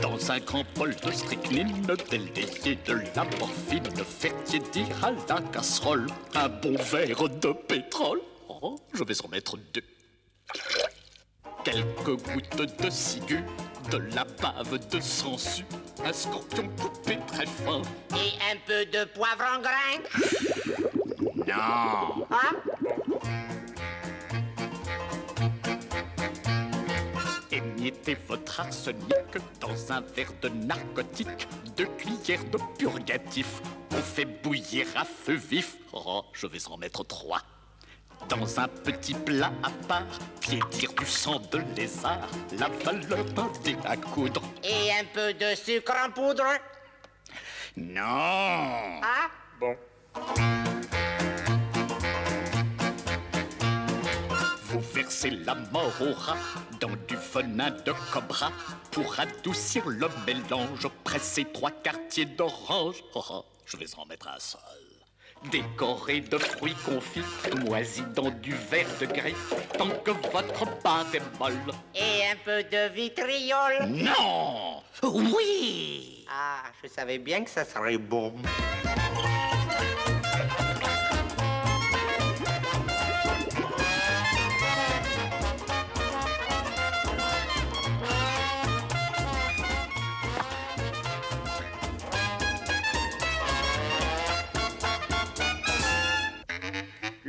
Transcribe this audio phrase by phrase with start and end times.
[0.00, 3.82] Dans un grand bol de strychnine, délayé de la morphine,
[4.18, 8.20] faites dire à la casserole un bon verre de pétrole.
[8.48, 9.82] Oh, je vais en mettre deux.
[11.64, 13.44] Quelques gouttes de ciguë,
[13.90, 15.64] de la bave de sangsue,
[16.04, 17.82] un scorpion coupé très fin.
[18.12, 19.98] Et un peu de poivre en grain
[21.46, 22.56] Non Hein
[27.90, 33.60] Émiettez votre arsenic dans un verre de narcotique, deux cuillères de purgatif.
[33.90, 35.74] On fait bouillir à feu vif.
[35.92, 37.40] Oh, je vais en mettre trois.
[38.28, 40.06] Dans un petit plat à part,
[40.40, 44.42] piétir du sang de lézard, la valeur d'un dé à coudre.
[44.62, 46.44] Et un peu de sucre en poudre?
[47.76, 49.76] Non Hein Bon.
[55.10, 56.36] Versez la mort au rat
[56.80, 58.52] dans du venin de cobra
[58.92, 60.86] pour adoucir le mélange.
[61.02, 63.02] Pressez trois quartiers d'orange.
[63.16, 64.60] Oh, oh, je vais en mettre un seul.
[65.50, 67.24] Décoré de fruits confits,
[67.66, 69.34] moisis dans du verre de gris,
[69.76, 71.74] tant que votre pâte est molle.
[71.92, 78.32] Et un peu de vitriol Non Oui Ah, je savais bien que ça serait bon.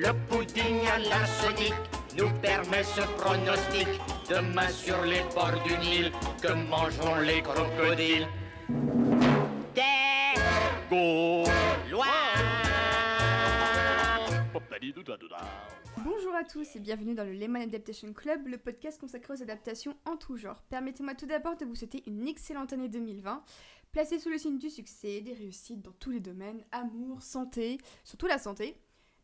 [0.03, 1.75] Le pudding à l'arsenic
[2.17, 3.87] nous permet ce pronostic.
[4.27, 8.27] Demain sur les bords du Nil, que mangeront les crocodiles?
[9.75, 10.33] Des
[16.03, 19.95] Bonjour à tous et bienvenue dans le Lemon Adaptation Club, le podcast consacré aux adaptations
[20.05, 20.63] en tout genre.
[20.71, 23.43] Permettez-moi tout d'abord de vous souhaiter une excellente année 2020,
[23.91, 28.25] placée sous le signe du succès, des réussites dans tous les domaines, amour, santé, surtout
[28.25, 28.75] la santé,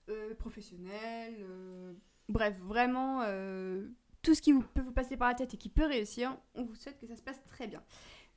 [0.09, 1.94] euh, professionnelle, euh,
[2.29, 3.88] bref, vraiment euh,
[4.22, 6.75] tout ce qui peut vous passer par la tête et qui peut réussir, on vous
[6.75, 7.84] souhaite que ça se passe très bien.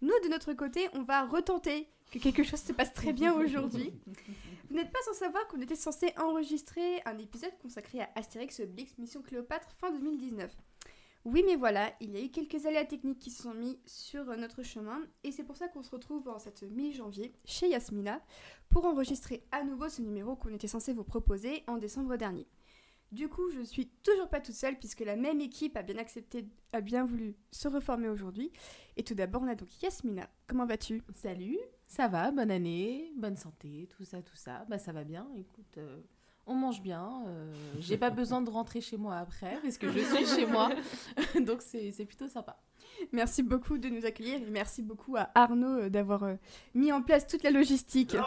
[0.02, 3.92] Nous, de notre côté, on va retenter que quelque chose se passe très bien aujourd'hui.
[4.68, 8.98] Vous n'êtes pas sans savoir qu'on était censé enregistrer un épisode consacré à Astérix Obélix
[8.98, 10.56] Mission Cléopâtre fin 2019.
[11.26, 14.30] Oui, mais voilà, il y a eu quelques aléas techniques qui se sont mis sur
[14.30, 18.22] euh, notre chemin et c'est pour ça qu'on se retrouve en cette mi-janvier chez Yasmina
[18.70, 22.46] pour enregistrer à nouveau ce numéro qu'on était censé vous proposer en décembre dernier.
[23.12, 26.46] Du coup, je suis toujours pas toute seule puisque la même équipe a bien accepté,
[26.72, 28.50] a bien voulu se reformer aujourd'hui.
[28.96, 30.30] Et tout d'abord, on a donc Yasmina.
[30.46, 31.02] Comment vas-tu?
[31.12, 34.64] Salut, ça va, bonne année, bonne santé, tout ça, tout ça.
[34.70, 36.00] Bah ça va bien, écoute, euh,
[36.50, 40.00] on mange bien, euh, j'ai pas besoin de rentrer chez moi après parce que je
[40.00, 40.68] suis chez moi,
[41.40, 42.58] donc c'est c'est plutôt sympa.
[43.12, 46.34] Merci beaucoup de nous accueillir et merci beaucoup à Arnaud euh, d'avoir euh,
[46.74, 48.16] mis en place toute la logistique.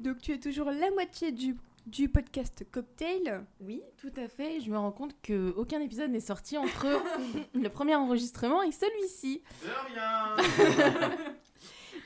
[0.00, 1.54] Donc tu es toujours la moitié du,
[1.86, 3.44] du podcast Cocktail.
[3.60, 6.86] Oui, tout à fait, je me rends compte que aucun épisode n'est sorti entre
[7.54, 9.42] le premier enregistrement et celui-ci.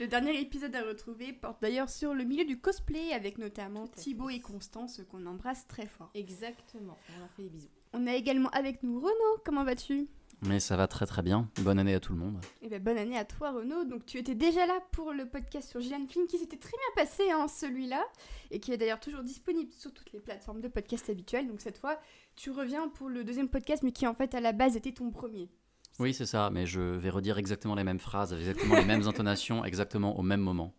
[0.01, 4.01] Le dernier épisode à retrouver porte d'ailleurs sur le milieu du cosplay avec notamment fait.
[4.01, 6.11] Thibaut et Constance qu'on embrasse très fort.
[6.15, 7.69] Exactement, on leur fait des bisous.
[7.93, 9.43] On a également avec nous Renaud.
[9.45, 10.07] Comment vas-tu?
[10.43, 11.51] Mais ça va très très bien.
[11.63, 12.41] Bonne année à tout le monde.
[12.63, 13.85] Eh ben, bonne année à toi Renaud.
[13.87, 17.05] Donc tu étais déjà là pour le podcast sur Gillian Flynn qui s'était très bien
[17.05, 18.05] passé hein, celui-là
[18.53, 21.49] et qui est d'ailleurs toujours disponible sur toutes les plateformes de podcast habituelles.
[21.49, 21.99] Donc cette fois
[22.37, 25.11] tu reviens pour le deuxième podcast mais qui en fait à la base était ton
[25.11, 25.49] premier.
[25.99, 29.65] Oui, c'est ça, mais je vais redire exactement les mêmes phrases, exactement les mêmes intonations,
[29.65, 30.75] exactement au même moment.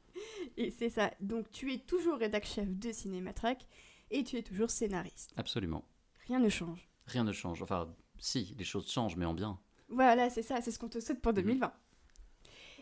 [0.56, 1.12] Et c'est ça.
[1.20, 3.66] Donc tu es toujours rédac chef de Cinématrack
[4.12, 5.34] et tu es toujours scénariste.
[5.36, 5.84] Absolument.
[6.28, 6.90] Rien ne change.
[7.06, 7.62] Rien ne change.
[7.62, 9.60] Enfin, si, les choses changent, mais en bien.
[9.90, 11.74] Voilà, c'est ça, c'est ce qu'on te souhaite pour 2020.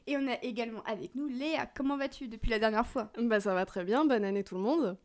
[0.07, 1.65] Et on a également avec nous Léa.
[1.65, 3.11] Comment vas-tu depuis la dernière fois?
[3.19, 4.97] Bah ça va très bien, bonne année tout le monde.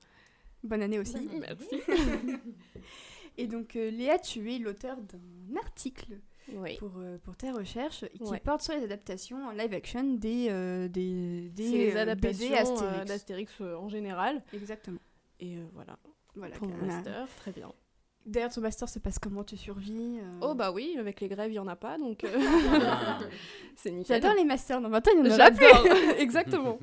[0.62, 1.28] Bonne année aussi.
[1.41, 1.81] Merci.
[3.38, 6.20] Et donc euh, Léa, tu es l'auteur d'un article
[6.56, 6.76] Oui.
[6.78, 8.40] pour, euh, pour tes recherches qui Ouais.
[8.40, 12.54] porte sur les adaptations en live action des, euh, des, des les euh, adaptations BD
[12.54, 13.04] euh, Astérix.
[13.08, 14.43] d'Astérix en général.
[14.52, 14.99] Exactement.
[15.40, 15.99] Et euh, voilà,
[16.37, 17.72] Voilà, pour mon on a- master, très bien.
[18.25, 19.43] D'ailleurs, ton master se passe comment?
[19.43, 20.38] Tu survis euh?
[20.43, 22.28] Oh bah oui, avec les grèves, il y en a pas, donc euh,
[23.75, 24.22] c'est nickel.
[24.22, 24.81] J'adore les masters.
[24.81, 25.66] Non, maintenant, il y en aura plus.
[26.19, 26.78] Exactement.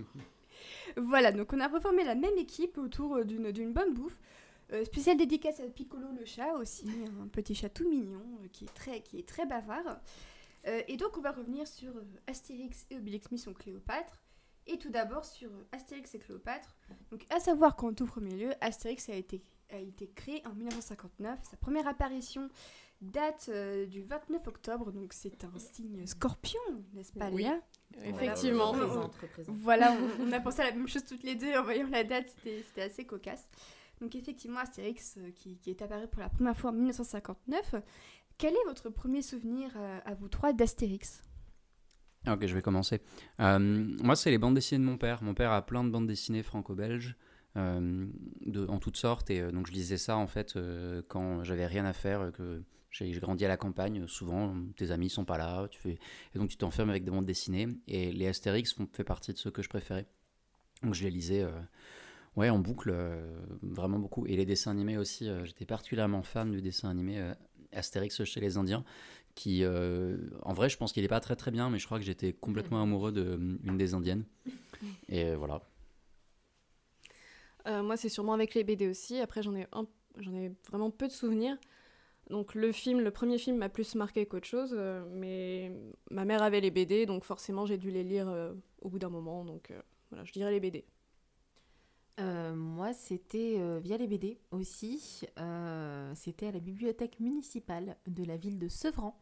[0.97, 4.19] Voilà, donc on a reformé la même équipe autour d'une d'une bonne bouffe.
[4.71, 6.87] Euh, spéciale dédicace à Piccolo le chat aussi,
[7.21, 9.99] un petit chat tout mignon euh, qui est très, qui est très bavard.
[10.67, 14.21] Euh, et donc on va revenir sur euh, Astérix et Obélix Mission Cléopâtre.
[14.67, 16.75] Et tout d'abord sur euh, Astérix et Cléopâtre.
[17.09, 21.39] Donc à savoir qu'en tout premier lieu, Astérix a été, a été créé en 1959.
[21.49, 22.49] Sa première apparition
[23.01, 26.59] date euh, du 29 octobre, donc c'est un signe scorpion,
[26.93, 27.43] n'est-ce pas Oui.
[27.43, 27.59] Léa?
[28.03, 28.73] Effectivement.
[29.47, 29.93] Voilà.
[30.19, 32.27] On, on a pensé à la même chose toutes les deux en voyant la date,
[32.35, 33.47] c'était c'était assez cocasse.
[34.01, 37.75] Donc effectivement, Astérix euh, qui, est apparu pour la première fois en 1959.
[38.37, 41.21] Quel est votre premier souvenir euh, à vous trois d'Astérix?
[42.25, 43.01] Ah, Ok, je vais commencer.
[43.39, 45.21] Euh, moi, c'est les bandes dessinées de mon père.
[45.23, 47.15] Mon père a plein de bandes dessinées franco-belges,
[47.55, 49.29] en toutes sortes.
[49.29, 50.57] Et donc, je lisais ça, en fait,
[51.07, 54.05] quand j'avais rien à faire, que j'ai grandi à la campagne.
[54.07, 55.67] Souvent, tes amis sont pas là.
[55.69, 55.89] Tu.
[55.89, 55.99] Et
[56.35, 57.67] donc, tu t'enfermes avec des bandes dessinées.
[57.87, 60.05] Et les Astérix font fait partie de ceux que je préférais.
[60.83, 61.45] Donc, je les lisais
[62.35, 63.21] ouais, en boucle, euh,
[63.61, 64.25] vraiment beaucoup.
[64.25, 65.27] Et les dessins animés aussi.
[65.29, 67.33] euh, J'étais particulièrement fan du dessin animé euh,
[67.71, 68.83] Astérix chez les Indiens
[69.35, 71.97] qui, euh, en vrai, je pense qu'il est pas très très bien, mais je crois
[71.97, 74.25] que j'étais complètement amoureux d'une des indiennes.
[75.09, 75.61] Et euh, voilà.
[77.67, 79.19] Euh, moi, c'est sûrement avec les BD aussi.
[79.19, 79.67] Après, j'en ai,
[80.17, 81.57] j'en ai vraiment peu de souvenirs.
[82.29, 84.75] Donc, le film, le premier film m'a plus marqué qu'autre chose.
[84.77, 85.71] euh, mais
[86.11, 89.09] ma mère avait les BD, donc forcément, j'ai dû les lire euh, au bout d'un
[89.09, 89.45] moment.
[89.45, 90.85] Donc, euh, voilà, je dirais les BD.
[92.19, 95.25] Euh, moi, c'était euh, via les BD aussi.
[95.37, 99.17] Euh, c'était à la bibliothèque municipale de la ville de Sevran.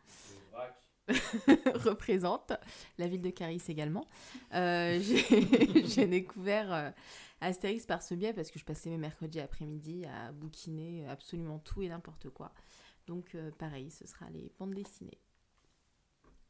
[1.75, 2.51] représente
[2.97, 4.05] la ville de Caris également.
[4.51, 6.94] J'ai découvert
[7.39, 11.81] Astérix par ce biais parce que je passais mes mercredis après-midi à bouquiner absolument tout
[11.81, 12.51] et n'importe quoi.
[13.05, 15.17] Donc pareil, ce sera les bandes dessinées.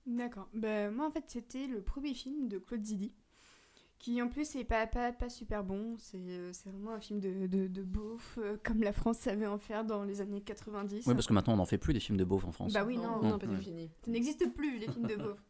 [0.07, 0.47] D'accord.
[0.53, 3.13] Ben, moi, en fait, c'était le premier film de Claude Zidi,
[3.99, 5.95] qui en plus est pas, pas, pas super bon.
[5.97, 9.47] C'est euh, c'est vraiment un film de, de, de beauf, euh, comme la France savait
[9.47, 11.05] en faire dans les années 90.
[11.07, 12.73] Oui, parce que maintenant on n'en fait plus des films de beauf en France.
[12.73, 13.89] Bah oui, non, non, non, pas du fini.
[14.03, 15.41] ça n'existe plus, les films de beauf.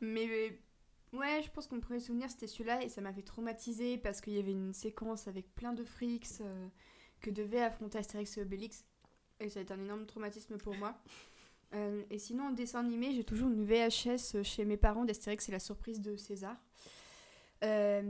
[0.00, 3.98] Mais euh, ouais, je pense que mon premier souvenir, c'était celui-là, et ça m'avait traumatisé
[3.98, 6.68] parce qu'il y avait une séquence avec plein de frics euh,
[7.20, 8.84] que devait affronter Astérix et Obélix,
[9.40, 10.96] et ça a été un énorme traumatisme pour moi.
[11.74, 15.52] Euh, et sinon, en dessin animé, j'ai toujours une VHS chez mes parents d'Astérix et
[15.52, 16.56] la surprise de César.
[17.62, 18.02] Euh,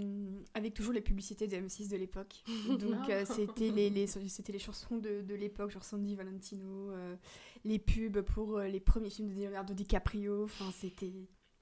[0.54, 2.42] avec toujours les publicités de M6 de l'époque.
[2.78, 7.14] Donc euh, c'était les, les, c'était les chansons de, de l'époque, genre Sandy Valentino, euh,
[7.64, 10.44] les pubs pour euh, les premiers films de Leonardo DiCaprio.
[10.44, 11.12] Enfin, c'était.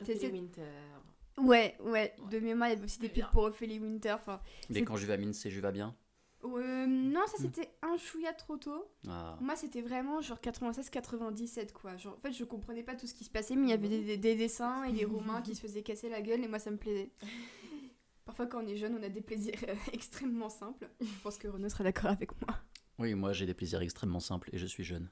[0.05, 0.63] C'est- Winter.
[1.39, 4.13] Ouais, ouais, de mémoire, il y avait aussi des pubs pour Ophélie Winter.
[4.13, 4.41] Enfin,
[4.71, 5.95] Mais quand je vais à mine, c'est je vais bien.
[6.45, 8.85] euh, non, ça c'était un chouïa trop tôt.
[9.09, 9.37] Ah.
[9.41, 11.97] Moi, c'était vraiment genre 96-97, quoi.
[11.97, 13.89] Genre, en fait, je comprenais pas tout ce qui se passait, mais il y avait
[13.89, 16.59] des, des- des dessins et des Romains qui se faisaient casser la gueule, et moi,
[16.59, 17.11] ça me plaisait.
[18.25, 20.89] Parfois, quand on est jeune, on a des plaisirs euh, extrêmement simples.
[21.01, 22.57] Je pense que Renaud sera d'accord avec moi.
[22.99, 25.11] Oui, moi j'ai des plaisirs extrêmement simples et je suis jeune.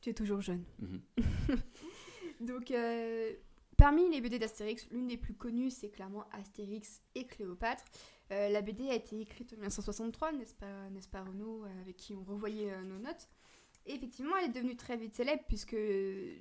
[0.00, 0.64] Tu es toujours jeune.
[0.78, 1.00] Mhm.
[2.40, 3.32] Donc, euh,
[3.76, 7.84] parmi les BD d'Astérix, l'une des plus connues, c'est clairement Astérix et Cléopâtre.
[8.32, 12.14] Euh, la BD a été écrite en 1963, n'est-ce pas, n'est-ce pas Renaud, avec qui
[12.14, 13.28] on revoyait euh, nos notes.
[13.86, 15.76] Et effectivement, elle est devenue très vite célèbre, puisque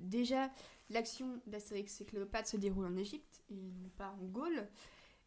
[0.02, 0.50] déjà,
[0.90, 4.68] l'action d'Astérix et Cléopâtre se déroule en Égypte, et non pas en Gaule.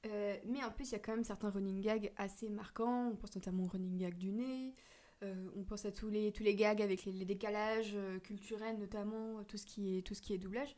[0.06, 3.08] Euh, mais en plus, il y a quand même certains running gags assez marquants.
[3.08, 4.74] On pense notamment au running gag du nez.
[5.24, 9.42] Euh, on pense à tous les, tous les gags avec les, décalages euh, culturels, notamment
[9.44, 10.74] tout ce qui est, tout ce qui est doublage.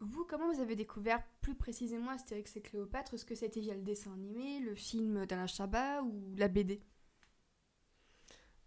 [0.00, 3.14] Vous, comment vous avez découvert plus précisément Astérix et Cléopâtre?
[3.14, 6.82] Est-ce que c'était via le dessin animé, le film d'Alain Chabat ou la BD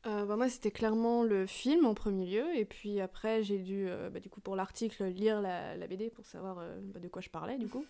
[0.04, 2.56] bah, moi, c'était clairement le film en premier lieu.
[2.56, 6.56] Et puis après, j'ai dû, bah, du coup, pour l'article, lire la, BD pour savoir
[6.56, 7.86] bah, de quoi je parlais, du coup.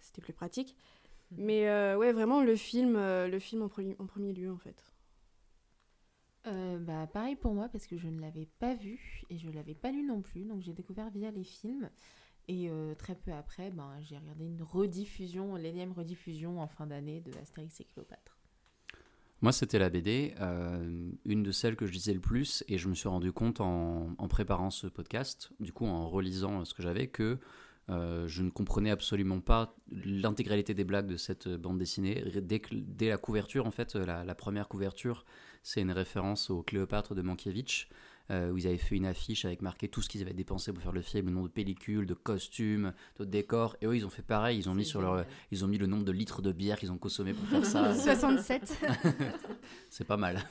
[0.00, 0.76] C'était plus pratique.
[1.30, 4.58] Mais euh, ouais, vraiment, le film, euh, le film en, pre- en premier lieu, en
[4.58, 4.84] fait.
[6.46, 9.52] Euh, bah, pareil pour moi parce que je ne l'avais pas vu et je ne
[9.52, 10.44] l'avais pas lu non plus.
[10.44, 11.90] Donc j'ai découvert via les films.
[12.48, 17.20] Et euh, très peu après, ben, j'ai regardé une rediffusion, l'énième rediffusion en fin d'année
[17.20, 18.38] de Astérix et Cléopâtre.
[19.42, 22.88] Moi, c'était la BD, euh, une de celles que je lisais le plus, et je
[22.88, 26.82] me suis rendu compte en, en préparant ce podcast, du coup en relisant ce que
[26.82, 27.38] j'avais, que
[27.90, 32.24] euh, je ne comprenais absolument pas l'intégralité des blagues de cette bande dessinée.
[32.40, 35.24] Dès, la couverture, en fait, la, la première couverture,
[35.62, 37.88] c'est une référence au Cléopâtre de Mankiewicz,
[38.30, 40.82] euh, où ils avaient fait une affiche avec marqué tout ce qu'ils avaient dépensé pour
[40.82, 44.10] faire le film, le nombre de pellicules, de costumes, de décors, et eux, ils ont
[44.10, 46.52] fait pareil, ils ont mis sur leur, ils ont mis le nombre de litres de
[46.52, 47.94] bière qu'ils ont consommé pour faire ça.
[48.00, 48.78] 67
[49.90, 50.42] C'est pas mal.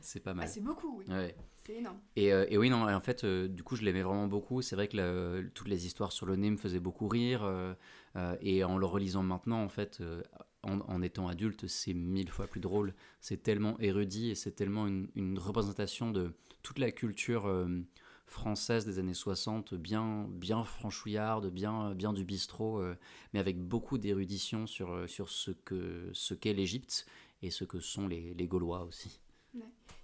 [0.00, 0.48] C'est pas ah, mal.
[0.48, 1.04] C'est beaucoup, oui.
[1.08, 1.34] Ouais.
[1.64, 1.98] C'est énorme.
[2.16, 4.62] Et, euh, et oui, non, et en fait, euh, du coup, je l'aimais vraiment beaucoup.
[4.62, 7.44] C'est vrai que le- toutes les histoires sur le nez me faisaient beaucoup rire.
[7.44, 7.74] euh,
[8.16, 10.22] euh, et en le relisant maintenant, en fait, euh,
[10.62, 12.94] en, en étant adulte, c'est mille fois plus drôle.
[13.20, 16.32] C'est tellement érudit et c'est tellement une, une représentation de
[16.68, 17.66] toute la culture euh,
[18.26, 22.94] française des années 60, bien, bien franchouillarde, bien, bien du bistrot, euh,
[23.32, 27.06] mais avec beaucoup d'érudition sur, euh, sur ce que ce qu'est l'Égypte
[27.40, 29.18] et ce que sont les, les Gaulois aussi.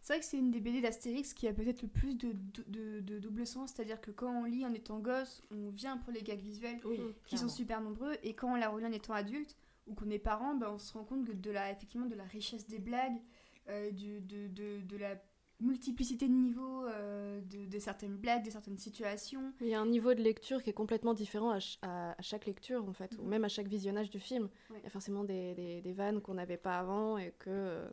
[0.00, 2.34] C'est vrai que c'est une des BD d'Astérix qui a peut-être le plus de,
[2.68, 6.14] de, de double sens, c'est-à-dire que quand on lit en étant gosse, on vient pour
[6.14, 9.12] les gags visuels Oui, qui sont super nombreux, et quand on la relit en étant
[9.12, 9.54] adulte
[9.86, 12.24] ou qu'on est parent, ben, on se rend compte que de la, effectivement, de la
[12.24, 13.20] richesse des blagues,
[13.68, 15.16] euh, du, de, de, de la
[15.60, 19.52] multiplicité de niveaux euh, de, de certaines blagues, de certaines situations.
[19.60, 22.22] Il y a un niveau de lecture qui est complètement différent à, ch- à- à
[22.22, 23.28] chaque lecture, en fait, ou Mhm.
[23.28, 24.48] même à chaque visionnage du film.
[24.70, 24.78] Ouais.
[24.80, 27.88] Il y a forcément des, des- des vannes qu'on n'avait pas avant et que euh,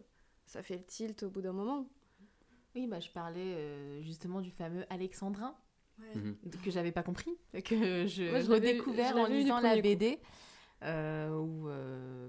[0.46, 1.88] ça fait le tilt au bout d'un moment.
[2.76, 5.56] Oui, bah, je parlais euh, justement du fameux alexandrin
[6.00, 6.36] Ouais.
[6.64, 7.30] Que j'avais pas compris,
[7.64, 9.76] que je Moi, je redécouvert en lisant la coup.
[10.84, 12.28] Euh, où euh,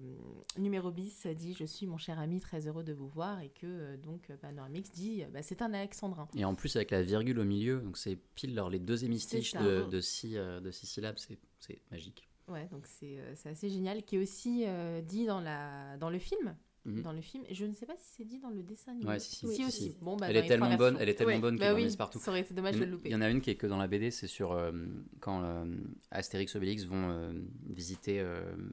[0.58, 3.64] numéro bis dit je suis mon cher ami très heureux de vous voir et que
[3.66, 7.38] euh, donc euh, Panoramix dit bah, c'est un alexandrin Et en plus avec la virgule
[7.38, 11.16] au milieu, donc c'est pile leur les deux hémistiches de, de, six, de six syllabes,
[11.16, 12.28] c'est c'est magique.
[12.48, 14.66] ouais donc c'est c'est assez génial qui est aussi
[15.06, 16.54] dit dans la dans le film
[16.84, 17.02] Mhm.
[17.02, 19.06] dans le film et je ne sais pas si c'est dit dans le dessin animé
[19.06, 21.34] Ouais, si, si, si si, aussi bon bah elle est tellement bonne, elle est tellement
[21.34, 21.38] Ouais.
[21.40, 22.18] bonne bah qu'ils oui partout.
[22.18, 23.40] ça aurait été dommage Il de y, le en- louper il y en a une
[23.40, 24.72] qui est que dans la BD, c'est sur euh,
[25.20, 25.64] quand euh,
[26.10, 27.32] Astérix et Obélix vont euh,
[27.68, 28.20] visiter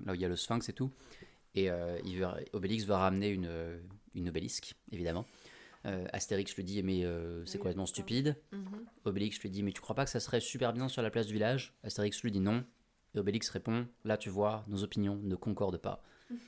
[0.06, 0.90] là où il y a le Sphinx et tout.
[1.56, 1.70] Et
[2.06, 3.50] il Obélix va ramener une,
[4.16, 5.26] une obélisque, évidemment.
[5.84, 7.04] Astérix lui dit Mais
[7.46, 8.36] c'est Oui, complètement stupide.
[8.52, 8.86] Mhm.
[9.06, 11.28] Obélix lui dit Mais tu crois pas que ça serait super bien sur la place
[11.28, 11.74] du village?
[11.84, 12.64] Astérix lui dit non.
[13.16, 16.04] Et Obélix répond Là, tu vois, nos opinions ne concordent pas.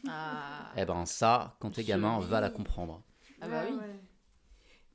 [0.08, 3.04] Ah, Eh ben, ça, quand t'es gamin, va la comprendre.
[3.42, 3.78] Ah bah oui.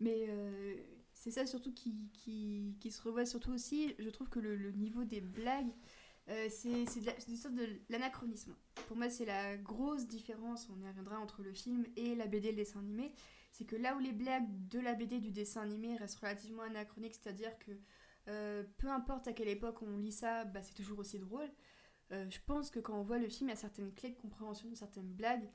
[0.01, 0.77] Mais euh,
[1.13, 3.95] c'est ça surtout qui, qui, qui se revoit surtout aussi.
[3.99, 5.73] Je trouve que le, le niveau des blagues,
[6.29, 8.55] euh, c'est une sorte de l'anachronisme.
[8.89, 12.49] Pour moi, c'est la grosse différence, on y reviendra, entre le film et la BD
[12.49, 13.13] et le dessin animé.
[13.53, 16.63] C'est que là où les blagues de la BD et du dessin animé restent relativement
[16.63, 17.73] anachroniques, c'est-à-dire que
[18.29, 21.49] euh, peu importe à quelle époque on lit ça, bah, c'est toujours aussi drôle.
[22.13, 24.17] Euh, je pense que quand on voit le film, il y a certaines clés de
[24.17, 25.49] compréhension, certaines blagues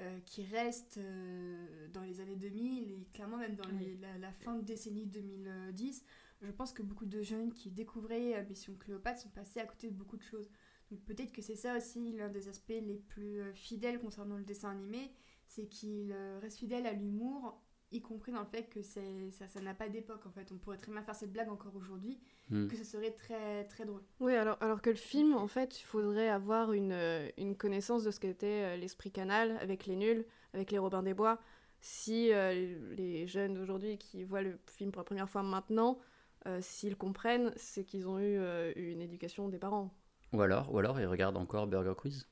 [0.00, 4.32] euh, qui restent euh, dans les années 2000 et clairement même dans les- la, la
[4.32, 6.04] fin de décennie 2010.
[6.42, 9.94] Je pense que beaucoup de jeunes qui découvraient Mission Cléopâtre sont passés à côté de
[9.96, 10.50] beaucoup de choses.
[10.90, 14.70] Donc peut-être que c'est ça aussi l'un des aspects les plus fidèles concernant le dessin
[14.72, 15.10] animé,
[15.46, 17.62] c'est qu'il reste fidèle à l'humour,
[17.94, 20.50] y compris dans le fait que c'est- ça ça n'a pas d'époque en fait.
[20.52, 22.18] On pourrait très bien faire cette blague encore aujourd'hui,
[22.50, 22.66] Hmm.
[22.68, 24.02] que ce serait très très drôle.
[24.20, 28.04] Oui, alors, alors que le film, en fait, il faudrait avoir une, euh, une connaissance
[28.04, 31.38] de ce qu'était euh, l'esprit canal avec les nuls, avec les Robins des Bois.
[31.80, 35.98] Si euh, les jeunes d'aujourd'hui qui voient le film pour la première fois maintenant,
[36.46, 39.94] euh, s'ils comprennent, c'est qu'ils ont eu euh, une éducation des parents.
[40.32, 42.28] Ou alors, ou alors, ils regardent encore Burger Quiz.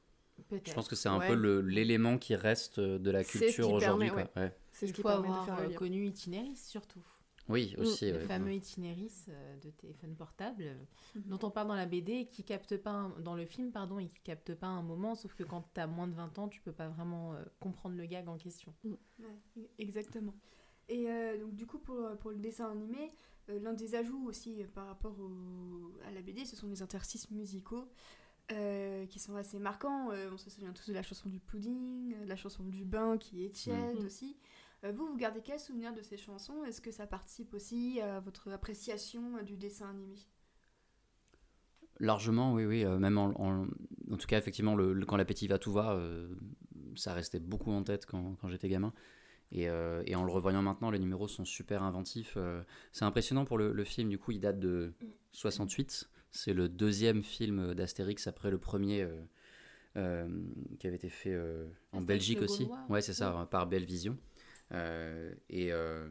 [0.48, 1.28] peut-être Je pense que c'est un Ouais.
[1.28, 4.08] peu le- l'élément qui reste de la culture aujourd'hui.
[4.10, 4.42] permet, quoi.
[4.42, 4.52] Ouais.
[4.72, 5.76] C'est ce il qui faut permet de avoir faire le euh, lien.
[5.76, 7.02] connu Itinéris surtout
[7.48, 8.06] Oui, aussi.
[8.10, 8.24] le ouais.
[8.26, 10.84] fameux Itinéris euh, de téléphone portable euh,
[11.16, 11.22] Mhm.
[11.26, 13.98] dont on parle dans la BD et qui capte pas un- dans le film pardon
[13.98, 16.60] et qui capte pas un moment sauf que quand t'as moins de 20 ans tu
[16.60, 20.34] peux pas vraiment euh, comprendre le gag en question Ouais, exactement.
[20.88, 23.12] Et euh, donc du coup pour, pour le dessin animé,
[23.50, 26.82] euh, l'un des ajouts aussi euh, par rapport au- à la BD, ce sont les
[26.82, 27.88] interstices musicaux
[28.50, 30.10] euh, qui sont assez marquants.
[30.10, 33.16] Euh, on se souvient tous de la chanson du pudding, de la chanson du bain
[33.16, 34.04] qui est tiède Mhm.
[34.06, 34.36] aussi.
[34.84, 36.64] Euh, vous, vous gardez quel souvenir de ces chansons?
[36.64, 40.16] Est-ce que ça participe aussi à votre appréciation euh, du dessin animé?
[42.00, 42.84] Largement, oui, oui.
[42.84, 43.66] euh, même en, en,
[44.10, 46.34] en tout cas, effectivement, le, le- quand l'appétit va, tout va, euh,
[46.96, 48.92] ça restait beaucoup en tête quand, quand j'étais gamin.
[49.52, 52.38] Et, euh, et en le revoyant maintenant, les numéros sont super inventifs.
[52.92, 54.94] c'est impressionnant pour le, le film, du coup, il date de
[55.32, 56.10] 68.
[56.30, 59.06] C'est le deuxième film d'Astérix après le premier
[59.94, 61.38] qui avait été fait
[61.92, 62.64] en Belgique aussi.
[62.64, 62.86] Gaulois.
[62.88, 64.16] Ouais, c'est ça, par Belle Vision.
[64.72, 65.72] Euh, et.
[65.72, 66.08] euh,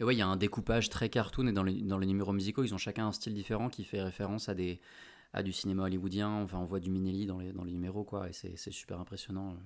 [0.00, 2.74] et ouais, il y a un découpage très cartoon et dans les, numéros musicaux, ils
[2.74, 4.80] ont chacun un style différent qui fait référence à, des,
[5.32, 6.28] à du cinéma hollywoodien.
[6.28, 9.56] Enfin, on voit du Minelli dans les, dans les numéros, quoi, et c'est super impressionnant.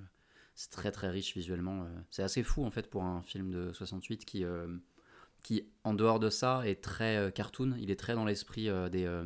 [0.54, 1.84] C'est très très riche visuellement.
[1.84, 1.88] euh.
[2.10, 4.44] C'est assez fou en fait pour un film de 68 qui,
[5.42, 7.74] qui en dehors de ça, est très cartoon.
[7.78, 9.22] Il est très dans l'esprit des,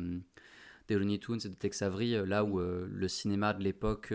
[0.87, 4.13] des Looney Tunes et de Tex Avery, là où le cinéma de l'époque,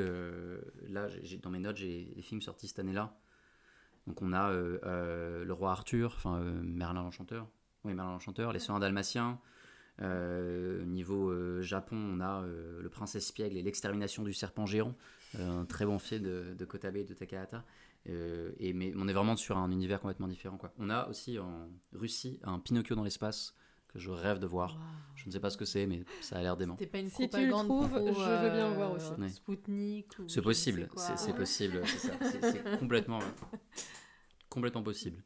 [0.88, 1.08] là,
[1.42, 3.18] dans mes notes, j'ai les films sortis cette année-là.
[4.06, 7.48] Donc on a euh, euh, Le Roi Arthur, enfin euh, Merlin l'Enchanteur,
[7.84, 9.38] oui Merlin l'Enchanteur, Les Soins Dalmatiens.
[9.98, 14.94] Niveau Japon, on a Le Prince Espiègle et L'extermination du serpent géant,
[15.38, 17.64] un très bon film de, de Kotabe et de Takahata.
[18.08, 20.56] Euh, et, mais on est vraiment sur un univers complètement différent.
[20.56, 20.72] Quoi.
[20.78, 23.54] On a aussi en Russie un Pinocchio dans l'espace
[23.96, 24.78] que je rêve de voir.
[25.14, 26.76] Je ne sais pas ce que c'est, mais ça a l'air dément.
[26.78, 29.10] C'était pas une Si tu le trouves, pro, je veux bien euh, voir aussi.
[29.18, 29.28] Ouais.
[29.30, 32.12] Spoutnik ou je C'est possible, c'est possible, c'est ça.
[32.52, 33.18] C'est complètement,
[34.50, 35.22] complètement possible.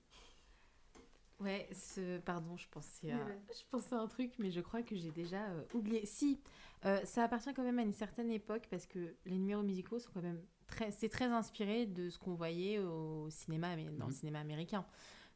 [1.40, 2.18] Ouais, ce...
[2.18, 3.18] pardon, je pensais, à...
[3.48, 6.04] Je pensais à un truc, mais je crois que j'ai déjà euh, oublié.
[6.04, 6.38] Si,
[6.84, 10.10] euh, ça appartient quand même à une certaine époque parce que les numéros musicaux sont
[10.12, 14.12] quand même très, c'est très inspiré de ce qu'on voyait au cinéma, mais dans le
[14.12, 14.18] Mhm.
[14.18, 14.84] cinéma américain.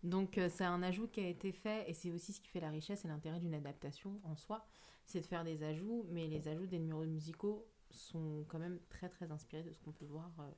[0.05, 2.61] Donc euh, c'est un ajout qui a été fait, et c'est aussi ce qui fait
[2.61, 4.65] la richesse et l'intérêt d'une adaptation en soi,
[5.07, 9.09] c'est de faire des ajouts, mais les ajouts des numéros musicaux sont quand même très
[9.09, 10.51] très inspirés de ce qu'on peut voir euh,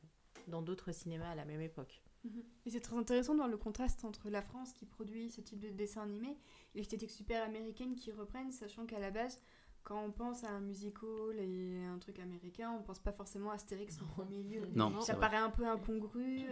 [0.48, 2.02] dans d'autres cinémas à la même époque.
[2.64, 5.60] Et c'est très intéressant de voir le contraste entre la France qui produit ce type
[5.60, 6.36] de dessin animé
[6.74, 9.40] et l'esthétique super américaine qui reprennent, sachant qu'à la base,
[9.84, 13.54] quand on pense à un musical et un truc américain, on pense pas forcément à
[13.54, 14.66] Astérix en premier lieu.
[14.74, 15.20] Non, Ça vrai.
[15.20, 16.46] paraît un peu incongru,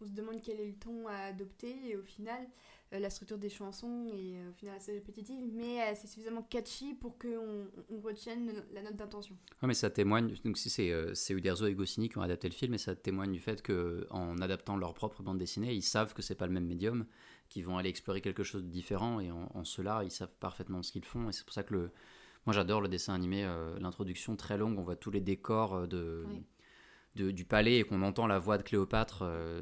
[0.00, 2.46] on se demande quel est le ton à adopter et au final,
[2.92, 6.42] euh, la structure des chansons est euh, au final assez répétitive, mais euh, c'est suffisamment
[6.42, 9.36] catchy pour qu'on on retienne la note d'intention.
[9.60, 12.54] Ouais, mais ça témoigne, donc si c'est c'est Uderzo et Goscinny qui ont adapté le
[12.54, 16.14] film, et ça témoigne du fait que en adaptant leur propre bande dessinée, ils savent
[16.14, 17.04] que c'est pas le même médium,
[17.48, 20.82] qu'ils vont aller explorer quelque chose de différent, et en, en cela, ils savent parfaitement
[20.82, 21.90] ce qu'ils font, et c'est pour ça que le,
[22.46, 23.46] moi j'adore le dessin animé,
[23.80, 26.42] l'introduction très longue, on voit tous les décors de, Oui.
[27.18, 29.60] De- du palais, et qu'on entend la voix de Cléopâtre, euh,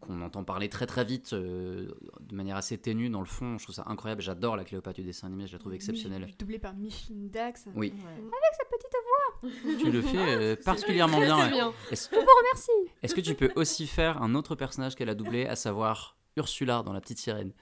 [0.00, 1.88] qu'on entend parler très très vite, euh,
[2.20, 5.04] de manière assez ténue dans le fond, je trouve ça incroyable, j'adore la Cléopâtre du
[5.06, 6.26] dessin animé, je la trouve exceptionnelle.
[6.26, 7.66] Mi- Doublé par Micheline Dax.
[7.76, 9.48] Oui, Ouais.
[9.80, 11.38] tu le fais euh, particulièrement bien.
[11.38, 11.50] Ouais.
[11.50, 11.72] bien.
[11.90, 12.10] Est-ce-
[12.52, 12.70] Merci
[13.02, 16.82] Est-ce que tu peux aussi faire un autre personnage qu'elle a doublé, à savoir Ursula
[16.84, 17.52] dans La Petite Sirène?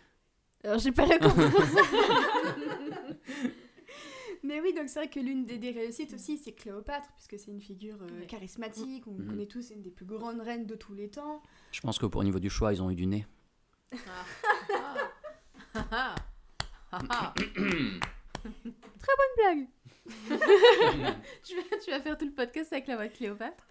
[0.64, 1.68] Alors j'ai pas la compétence.
[4.44, 7.50] Mais oui, donc c'est vrai que l'une des, des réussites aussi, c'est Cléopâtre, puisque c'est
[7.50, 8.26] une figure euh, Ouais.
[8.26, 9.26] charismatique, on Mhm.
[9.28, 11.42] connaît tous, c'est une des plus grandes reines de tous les temps.
[11.72, 13.26] Je pense que pour niveau du choix, ils ont eu du nez.
[13.92, 14.24] Ah.
[15.92, 16.14] Ah,
[17.08, 17.34] ah.
[17.64, 19.66] Bonne blague
[21.44, 23.64] tu, vas, tu vas faire tout le podcast avec la voix de Cléopâtre?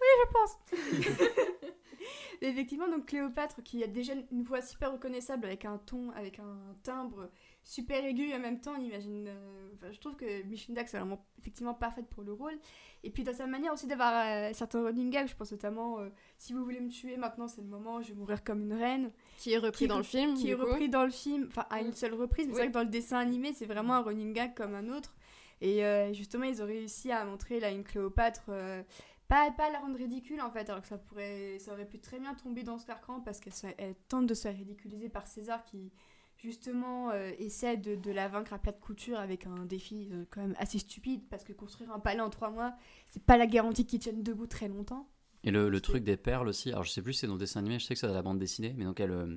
[2.40, 6.38] Mais Effectivement, donc Cléopâtre, qui a déjà une voix super reconnaissable, avec un ton, avec
[6.38, 7.30] un timbre
[7.62, 9.26] super aigu et en même temps, on imagine...
[9.28, 12.58] euh, enfin, je trouve que Micheline Dax est vraiment effectivement parfaite pour le rôle.
[13.04, 16.08] Et puis dans sa manière aussi d'avoir euh, certains running gags, je pense notamment, euh,
[16.38, 19.10] si vous voulez me tuer maintenant, c'est le moment, je vais mourir comme une reine.
[19.38, 20.34] Qui est repris Qui- dans le film.
[20.34, 20.62] qui est coup.
[20.64, 22.88] repris dans le film, enfin à une seule reprise, mais c'est vrai que dans le
[22.90, 25.14] dessin animé, c'est vraiment un running gag comme un autre.
[25.62, 28.50] Et euh, justement, ils ont réussi à montrer là une Cléopâtre,
[29.28, 32.18] pas, pas la rendre ridicule en fait, alors que ça, pourrait, ça aurait pu très
[32.18, 35.62] bien tomber dans ce carcan parce qu'elle elle tente de se faire ridiculiser par César
[35.64, 35.92] qui
[36.42, 40.24] justement euh, essaie de, de la vaincre à plat de couture avec un défi euh,
[40.30, 42.74] quand même assez stupide parce que construire un palais en trois mois,
[43.06, 45.08] c'est pas la garantie qu'il tienne debout très longtemps.
[45.44, 47.38] Et le, le truc des perles aussi, alors je sais plus si c'est dans le
[47.38, 49.36] dessin animé, je sais que c'est dans la bande dessinée, mais donc elle, euh,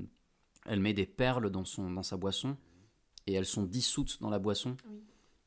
[0.66, 2.58] elle met des perles dans, son, dans sa boisson,
[3.28, 5.02] et elles sont dissoutes dans la boisson, Oui.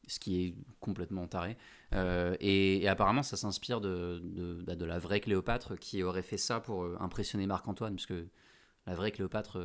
[0.08, 1.58] ce qui est complètement taré.
[1.92, 6.38] Et, et apparemment, ça s'inspire de, de, bah, de la vraie Cléopâtre qui aurait fait
[6.38, 8.26] ça pour impressionner Marc-Antoine, parce que
[8.86, 9.58] la vraie Cléopâtre,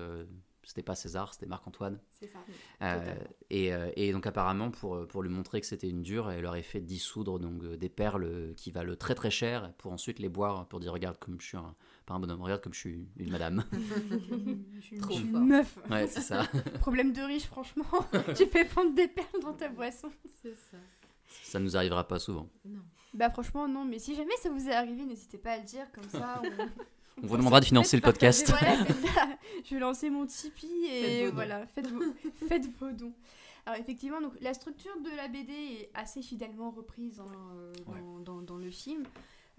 [0.64, 2.00] c'était pas César, c'était Marc-Antoine.
[2.14, 2.40] C'est ça.
[2.82, 3.16] Euh,
[3.50, 6.42] et, euh, et donc apparemment pour, euh, pour lui montrer que c'était une dure, elle
[6.42, 10.30] leur a fait dissoudre donc des perles qui valent très très cher pour ensuite les
[10.30, 13.08] boire pour dire regarde comme je suis un, pas un bonhomme, regarde comme je suis
[13.18, 13.64] une madame.
[14.76, 15.78] je suis Trop une meuf.
[15.90, 16.44] ouais c'est ça.
[16.80, 17.86] Problème de riche, franchement.
[18.38, 20.12] tu fais fondre des perles dans ta boisson.
[20.44, 20.78] C'est ça.
[21.44, 22.48] Ça nous arrivera pas souvent.
[22.66, 22.82] Non.
[23.14, 25.92] Bah franchement non, mais si jamais ça vous est arrivé, n'hésitez pas à le dire,
[25.92, 27.01] comme ça on...
[27.24, 28.50] On vous demandera de financer le podcast.
[28.50, 29.28] voilà, c'est ça.
[29.64, 32.02] Je vais lancer mon Tipeee et voilà, faites vos,
[32.48, 33.14] faites vos dons.
[33.66, 37.92] Alors effectivement, donc, la structure de la BD est assez fidèlement reprise hein, euh, dans,
[37.94, 38.24] Ouais.
[38.26, 39.04] dans- dans le film.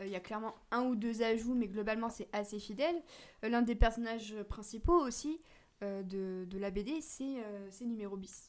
[0.01, 2.96] Euh, Il y a clairement un ou deux ajouts, mais globalement c'est assez fidèle.
[3.44, 5.38] Euh, L'un des personnages principaux aussi
[5.85, 8.48] euh, de, de la BD, c'est euh, numéro bis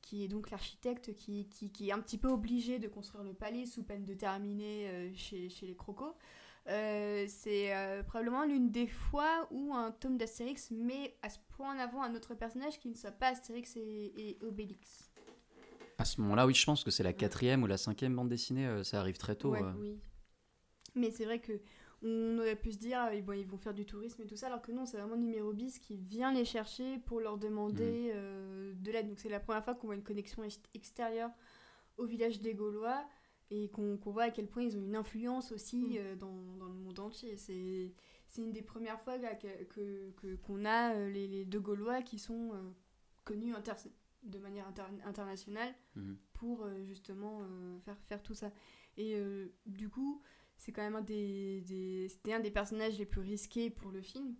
[0.00, 3.34] qui est donc l'architecte qui, qui- qui est un petit peu obligé de construire le
[3.34, 6.14] palais sous peine de terminer euh, chez, chez les crocos.
[6.68, 11.74] Euh, c'est euh, probablement l'une des fois où un tome d'Astérix met à ce point
[11.74, 15.10] en avant un autre personnage qui ne soit pas Astérix et, et Obélix.
[15.96, 18.66] À ce moment-là, oui, je pense que c'est la quatrième ou la cinquième bande dessinée,
[18.66, 19.52] euh, ça arrive très tôt.
[19.52, 19.62] Ouais.
[19.78, 19.98] Oui.
[20.94, 21.52] Mais c'est vrai que
[22.02, 24.62] on aurait pu se dire, bon, ils vont faire du tourisme et tout ça, alors
[24.62, 28.92] que non, c'est vraiment numéro bis qui vient les chercher pour leur demander euh, de
[28.92, 29.08] l'aide.
[29.08, 31.30] Donc c'est la première fois qu'on voit une connexion ex- extérieure
[31.96, 33.04] au village des Gaulois
[33.50, 35.96] et qu'on voit à quel point ils ont une influence aussi Mm.
[35.98, 37.36] euh, dans, dans le monde entier.
[37.36, 37.92] C'est
[38.42, 42.52] une des premières fois là, que- qu'on a euh, les, les deux Gaulois qui sont
[42.54, 42.70] euh,
[43.24, 43.72] connus inter-
[44.22, 46.18] de manière inter- internationale Mhm.
[46.34, 48.52] pour euh, justement euh, faire, faire tout ça.
[48.98, 49.16] Et
[49.64, 50.20] du coup,
[50.56, 54.02] c'est quand même un des, des- c'était un des personnages les plus risqués pour le
[54.02, 54.34] film,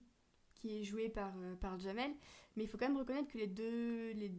[0.57, 2.11] qui est joué par, par Jamel.
[2.57, 4.33] Mais il faut quand même reconnaître que les deux, les,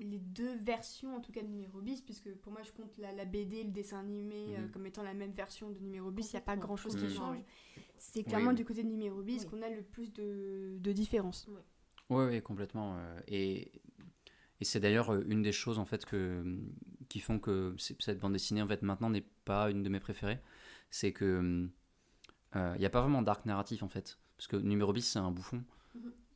[0.00, 3.12] les deux versions, en tout cas de Numéro bis, puisque pour moi je compte la,
[3.12, 4.70] la BD, le dessin animé euh, Mhm.
[4.72, 7.00] comme étant la même version de Numéro bis, il n'y a pas grand chose qui
[7.02, 7.44] Complètement, change.
[7.98, 8.56] C'est clairement oui.
[8.56, 9.46] du côté de Numéro bis Oui.
[9.50, 11.46] qu'on a le plus de, de différences.
[12.08, 12.96] Oui, oui, complètement.
[12.98, 13.70] euh, Et,
[14.60, 16.44] et c'est d'ailleurs euh, une des choses en fait que,
[17.08, 20.40] qui font que cette bande dessinée en fait maintenant n'est pas une de mes préférées.
[20.90, 21.68] C'est que
[22.56, 24.18] il n'y a pas vraiment d'arc narratif en fait.
[24.36, 25.62] Parce que numéro bis, c'est un bouffon.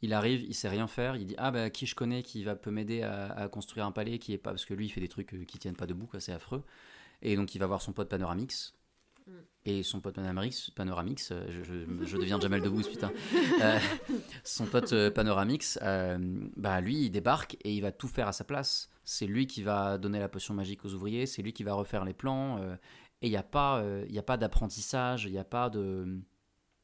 [0.05, 2.55] Il arrive, il sait rien faire, il dit Ah bah qui je connais qui va
[2.57, 4.51] peut m'aider à, à construire un palais qui est pas.
[4.51, 6.63] Parce que lui, il fait des trucs euh, qui tiennent pas debout, quoi, c'est affreux.
[7.23, 8.75] Et donc il va voir son pote Panoramix.
[9.27, 9.33] Mm.
[9.67, 13.11] Et son pote Panoramix, Panoramix euh, je, je, je deviens Jamel Debbouze, putain.
[13.63, 13.79] Euh,
[14.45, 16.19] son pote Panoramix, euh,
[16.57, 18.91] bah lui, il débarque et il va tout faire à sa place.
[19.05, 22.05] C'est lui qui va donner la potion magique aux ouvriers, c'est lui qui va refaire
[22.05, 22.59] les plans.
[22.59, 22.77] euh,
[23.23, 26.21] et il n'y a pas, y a pas d'apprentissage, il n'y a pas de.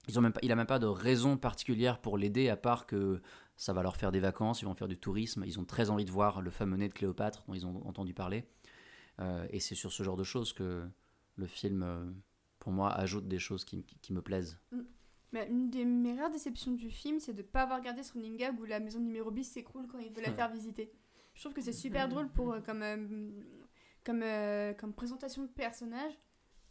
[0.09, 2.87] Ils ont même pas, il n'a même pas de raison particulière pour l'aider, à part
[2.87, 3.21] que
[3.57, 6.05] ça va leur faire des vacances, ils vont faire du tourisme, ils ont très envie
[6.07, 8.45] de voir le fameux nez de Cléopâtre dont ils ont entendu parler.
[9.21, 10.89] Euh, et c'est sur ce genre de choses que
[11.37, 12.11] le film, euh,
[12.59, 14.59] pour moi, ajoute des choses qui, qui- qui me plaisent.
[15.33, 18.17] Mais une des mes rares déceptions du film, c'est de ne pas avoir regardé sur
[18.19, 20.91] Ningab où la maison numéro bis s'écroule quand il veut la faire visiter.
[21.35, 23.31] Je trouve que c'est super drôle pour, euh, comme, euh,
[24.05, 24.25] comme,
[24.79, 26.15] comme présentation de personnage.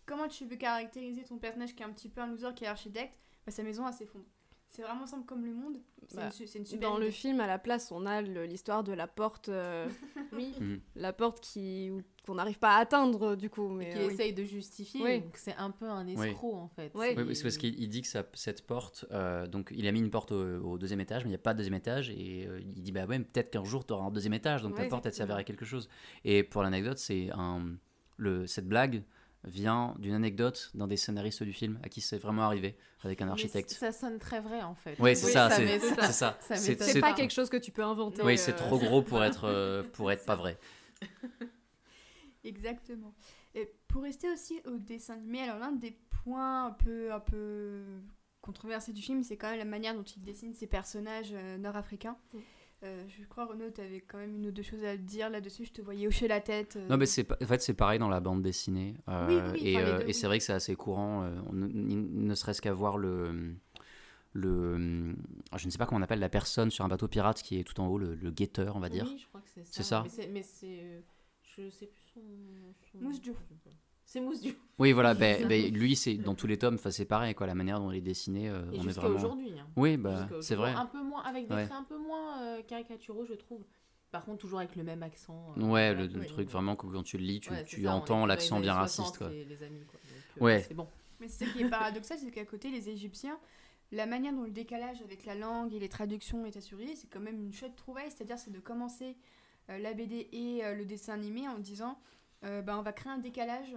[0.10, 2.68] Comment tu veux caractériser ton personnage qui est un petit peu un loser, qui est
[2.68, 3.14] architecte
[3.46, 4.26] bah, Sa maison, elle s'effondre.
[4.72, 5.78] C'est vraiment simple comme le monde.
[6.08, 8.22] C'est Bah, une, su- c'est une super Dans le film, à la place, on a
[8.22, 9.50] l'histoire de la porte.
[9.50, 9.88] euh,
[10.34, 10.54] Oui.
[10.60, 10.80] Mhm.
[10.96, 13.72] la porte qui ou- qu'on n'arrive pas à atteindre, du coup.
[13.72, 15.02] Et Mais, qui euh, essaye de justifier.
[15.04, 15.22] Oui.
[15.22, 16.92] Donc c'est un peu un escroc en fait.
[16.94, 20.00] Oui, c'est parce qu'il il dit que ça- cette porte, euh, donc il a mis
[20.02, 22.46] une porte au, au deuxième étage, mais il n'y a pas de deuxième étage, et
[22.48, 24.84] euh, il dit bah ouais, peut-être qu'un jour tu auras un deuxième étage, donc Ouais,
[24.84, 25.90] ta porte elle servira à quelque chose.
[26.26, 27.66] Et pour l'anecdote, c'est un,
[28.18, 29.04] le, cette blague
[29.46, 33.30] vient d'une anecdote d'un des scénaristes du film à qui c'est vraiment arrivé avec un
[33.30, 33.72] architecte.
[33.72, 34.96] Ça sonne très vrai en fait.
[35.00, 36.38] Oui, c'est Oui, ça, ça c'est ça.
[36.40, 38.22] Ça pas quelque chose que tu peux inventer.
[38.24, 40.58] Oui, euh, c'est trop gros pour être, euh, pour être pas vrai.
[42.44, 43.14] Exactement.
[43.56, 47.84] Et pour rester aussi au dessin animé, alors l'un des points un peu, un peu
[48.42, 52.18] controversés du film, c'est quand même la manière dont il dessine ses personnages euh, nord-africains.
[52.84, 55.66] Euh, je crois, Renaud, tu avais quand même une ou deux choses à dire là-dessus.
[55.66, 56.78] Je te voyais hocher la tête.
[56.78, 56.88] euh.
[56.88, 58.96] Non, mais c'est en fait c'est pareil dans la bande dessinée.
[59.10, 60.14] euh, Oui, oui, et enfin, euh, deux, et oui.
[60.14, 61.24] c'est vrai que c'est assez courant.
[61.24, 63.56] euh, on ne, serait-ce qu'à voir le
[64.34, 65.16] le
[65.58, 67.64] je ne sais pas comment on appelle la personne sur un bateau pirate qui est
[67.64, 69.08] tout en haut, le, le guetteur, on va dire.
[69.10, 69.72] Oui, je crois que c'est ça.
[69.74, 70.02] C'est ça.
[70.04, 71.00] Mais c'est, mais c'est, euh,
[71.42, 72.22] je sais plus son.
[72.92, 73.38] son- Mousse Diouf.
[74.12, 74.56] C'est Mousse Diouf.
[74.80, 75.14] Oui, voilà.
[75.20, 75.48] Ben ça.
[75.48, 77.46] ben, lui, c'est dans tous les tomes, c'est pareil, quoi.
[77.46, 79.16] La manière dont il est dessiné, euh, on est jusqu'à vraiment.
[79.18, 79.52] aujourd'hui.
[79.60, 79.68] hein.
[79.76, 80.74] Oui, bah, c'est vrai.
[80.74, 81.66] Un peu moins, avec des Ouais.
[81.68, 83.64] traits un peu moins euh, caricaturaux, je trouve.
[84.12, 85.54] Par contre, toujours avec le même accent.
[85.58, 87.94] euh, Ouais, voilà, le, truc vraiment que quand tu le lis, tu, Ouais, tu ça,
[87.94, 89.30] entends l'accent bien raciste, 60, quoi.
[89.30, 90.00] Les, les amis, quoi.
[90.00, 90.66] Donc, euh, Ouais.
[90.68, 90.88] C'est bon.
[91.20, 93.38] Mais ce qui est paradoxal, c'est qu'à côté, les Égyptiens,
[93.92, 97.20] la manière dont le décalage avec la langue et les traductions est assuré, c'est quand
[97.20, 98.10] même une chouette trouvaille.
[98.10, 99.18] C'est-à-dire, c'est de commencer
[99.70, 102.00] euh, la BD et euh, le dessin animé en disant
[102.46, 103.76] euh, bah, on va créer un décalage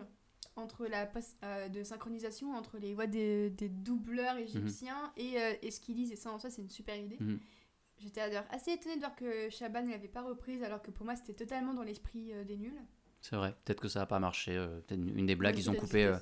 [0.56, 5.54] entre la pos- euh, de synchronisation entre les voix des, des doubleurs égyptiens et, euh,
[5.62, 6.12] et ce qu'ils disent.
[6.12, 7.16] Et ça, en soi, c'est une super idée.
[7.20, 7.38] Mhm.
[7.98, 11.04] J'étais d'ailleurs assez étonnée de voir que Chaban ne l'avait pas reprise, alors que pour
[11.06, 12.80] moi, c'était totalement dans l'esprit euh, des nuls.
[13.20, 13.54] C'est vrai.
[13.64, 14.56] Peut-être que ça n'a pas marché.
[14.56, 16.12] euh, Peut-être une des blagues, ils ont coupé.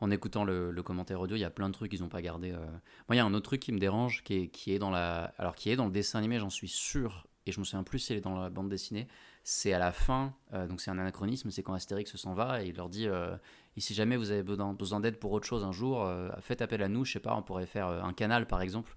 [0.00, 2.22] en écoutant le, le commentaire audio, il y a plein de trucs qu'ils n'ont pas
[2.22, 2.52] gardé.
[2.52, 2.64] euh.
[3.08, 4.90] Moi, il y a un autre truc qui me dérange, qui est, qui est dans
[4.90, 7.82] la, alors qui est dans le dessin animé, j'en suis sûr, et je me souviens
[7.82, 9.08] plus s'il est dans la bande dessinée.
[9.44, 12.68] C'est à la fin, euh, donc c'est un anachronisme, c'est quand Astérix s'en va et
[12.68, 13.36] il leur dit euh,
[13.78, 16.82] et si jamais vous avez besoin, d'aide pour autre chose un jour, euh, faites appel
[16.82, 17.04] à nous.
[17.04, 18.96] Je sais pas, on pourrait faire euh, un canal par exemple.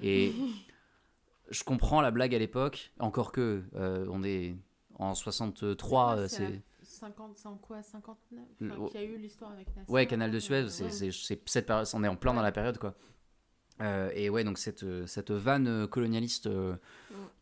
[0.00, 0.32] Et
[1.50, 4.56] je comprends la blague à l'époque, encore que euh, on est
[4.98, 6.48] en 63, euh, C'est la
[6.80, 8.90] c'est 50, c'est en quoi 59 Mm, enfin, oh.
[8.94, 9.92] Y a eu l'histoire avec Nasser.
[9.92, 10.90] Ouais, Canal de Suez, c'est, ouais.
[10.90, 12.94] c'est, c'est cette période, on est en plein dans la période, quoi.
[13.82, 16.74] Euh, et ouais, donc cette, cette vanne colonialiste euh,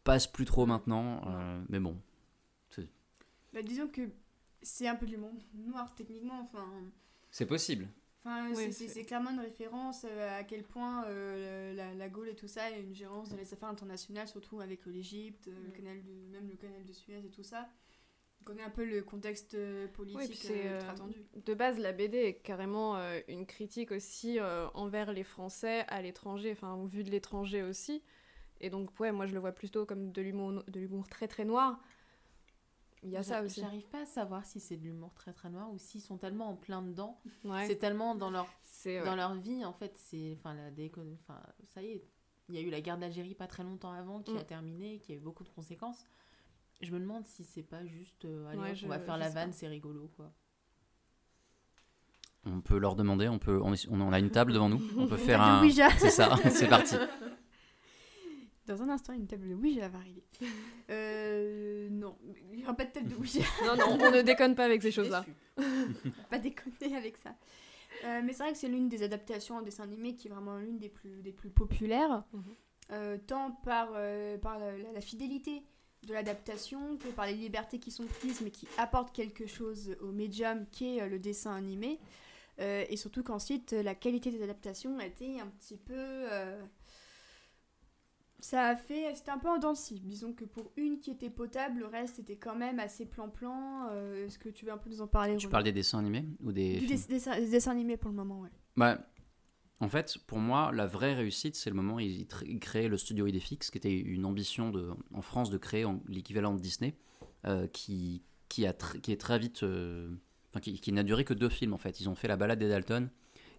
[0.02, 1.22] passe plus trop maintenant,
[1.68, 1.96] mais bon.
[3.52, 4.00] Bah, disons que
[4.64, 6.40] c'est un peu du monde noir, techniquement.
[6.40, 6.66] Enfin.
[7.30, 7.88] C'est possible.
[8.24, 12.34] Enfin, Oui, c'est- clairement une référence euh, à quel point euh, la, la Gaule et
[12.34, 16.02] tout ça est une gérance dans les affaires internationales, surtout avec euh, l'Égypte, le canal
[16.02, 17.68] de, même le canal de Suez et tout ça.
[18.40, 19.56] On connaît un peu le contexte
[19.92, 21.16] politique Oui, puis c'est, euh, ultra tendu.
[21.44, 26.00] De base, la BD est carrément euh, une critique aussi euh, envers les Français à
[26.00, 28.02] l'étranger, enfin, vu de l'étranger aussi.
[28.60, 31.44] Et donc, ouais, moi je le vois plutôt comme de l'humour, de l'humour très très
[31.44, 31.78] noir.
[33.04, 33.60] Il y a ça aussi.
[33.60, 36.48] J'arrive pas à savoir si c'est de l'humour très très noir ou s'ils sont tellement
[36.48, 37.20] en plein dedans.
[37.44, 37.66] Ouais.
[37.66, 39.04] C'est tellement dans leur C'est ouais.
[39.06, 41.40] dans leur vie en fait c'est enfin la décon enfin
[41.74, 42.04] ça y est
[42.48, 44.38] il y a eu la guerre d'Algérie pas très longtemps avant qui Mm.
[44.38, 46.06] a terminé qui a eu beaucoup de conséquences
[46.80, 49.16] je me demande si c'est pas juste euh, allez Ouais, hop, je- on va faire
[49.18, 49.56] la vanne pas.
[49.56, 50.32] c'est rigolo quoi
[52.46, 55.06] On peut leur demander, on, peut, on, est- on a une table devant nous, on
[55.06, 55.90] peut faire de un.
[55.98, 56.96] C'est ça, c'est parti.
[58.66, 60.22] Dans un instant, une table de Ouija va arriver.
[60.90, 62.14] Euh, non,
[62.52, 63.40] il n'y aura pas de table de Ouija.
[63.64, 65.24] Non, non, on ne déconne pas avec ces choses-là.
[66.28, 67.34] pas déconner avec ça.
[68.04, 70.58] Euh, mais c'est vrai que c'est l'une des adaptations en dessin animé qui est vraiment
[70.58, 72.42] l'une des plus, des plus populaires, Mhm.
[72.92, 75.62] euh, tant par, euh, par la, la- la fidélité
[76.06, 80.12] de l'adaptation que par les libertés qui sont prises mais qui apportent quelque chose au
[80.12, 81.98] médium qu'est euh, le dessin animé.
[82.60, 85.94] Euh, et surtout qu'ensuite, la qualité des adaptations a été un petit peu.
[88.44, 89.14] Ça a fait.
[89.14, 89.72] C'était un peu en dents.
[90.02, 93.88] Disons que pour une qui était potable, le reste était quand même assez plan-plan.
[93.90, 96.26] Euh, Est-ce que tu veux un peu nous en parler Tu parles des dessins animés
[96.42, 98.50] ou des des dessins animés pour le moment, ouais.
[98.76, 98.98] Bah,
[99.80, 102.26] en fait, pour moi, la vraie réussite, c'est le moment où ils,
[102.60, 106.52] créaient le studio Idéfix, qui était une ambition de, en France de créer en- l'équivalent
[106.52, 106.98] de Disney,
[107.46, 109.62] euh, qui, qui, a qui est très vite.
[109.62, 110.10] euh,
[110.50, 111.98] enfin, qui, qui n'a duré que deux films, en fait.
[112.02, 113.08] Ils ont fait La balade des Dalton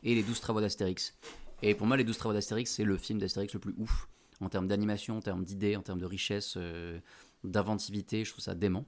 [0.03, 1.17] et Les douze travaux d'Astérix.
[1.63, 4.07] Et pour moi, Les douze travaux d'Astérix, c'est le film d'Astérix le plus ouf,
[4.41, 6.99] en termes d'animation, en termes d'idées, en termes de richesse, euh,
[7.43, 8.23] d'inventivité.
[8.25, 8.85] Je trouve ça dément.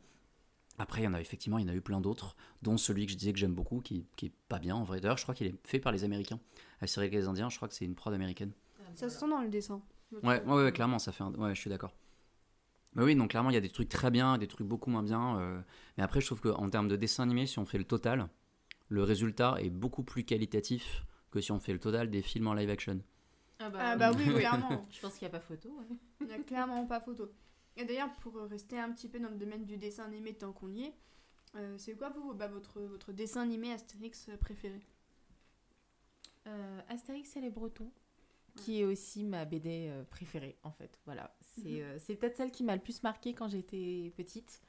[0.80, 3.08] Après, il y en a effectivement, il y en a eu plein d'autres, dont celui
[3.08, 5.02] que je disais que j'aime beaucoup, qui, qui est pas bien en vrai.
[5.02, 6.40] D'ailleurs, je crois qu'il est fait par les Américains.
[6.82, 8.52] Astérix et les Indiens, je crois que c'est une prod américaine.
[8.94, 9.82] Ça se sent dans le dessin.
[10.12, 10.54] Ouais, trouve.
[10.56, 11.34] ouais, ouais, clairement, ça fait un...
[11.34, 11.94] Ouais, je suis d'accord.
[12.94, 15.04] Mais oui, donc clairement, il y a des trucs très bien, des trucs beaucoup moins
[15.04, 15.40] bien.
[15.40, 15.62] euh,
[15.98, 18.30] Mais après, je trouve qu'en termes de dessin animé, si on fait le total,
[18.90, 22.54] le résultat est beaucoup plus qualitatif que si on fait le total des films en
[22.54, 23.02] live action.
[23.60, 24.86] Ah Ah bah oui, clairement.
[24.92, 25.70] Je pense qu'il n'y a pas photo.
[25.70, 25.98] ouais.
[26.22, 27.32] Il n'y a clairement pas photo.
[27.76, 30.52] Et d'ailleurs, pour euh, rester un petit peu dans le domaine du dessin animé tant
[30.52, 30.94] qu'on y est,
[31.56, 34.82] euh, c'est quoi vous, bah, votre, votre dessin animé Astérix euh, préféré?
[36.48, 37.92] Euh, Astérix et les Bretons,
[38.56, 40.98] qui est aussi ma BD euh, préférée en fait.
[41.06, 41.82] Voilà, c'est Mhm.
[41.82, 44.62] euh, c'est peut-être celle qui m'a le plus marquée quand j'étais petite.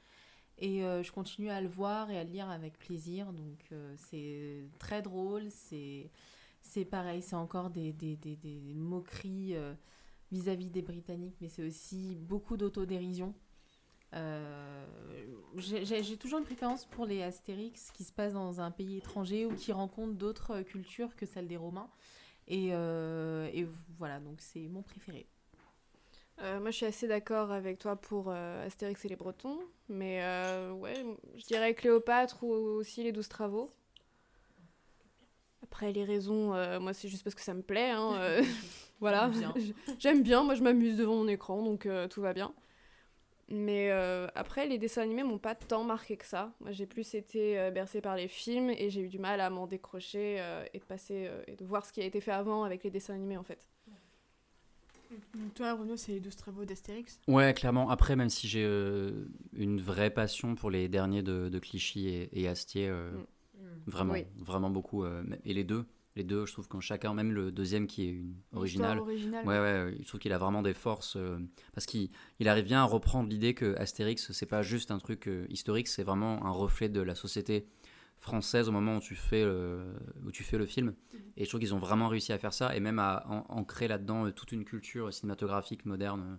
[0.59, 3.31] Et euh, je continue à le voir et à le lire avec plaisir.
[3.33, 6.11] Donc euh, c'est très drôle, c'est
[6.61, 7.93] c'est pareil, c'est encore des,
[8.75, 9.73] moqueries euh,
[10.31, 13.33] vis-à-vis des Britanniques, mais c'est aussi beaucoup d'autodérision.
[14.15, 14.85] Euh,
[15.55, 19.53] j'ai toujours une préférence pour les Astérix qui se passent dans un pays étranger ou
[19.53, 21.89] qui rencontrent d'autres euh, cultures que celle des Romains.
[22.47, 22.71] Et,
[23.97, 25.27] voilà, donc c'est mon préféré.
[26.39, 30.19] Moi, je suis assez d'accord avec toi pour Astérix et les Bretons, mais
[30.71, 33.71] ouais, je dirais Cléopâtre ou aussi les Douze Travaux.
[35.71, 37.91] Après, les raisons, euh, moi, c'est juste parce que ça me plaît.
[37.91, 38.41] hein, euh,
[38.99, 39.31] voilà,
[39.99, 40.43] j'aime bien.
[40.43, 42.53] Moi, je m'amuse devant mon écran, donc euh, tout va bien.
[43.51, 46.53] Mais euh, après, les dessins animés m'ont pas tant marqué que ça.
[46.59, 49.49] Moi, j'ai plus été euh, bercée par les films et j'ai eu du mal à
[49.49, 52.31] m'en décrocher euh, et de passer euh, et de voir ce qui a été fait
[52.31, 53.67] avant avec les dessins animés en fait.
[55.55, 57.19] Toi, Renaud, c'est les 12 travaux d'Astérix?
[57.27, 57.89] Ouais, clairement.
[57.89, 62.41] Après, même si j'ai euh, une vraie passion pour les derniers de, de Clichy et,
[62.41, 63.25] et Astier, euh, Mm.
[63.87, 64.25] Vraiment, Oui.
[64.37, 65.03] vraiment beaucoup.
[65.03, 68.11] euh, et les deux, les deux, je trouve qu'en chacun, même le deuxième qui est
[68.11, 68.99] une originale.
[69.47, 71.15] Ouais, ouais, je trouve qu'il a vraiment des forces.
[71.15, 71.37] euh,
[71.73, 75.27] parce qu'il il arrive bien à reprendre l'idée que Astérix, c'est pas juste un truc
[75.27, 77.67] euh, historique, c'est vraiment un reflet de la société
[78.17, 79.93] française au moment où tu fais le,
[80.25, 80.93] où tu fais le film.
[81.37, 83.87] Et je trouve qu'ils ont vraiment réussi à faire ça et même à an- ancrer
[83.87, 86.37] là-dedans euh, toute une culture cinématographique moderne.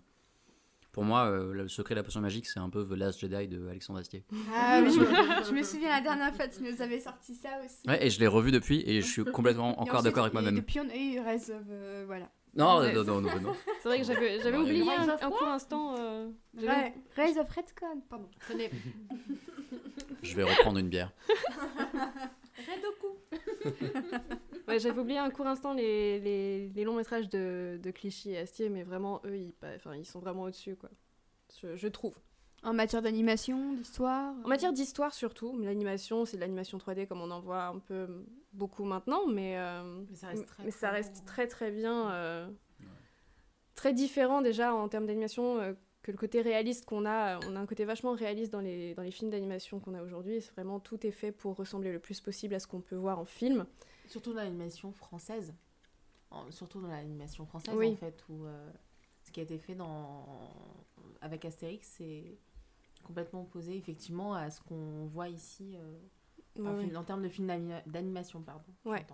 [0.93, 3.47] Pour moi, euh, le secret de la potion magique, c'est un peu The Last Jedi
[3.47, 4.25] de Alexandre Astier.
[4.53, 7.49] Ah oui, je, me- je me souviens la dernière fois, tu nous avais sorti ça
[7.65, 7.87] aussi.
[7.89, 10.37] Ouais, et je l'ai revu depuis et je suis complètement Et encore d'accord avec et
[10.37, 10.57] moi-même.
[10.57, 11.63] Depuis, on a eu Rise of.
[11.71, 12.29] euh, voilà.
[12.57, 13.53] Non, Ouais, non, non, non, non.
[13.81, 14.63] C'est vrai que j'avais j'avais Ouais.
[14.65, 15.95] oublié un, un court instant.
[15.97, 16.29] euh,
[16.61, 18.29] Ouais, Rise of Redcon, pardon.
[18.49, 18.69] Tenez,
[20.23, 21.13] Je vais reprendre une bière.
[24.69, 28.39] Ouais, j'avais oublié un court instant les, les, les longs métrages de, de Clichy et
[28.39, 30.91] Astier, mais vraiment, eux, ils, enfin, ils sont vraiment au-dessus, quoi.
[31.61, 32.15] Je, je trouve.
[32.63, 34.35] En matière d'animation, d'histoire.
[34.45, 38.07] En matière d'histoire, surtout, l'animation, c'est de l'animation 3D comme on en voit un peu
[38.53, 41.27] beaucoup maintenant, mais, euh, Mais ça reste très, mais ça très reste beau.
[41.27, 42.11] très très bien.
[42.13, 42.49] euh,
[43.75, 47.39] Très différent déjà en termes d'animation euh, que le côté réaliste qu'on a.
[47.49, 50.43] On a un côté vachement réaliste dans les, dans les films d'animation qu'on a aujourd'hui.
[50.43, 53.19] C'est vraiment tout est fait pour ressembler le plus possible à ce qu'on peut voir
[53.19, 53.65] en film.
[54.11, 55.55] Surtout dans l'animation française.
[56.31, 57.93] En- surtout dans l'animation française, Oui.
[57.93, 58.71] en fait, où euh,
[59.23, 60.51] ce qui a été fait dans...
[61.21, 62.39] avec Astérix, c'est
[63.03, 65.99] complètement opposé, effectivement, à ce qu'on voit ici euh,
[66.65, 68.65] en, film- termes de films d'anima- d'animation, pardon.
[68.85, 69.05] Ouais.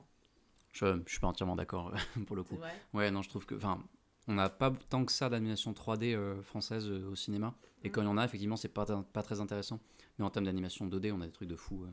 [0.72, 1.92] Je, je suis pas entièrement d'accord
[2.26, 2.58] pour le coup.
[2.92, 3.54] Ouais, non, je trouve que.
[3.54, 3.82] Enfin,
[4.28, 7.54] on n'a pas tant que ça d'animation 3D euh, française euh, au cinéma.
[7.82, 9.80] Et quand il y en a, effectivement, c'est pas, pas très intéressant.
[10.18, 11.86] Mais en termes d'animation 2D, on a des trucs de fou.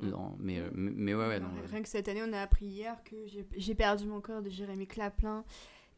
[0.00, 0.36] Dedans.
[0.38, 1.48] mais, euh, mais, mais ouais, ouais, non.
[1.66, 1.82] Rien- ouais.
[1.82, 3.16] Que cette année, on a appris hier que
[3.56, 5.44] j'ai- perdu mon corps de Jérémy Claplin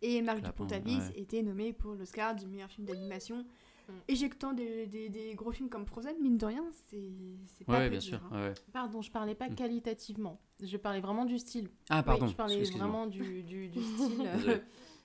[0.02, 1.12] et Marc Dupont-Avis ouais.
[1.20, 3.44] étaient nommés pour l'Oscar du meilleur film d'animation.
[3.88, 3.92] Mm.
[4.08, 7.10] Éjectant des, des, des gros films comme Frozen, mine de rien, c'est
[7.46, 8.20] c'est pas Ouais, peu bien sûr.
[8.32, 8.52] hein.
[8.72, 9.54] Pardon, je parlais pas Mm.
[9.56, 10.40] qualitativement.
[10.62, 11.68] Je parlais vraiment du style.
[11.88, 12.26] Ah, pardon.
[12.28, 14.22] je parlais vraiment du, du, du style.
[14.46, 14.58] euh,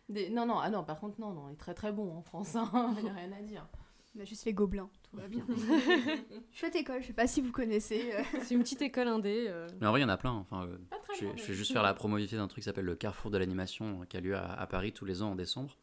[0.10, 2.22] des- Non, non, ah non, par contre, non, non, il est très très bon en
[2.22, 2.56] France.
[2.56, 2.70] hein.
[3.00, 3.68] Il n'y a rien à dire.
[4.18, 5.46] On a juste les gobelins, tout va bien.
[6.54, 8.12] Chouette école, je sais pas si vous connaissez.
[8.14, 8.24] euh.
[8.44, 9.46] C'est une petite école indé.
[9.48, 9.68] euh.
[9.80, 10.32] Mais en vrai, il y en a plein.
[10.34, 12.96] Enfin, euh, Pas très je, vais juste faire la promo d'un truc qui s'appelle le
[12.96, 15.78] Carrefour de l'animation euh, qui a lieu à, à Paris tous les ans en décembre.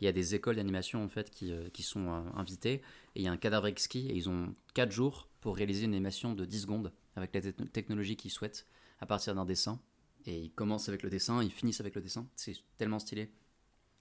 [0.00, 2.82] Il y a des écoles d'animation en fait qui, euh, qui sont euh, invitées et
[3.16, 6.34] il y a un cadavre exquis et ils ont 4 jours pour réaliser une animation
[6.34, 8.64] de 10 secondes avec la te- technologie qu'ils souhaitent
[9.00, 9.80] à partir d'un dessin.
[10.26, 12.28] Et ils commencent avec le dessin, ils finissent avec le dessin.
[12.36, 13.32] C'est tellement stylé.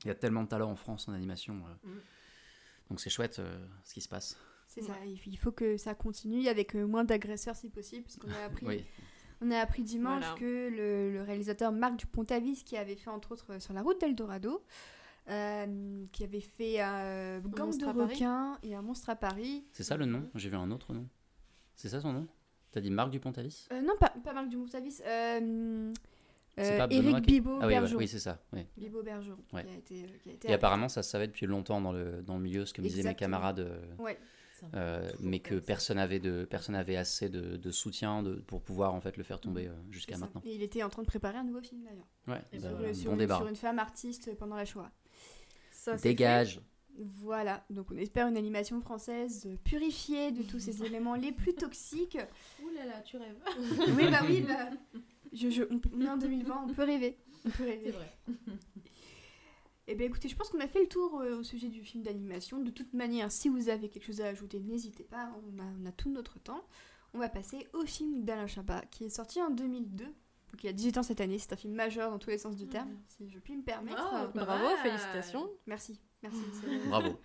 [0.03, 1.63] Il y a tellement de talent en France en animation.
[1.65, 1.87] euh.
[1.87, 1.99] Mm.
[2.89, 4.37] Donc c'est chouette euh, ce qui se passe.
[4.81, 8.29] C'est ça, il faut que ça continue avec euh, moins d'agresseurs si possible, parce qu'on
[8.29, 8.83] a appris, Oui,
[9.41, 10.35] on a appris dimanche Voilà.
[10.39, 13.99] que le, le réalisateur Marc Dupont-Avis, qui avait fait entre autres euh, sur la route
[13.99, 14.63] d'Eldorado,
[15.29, 19.65] euh, qui avait fait euh, Gang de requins et un monstre à Paris.
[19.71, 20.29] c'est ça le nom?
[20.35, 21.07] J'ai vu un autre nom.
[21.75, 22.27] C'est ça son nom?
[22.71, 23.67] T'as dit Marc Dupont-Avis?
[23.71, 25.91] Euh, non, pas, pas Marc Dupont-Avis, euh,
[26.57, 28.39] C'est euh, Eric qui- Bibo Ah oui, ouais, oui c'est ça.
[28.53, 28.67] ouais.
[28.77, 29.63] Bibo Bergeron, Ouais.
[29.63, 31.91] qui a été, euh, qui a été Et apparemment ça se savait depuis longtemps dans
[31.91, 33.59] le, dans le milieu, ce que me disaient mes camarades.
[33.59, 34.17] euh, Ouais.
[34.59, 38.61] C'est Euh, mais que personne avait de personne avait assez de, de soutien de, pour
[38.63, 40.41] pouvoir en fait le faire tomber euh, c'est jusqu'à maintenant.
[40.45, 42.07] Et il était en train de préparer un nouveau film d'ailleurs.
[42.27, 43.37] Ouais, Et bah, Sur, euh, sur bon une, débat.
[43.37, 44.91] sur une femme artiste pendant la Shoah.
[45.71, 46.59] Ça, c'est Dégage.
[46.99, 51.53] Voilà, donc on espère une animation française euh, purifiée de tous ces éléments les plus
[51.53, 52.17] toxiques.
[52.63, 53.37] Ouh là là, tu rêves.
[53.95, 54.69] Oui, bah oui, bah,
[55.33, 57.17] je, je- on, on est en 2020, on peut rêver.
[57.45, 57.91] On peut C'est rêver.
[57.91, 58.17] vrai.
[59.89, 62.03] Eh bien écoutez, je pense qu'on a fait le tour euh, au sujet du film
[62.03, 62.59] d'animation.
[62.59, 65.85] De toute manière, si vous avez quelque chose à ajouter, n'hésitez pas, on a, on
[65.85, 66.61] a tout notre temps.
[67.13, 70.03] On va passer au film d'Alain Chabat, qui est sorti en 2002.
[70.05, 72.55] Donc il a 18 ans cette année, c'est un film majeur dans tous les sens
[72.55, 74.01] du terme, si je puis me permettre.
[74.13, 75.49] Oh, Bravo, félicitations.
[75.67, 76.37] Merci, merci.
[76.89, 77.19] Bravo.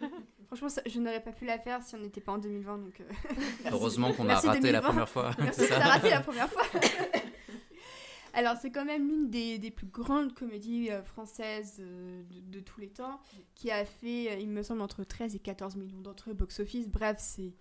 [0.47, 3.01] Franchement, ça- je n'aurais pas pu la faire si on n'était pas en 2020, donc...
[3.01, 3.05] euh.
[3.73, 4.81] Heureusement qu'on a raté la 2020.
[4.83, 5.31] première fois.
[5.39, 6.63] Merci, ça t'as raté la première fois.
[8.35, 12.61] Alors, c'est quand même l'une des, des plus grandes comédies euh, françaises euh, de, de
[12.61, 13.21] tous les temps,
[13.55, 16.89] qui a fait, euh, il me semble, entre 13 et 14 millions d'entrées au box-office.
[16.89, 17.53] Bref, c'est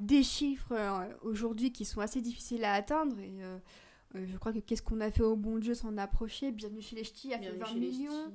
[0.00, 3.18] des chiffres euh, aujourd'hui qui sont assez difficiles à atteindre.
[3.18, 3.58] Et euh,
[4.14, 6.52] je crois que Qu'est-ce qu'on a fait au bon Dieu s'en approcher?
[6.52, 8.26] Bienvenue chez les Ch'tis a fait Bienvenue 20 chez les millions.
[8.26, 8.34] ch'tis.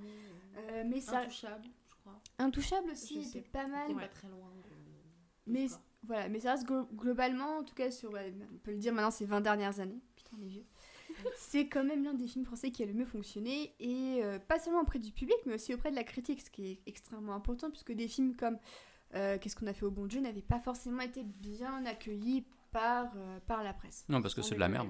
[0.71, 2.19] Euh, mais ça, Intouchable, je crois.
[2.39, 3.93] Intouchable aussi, était pas mal.
[3.95, 4.49] Pas très loin.
[4.55, 5.67] de- Mais
[6.03, 9.11] voilà, mais ça reste glo- globalement, en tout cas sur, on peut le dire maintenant,
[9.11, 10.01] ces 20 dernières années.
[10.15, 10.65] Putain, les vieux.
[11.35, 14.59] C'est quand même l'un des films français qui a le mieux fonctionné, et euh, pas
[14.59, 17.69] seulement auprès du public, mais aussi auprès de la critique, ce qui est extrêmement important,
[17.69, 18.57] puisque des films comme
[19.15, 23.11] euh, Qu'est-ce qu'on a fait au bon Dieu n'avaient pas forcément été bien accueillis par,
[23.15, 24.05] euh, par la presse.
[24.09, 24.89] Non, parce que c'est de la merde.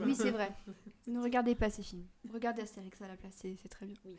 [0.00, 0.50] Oui, c'est vrai.
[1.06, 2.06] ne regardez pas ces films.
[2.32, 3.96] Regardez Astérix à la place, c'est très bien.
[4.04, 4.16] Oui.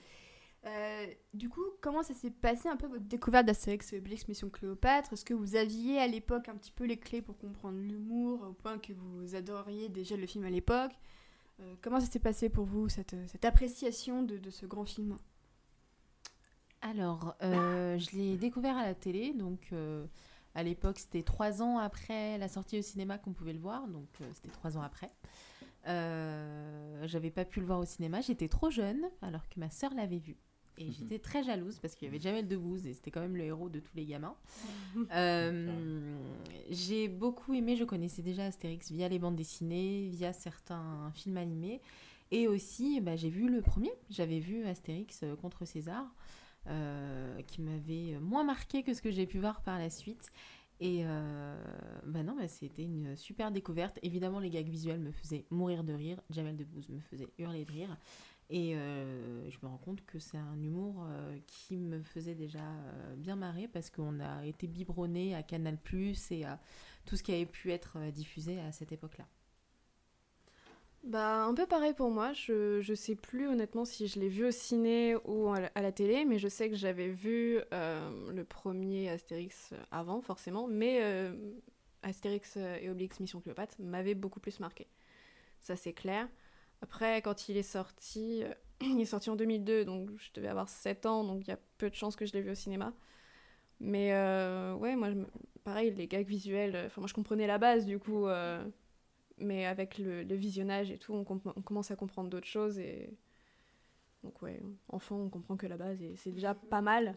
[0.65, 4.49] Euh, du coup, comment ça s'est passé un peu votre découverte d'Astérix et Obélix Mission
[4.49, 5.13] Cléopâtre?
[5.13, 8.53] Est-ce que vous aviez à l'époque un petit peu les clés pour comprendre l'humour au
[8.53, 10.91] point que vous adoriez déjà le film à l'époque?
[10.91, 10.95] Euh,
[11.81, 15.15] Comment ça s'est passé pour vous, cette, cette appréciation de, ce grand film
[16.81, 20.05] Alors, euh, je l'ai découvert à la télé, donc euh,
[20.53, 24.09] à l'époque c'était trois ans après la sortie au cinéma qu'on pouvait le voir, donc
[24.21, 25.11] euh, c'était trois ans après.
[25.87, 29.93] Euh, J'avais pas pu le voir au cinéma, j'étais trop jeune alors que ma sœur
[29.93, 30.37] l'avait vu.
[30.77, 33.43] Et j'étais très jalouse parce qu'il y avait Jamel Debbouze et c'était quand même le
[33.43, 34.35] héros de tous les gamins.
[35.11, 36.17] Euh,
[36.69, 41.81] J'ai beaucoup aimé, je connaissais déjà Astérix via les bandes dessinées, via certains films animés.
[42.31, 46.05] Et aussi, bah, j'ai vu le premier, j'avais vu Astérix euh, contre César,
[46.67, 50.31] euh, qui m'avait moins marqué que ce que j'ai pu voir par la suite.
[50.81, 51.55] Et euh,
[52.05, 53.97] bah non, bah, c'était une super découverte.
[54.03, 56.19] Évidemment, les gags visuels me faisaient mourir de rire.
[56.29, 57.97] Jamel Debbouze me faisait hurler de rire.
[58.49, 62.59] Et euh, je me rends compte que c'est un humour euh, qui me faisait déjà
[62.59, 66.59] euh, bien marrer parce qu'on a été biberonné à Canal Plus et à
[67.05, 69.25] tout ce qui avait pu être diffusé à cette époque-là.
[71.03, 72.33] Bah, un peu pareil pour moi.
[72.33, 76.25] Je, je sais plus honnêtement si je l'ai vu au ciné ou à la, télé,
[76.25, 80.67] mais je sais que j'avais vu le premier Astérix avant, forcément.
[80.67, 81.31] Mais
[82.01, 84.87] Astérix et Obélix Mission Cléopâtre m'avait beaucoup plus marqué.
[85.61, 86.27] Ça, c'est clair.
[86.81, 90.69] Après, quand il est sorti, euh, il est sorti en 2002, donc je devais avoir
[90.69, 92.93] 7 ans, donc il y a peu de chances que je l'ai vu au cinéma.
[93.79, 95.09] Mais euh, ouais, moi,
[95.63, 98.65] pareil, les gags visuels, euh, enfin, moi je comprenais la base du coup, euh,
[99.37, 103.09] mais avec le, visionnage et tout, on commence à comprendre d'autres choses et.
[104.23, 104.59] Donc ouais,
[104.89, 107.13] enfant, on comprend que la base, et c'est déjà pas mal.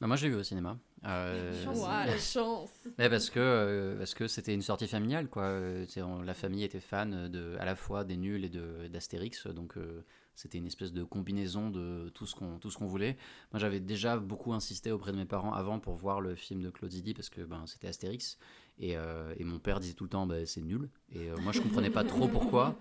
[0.00, 0.78] Bah, moi, je l'ai vu au cinéma.
[1.04, 1.64] Euh,
[2.06, 5.44] la chance Ouais, parce que euh, parce que c'était une sortie familiale quoi.
[5.44, 9.46] Euh, on- la famille était fan de à la fois des nuls et de d'Astérix,
[9.46, 13.16] donc euh, c'était une espèce de combinaison de tout ce qu'on tout ce qu'on voulait.
[13.52, 16.70] Moi, j'avais déjà beaucoup insisté auprès de mes parents avant pour voir le film de
[16.70, 18.36] Claude Zidi parce que ben c'était Astérix
[18.80, 21.52] et, euh, et mon père disait tout le temps bah, c'est nul et euh, moi
[21.52, 22.76] je comprenais pas trop pourquoi.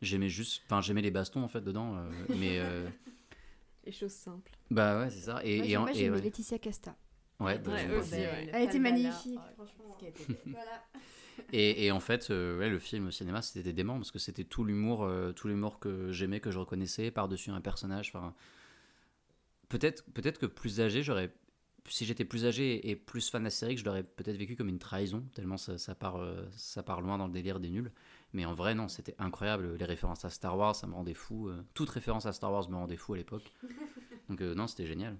[0.00, 2.88] J'aimais juste, enfin j'aimais les bastons en fait dedans, euh, mais euh,
[3.86, 4.50] Les choses simples.
[4.68, 5.40] bah ouais c'est ça.
[5.44, 5.84] Et, Moi, et, en-
[6.14, 6.20] ouais.
[6.22, 6.96] Laetitia Casta.
[7.42, 8.48] Ouais, bah, Ouais, je- aussi, ouais.
[8.52, 9.98] Elle était magnifique, franchement.
[10.46, 10.84] Voilà.
[11.52, 14.44] Et, et en fait, euh, ouais, le film au cinéma, c'était dément parce que c'était
[14.44, 18.08] tout l'humour, euh, tout l'humour que j'aimais, que je reconnaissais par-dessus un personnage.
[18.14, 18.34] Enfin,
[19.68, 21.32] peut-être, peut-être que plus âgé, j'aurais
[21.88, 25.24] si j'étais plus âgé et plus fan d'Astérix, je l'aurais peut-être vécu comme une trahison,
[25.34, 27.90] tellement ça, ça part, euh, ça part loin dans le délire des nuls.
[28.32, 29.74] Mais en vrai, non, c'était incroyable.
[29.76, 31.48] Les références à Star Wars, ça me rendait fou.
[31.48, 33.52] euh, toute référence à Star Wars me rendait fou à l'époque.
[34.28, 35.16] Donc, euh, non, c'était génial.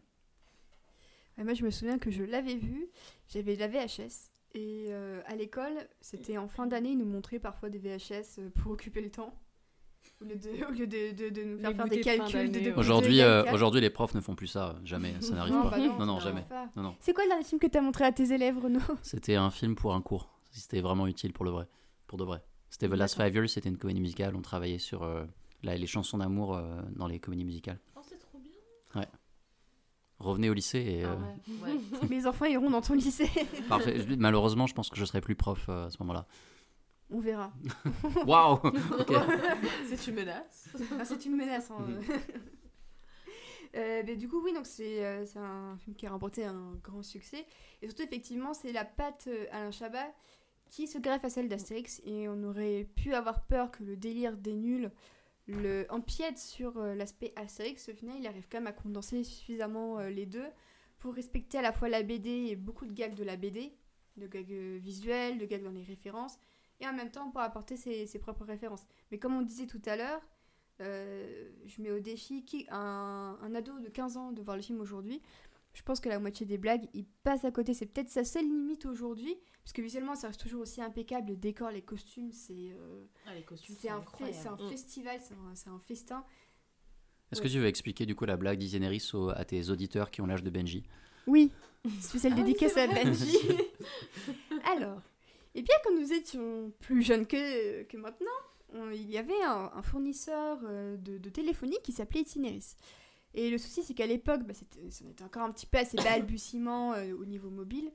[1.39, 2.89] Ouais, moi, je me souviens que je l'avais vu,
[3.29, 4.31] j'avais la VHS.
[4.55, 5.73] Et euh, à l'école,
[6.03, 9.35] c'était en fin d'année, ils nous montraient parfois des VHS euh, pour occuper le temps.
[10.21, 12.49] Au lieu de, au lieu de, de- de nous faire Les faire des calculs.
[12.49, 12.79] de- d'année, de- ouais.
[12.79, 14.77] Aujourd'hui, euh, aujourd'hui, les profs ne font plus ça.
[14.85, 15.71] Jamais, ça n'arrive Non, pas.
[15.71, 16.45] bah Non, non, jamais.
[16.77, 16.97] Non, non.
[17.01, 18.81] C'est quoi le dernier film que tu as montré à tes élèves, Renaud?
[19.03, 20.29] C'était un film pour un cours.
[20.51, 21.67] C'était vraiment utile pour le vrai.
[22.07, 22.43] Pour de vrai.
[22.69, 24.37] C'était The Last Five Years, c'était une comédie musicale.
[24.37, 25.25] On travaillait sur euh,
[25.63, 27.79] la- les chansons d'amour euh, dans les comédies musicales.
[27.97, 29.03] Oh, c'est trop bien.
[30.23, 31.05] Revenez au lycée et.
[31.05, 32.09] Ah euh, ouais, ouais.
[32.11, 33.29] Mes enfants iront dans ton lycée.
[33.69, 34.05] parfait.
[34.19, 36.27] Malheureusement, je pense que je serai plus prof euh, à ce moment-là.
[37.11, 37.53] On verra.
[38.27, 38.59] Waouh.
[39.89, 40.69] C'est une menace.
[40.99, 41.71] Ah, c'est une menace.
[41.71, 41.85] hein.
[41.87, 42.03] Mhm.
[43.75, 46.75] Euh, mais du coup, oui, donc c'est euh, c'est un film qui a remporté un
[46.83, 47.47] grand succès.
[47.81, 50.13] Et surtout, effectivement, c'est la patte euh, Alain Chabat
[50.69, 52.01] qui se greffe à celle d'Astérix.
[52.05, 54.91] Et on aurait pu avoir peur que le délire des nuls
[55.53, 57.89] le empiète sur euh, l'aspect Astérix.
[57.89, 60.47] Au final, il arrive quand même à condenser suffisamment euh, les deux
[60.99, 63.73] pour respecter à la fois la BD et beaucoup de gags de la BD,
[64.17, 66.39] de gags euh, visuels, de gags dans les références,
[66.81, 68.87] et en même temps pour apporter ses, propres références.
[69.11, 70.21] Mais comme on disait tout à l'heure,
[70.81, 75.23] je mets au défi qui, un ado de 15 ans de voir le film aujourd'hui.
[75.75, 77.73] Je pense que la moitié des blagues, il passe à côté.
[77.73, 81.29] C'est peut-être sa seule limite aujourd'hui, parce que visuellement, ça reste toujours aussi impeccable.
[81.31, 84.03] Les décors, les costumes, c'est euh, Ah, c'est un,
[84.59, 85.19] c'est festival,
[85.55, 86.25] c'est un, festin.
[87.31, 90.27] Est-ce que tu veux expliquer du coup la blague d'Isénéris à tes auditeurs qui ont
[90.27, 90.85] l'âge de Benji?
[91.27, 91.51] Oui,
[92.01, 92.87] spéciale Ah oui, dédicace à.
[92.87, 93.39] Benji.
[94.77, 95.01] Alors,
[95.55, 98.27] et bien quand nous étions plus jeunes que, que maintenant,
[98.75, 102.75] on- il y avait un, un fournisseur euh, de, de téléphonie qui s'appelait Itineris.
[103.35, 106.93] Et le souci, c'est qu'à l'époque, bah, c'était- était encore un petit peu assez balbutiement
[106.95, 107.91] euh, au niveau mobile.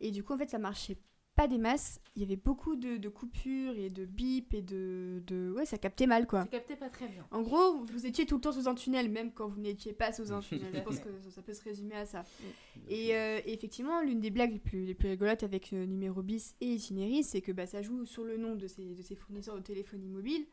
[0.00, 0.98] Et du coup, en fait, ça marchait
[1.34, 2.00] pas des masses.
[2.16, 5.52] Il y avait beaucoup de, de coupures et de bips et de, de...
[5.56, 6.42] Ouais, ça captait mal, quoi.
[6.42, 7.24] Ça captait pas très bien.
[7.30, 10.12] En gros, vous étiez tout le temps sous un tunnel, même quand vous n'étiez pas
[10.12, 10.72] sous un tunnel.
[10.74, 12.24] Je pense que ça, peut se résumer à ça.
[12.88, 16.22] Et, euh, et effectivement, l'une des blagues les plus, les plus rigolotes avec euh, Numéro
[16.22, 19.14] bis et Itinéris, c'est que bah, ça joue sur le nom de ces, de ces
[19.14, 20.44] fournisseurs de téléphonie mobile.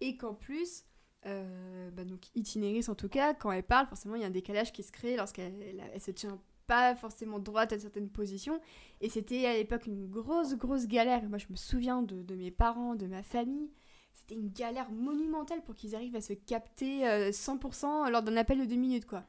[0.00, 0.84] et qu'en plus,
[1.26, 4.30] euh, bah, donc Itinéris en tout cas, quand elle parle, forcément, il y a un
[4.30, 5.54] décalage qui se crée lorsqu'elle
[5.92, 8.60] elle, se tient pas forcément droite à certaines positions.
[9.00, 11.22] Et c'était à l'époque une grosse, grosse galère.
[11.28, 13.70] Moi, je me souviens de, de mes parents, de ma famille.
[14.14, 18.58] C'était une galère monumentale pour qu'ils arrivent à se capter euh, 100% lors d'un appel
[18.60, 19.24] de deux minutes, quoi.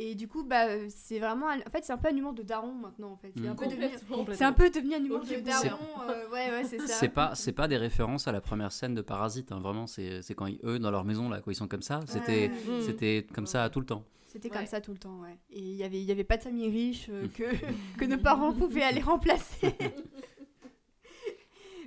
[0.00, 1.48] Et du coup, bah, euh, c'est vraiment...
[1.48, 3.32] un- En fait, c'est un peu un humour de daron, maintenant, en fait.
[3.34, 3.46] C'est Mm.
[3.46, 5.76] un un peu devenu un humour de daron.
[6.08, 6.86] euh, ouais, ouais, c'est ça.
[6.94, 10.22] C'est pas, c'est pas des références à la première scène de Parasite, hein, vraiment, c'est
[10.22, 12.78] c'est quand ils, eux, dans leur maison, là, quand ils sont comme ça, c'était Ouais.
[12.78, 12.82] Mm.
[12.82, 14.04] c'était comme ça tout le temps.
[14.26, 14.56] C'était Ouais.
[14.58, 15.36] comme ça tout le temps, ouais.
[15.50, 17.44] Et il y avait, il y avait pas de famille riche euh, que,
[17.98, 19.74] que nos parents pouvaient aller remplacer.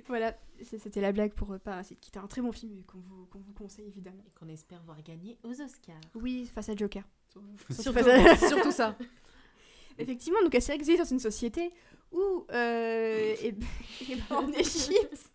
[0.06, 2.98] voilà, c'était la blague pour euh, Parasite, qui était un très bon film et qu'on
[2.98, 4.22] vous, qu'on vous conseille évidemment.
[4.26, 6.00] Et qu'on espère voir gagner aux Oscars.
[6.14, 7.04] Oui, face à Joker.
[7.70, 8.96] Surtout, à- surtout ça.
[9.98, 11.72] Effectivement, donc Astérix vit dans une société
[12.10, 13.66] où, euh, eh ben-
[14.10, 15.30] eh ben, en Égypte,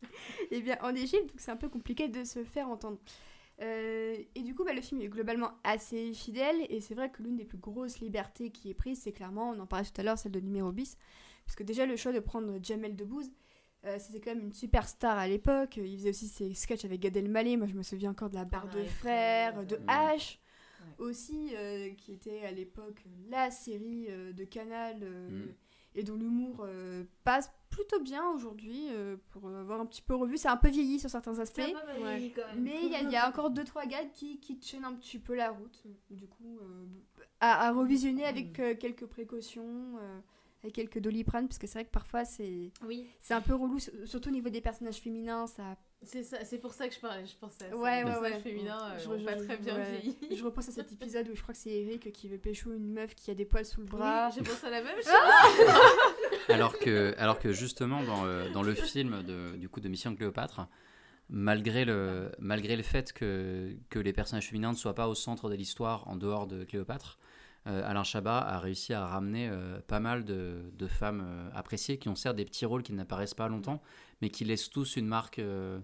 [0.51, 2.97] eh bien en Égypte, donc c'est un peu compliqué de se faire entendre.
[3.61, 7.23] Euh, et du coup, bah, le film est globalement assez fidèle, et c'est vrai que
[7.23, 10.03] l'une des plus grosses libertés qui est prise, c'est clairement, on en parlait tout à
[10.03, 10.97] l'heure, celle de numéro bis,
[11.45, 13.31] parce que déjà le choix de prendre Jamel Debbouze,
[13.87, 15.77] euh, c'était quand même une superstar à l'époque.
[15.77, 17.57] Il faisait aussi ses sketchs avec Gad Elmaleh.
[17.57, 20.37] Moi, je me souviens encore de la barre Bernard de Frères, de euh, H
[20.79, 21.05] Ouais.
[21.05, 25.53] aussi, euh, qui était à l'époque la série euh, de Canal euh, Mm.
[25.95, 30.37] et dont l'humour euh, passe plutôt bien aujourd'hui euh, pour avoir un petit peu revu.
[30.37, 31.57] C'est un peu vieilli sur certains aspects.
[32.01, 32.31] Ouais.
[32.57, 34.93] Mais il y, a- il y a encore deux trois gags qui, qui tiennent un
[34.93, 35.83] petit peu la route.
[36.11, 36.85] Du coup, euh,
[37.39, 40.19] à, à revisionner avec euh, quelques précautions, euh,
[40.63, 43.77] avec quelques doliprane, parce que c'est vrai que parfois c'est Oui, c'est un peu relou,
[44.05, 45.47] surtout au niveau des personnages féminins.
[45.47, 47.75] Ça, c'est ça, c'est pour ça que je parlais, je pensais à ça.
[47.75, 48.39] Ouais, ouais, personnages ouais.
[48.41, 49.99] féminins euh, Je- je- pas très bien ouais.
[50.01, 50.35] vieilli.
[50.37, 52.91] je repense à cet épisode où je crois que c'est Eric qui veut pécho une
[52.93, 54.29] meuf qui a des poils sous le bras.
[54.29, 55.07] Oui, j'ai pensé à la même chose.
[56.49, 60.15] Alors que, alors que justement, dans, euh, dans le film de, du coup, de Mission
[60.15, 60.67] Cléopâtre,
[61.29, 65.49] malgré le, malgré le fait que, que les personnages féminins ne soient pas au centre
[65.49, 67.26] de l'histoire en dehors de Cléopâtre, euh,
[67.67, 72.15] Alain Chabat a réussi à ramener euh, pas mal de, femmes euh, appréciées qui ont
[72.15, 73.81] certes des petits rôles qui n'apparaissent pas longtemps,
[74.21, 75.79] mais qui laissent tous une marque euh,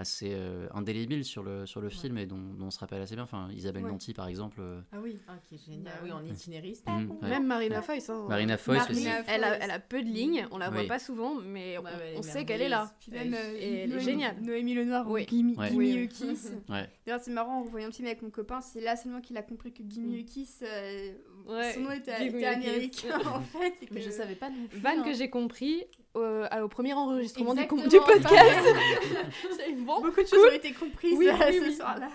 [0.00, 3.14] assez euh, indélébile sur le, sur le film et dont, dont on se rappelle assez
[3.14, 3.24] bien.
[3.24, 3.90] Enfin, Isabelle Ouais.
[3.90, 4.58] Nanty, par exemple.
[4.60, 5.18] euh, Ah oui.
[5.28, 5.82] Ah, qui est génial.
[5.84, 6.86] Bah oui, en itinériste.
[6.88, 7.28] Mhm, ouais.
[7.28, 8.08] Même Marina Foïs.
[8.10, 8.24] hein.
[8.28, 9.06] Marina Foïs aussi.
[9.28, 9.58] Elle a, Foïs.
[9.62, 10.88] elle a peu de lignes, on la voit Oui.
[10.88, 12.90] pas souvent, mais on, est on sait qu'elle est là.
[13.00, 14.36] Puis même, euh, Et elle est Noémie- géniale.
[14.40, 15.22] Noémie Lenoir, Oui.
[15.22, 15.96] ou Gimme, Oui.
[15.98, 16.24] Eukis.
[16.68, 16.88] Ouais.
[17.06, 19.42] D'ailleurs, c'est marrant, en voyant le film avec mon copain, c'est là seulement qu'il a
[19.42, 20.24] compris que Gimme Mm.
[20.62, 21.12] Euh,
[21.46, 23.74] Ouais, son nom était, américain en fait.
[23.90, 24.78] Mais je savais pas non plus.
[24.78, 25.02] Van hein.
[25.02, 25.84] que j'ai compris
[26.16, 28.66] euh, au premier enregistrement du, du podcast.
[29.78, 30.00] bon.
[30.02, 31.74] Beaucoup de choses ont été comprises Oui, euh, oui, ce oui.
[31.74, 32.08] soir-là.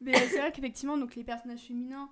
[0.00, 2.08] Mais euh, c'est vrai qu'effectivement, donc les personnages féminins,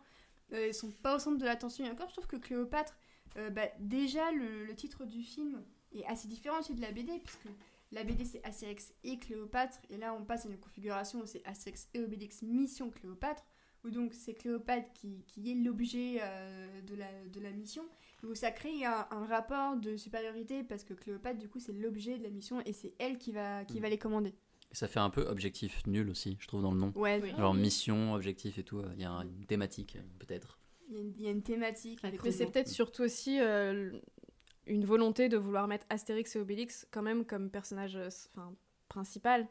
[0.53, 1.85] euh, ils sont pas au centre de l'attention.
[1.85, 2.97] Et encore, je trouve que Cléopâtre,
[3.37, 5.63] euh, bah, déjà le, le titre du film
[5.95, 7.49] est assez différent aussi de la BD, puisque
[7.93, 11.45] la BD c'est Astérix et Cléopâtre, et là on passe à une configuration où c'est
[11.47, 13.45] Astérix et Obélix Mission Cléopâtre,
[13.85, 17.85] où donc c'est Cléopâtre qui, qui est l'objet euh, de, la, de la mission,
[18.23, 22.19] où ça crée un, un rapport de supériorité, parce que Cléopâtre du coup c'est l'objet
[22.19, 23.83] de la mission, et c'est elle qui va, qui Mm.
[23.83, 24.35] va les commander.
[24.73, 26.93] Et ça fait un peu objectif nul aussi, je trouve, dans le nom.
[26.97, 27.31] Ouais, Oui.
[27.37, 28.79] Genre mission, objectif et tout.
[28.81, 30.59] euh, Il y a une thématique, peut-être.
[30.89, 32.01] Il y, a une- il y a une thématique.
[32.05, 33.91] Avec Mais c'est peut-être surtout aussi euh,
[34.67, 38.09] une volonté de vouloir mettre Astérix et Obélix quand même comme personnage euh,
[38.89, 39.47] principal.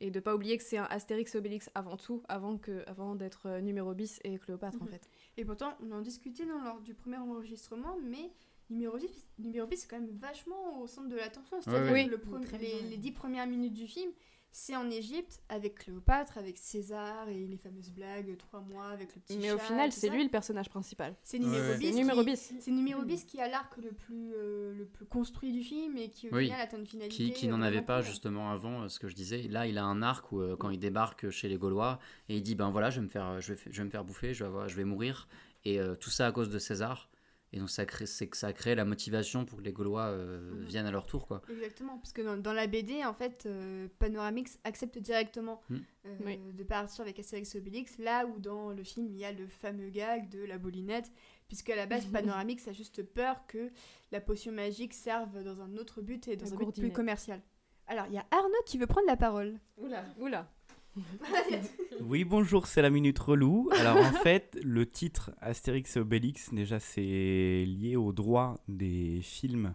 [0.00, 3.14] Et de pas oublier que c'est un Astérix et Obélix avant tout, avant, que, avant
[3.14, 4.90] d'être euh, numéro bis et Cléopâtre en Mhm.
[4.90, 5.08] fait.
[5.36, 8.30] Et pourtant, on en discutait dans, lors du premier enregistrement, mais
[8.70, 9.08] numéro 10,
[9.38, 11.60] numéro 10 c'est quand même vachement au centre de l'attention.
[11.60, 12.18] C'est-à-dire Ouais, le
[12.58, 14.10] les, les dix premières minutes du film,
[14.56, 19.20] c'est en Égypte, avec Cléopâtre, avec César et les fameuses blagues, trois mois avec le
[19.20, 21.16] petit Mais chat au final, c'est lui le personnage principal.
[21.24, 21.76] C'est numéro Ouais.
[21.76, 21.86] 10.
[21.86, 22.52] C'est qui- numéro bis.
[22.60, 23.04] C'est numéro.
[23.04, 26.34] 10 qui a l'arc le plus, euh, le plus construit du film et qui au
[26.34, 26.44] Oui.
[26.44, 27.14] final atteint une finalité.
[27.16, 29.42] Qui, qui euh, n'en avait vraiment pas justement avant euh, ce que je disais.
[29.42, 31.98] Là, il a un arc où euh, quand il débarque chez les Gaulois
[32.28, 34.04] et il dit ben voilà, je vais me faire, je vais, je vais me faire
[34.04, 35.26] bouffer, je vais, avoir- je vais mourir
[35.64, 37.10] et euh, tout ça à cause de César.
[37.56, 40.06] Et donc ça crée, c'est que ça a créé la motivation pour que les Gaulois
[40.06, 40.64] euh, Mhm.
[40.64, 41.40] viennent à leur tour quoi.
[41.48, 45.76] Exactement, parce que dans, dans la BD, en fait, euh, Panoramix accepte directement Mm.
[46.06, 46.38] euh, Oui.
[46.52, 49.46] de partir avec Astérix et Obélix, là où dans le film, il y a le
[49.46, 51.12] fameux gag de la bolinette,
[51.46, 53.70] puisque à la base, Panoramix a juste peur que
[54.10, 57.40] la potion magique serve dans un autre but et dans La un but plus commercial.
[57.86, 59.60] Alors, il y a Arnaud qui veut prendre la parole.
[59.76, 60.04] Oula.
[60.18, 60.50] Oula.
[62.00, 63.68] Oui, bonjour, c'est la minute relou.
[63.78, 69.74] Alors en fait, le titre Astérix et Obélix, déjà, c'est lié au droit des films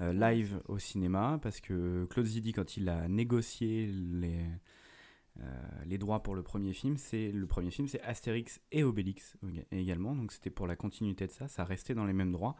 [0.00, 4.40] euh, live au cinéma, parce que Claude Zidi, quand il a négocié les,
[5.40, 5.44] euh,
[5.86, 9.64] les droits pour le premier film, c'est le premier film, c'est Astérix et Obélix éga-
[9.70, 12.56] également, donc c'était pour la continuité de ça, ça restait dans les mêmes droits.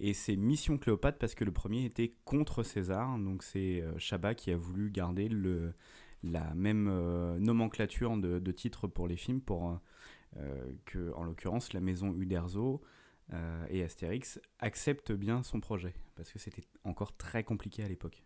[0.00, 4.34] Et c'est Mission Cléopâtre parce que le premier était contre César, donc c'est euh, Chabat
[4.34, 5.72] qui a voulu garder le,
[6.24, 9.78] la même euh, nomenclature de, de titres pour les films pour
[10.36, 12.80] euh, que, en l'occurrence, la maison Uderzo
[13.32, 18.24] euh, et Astérix acceptent bien son projet parce que c'était encore très compliqué à l'époque.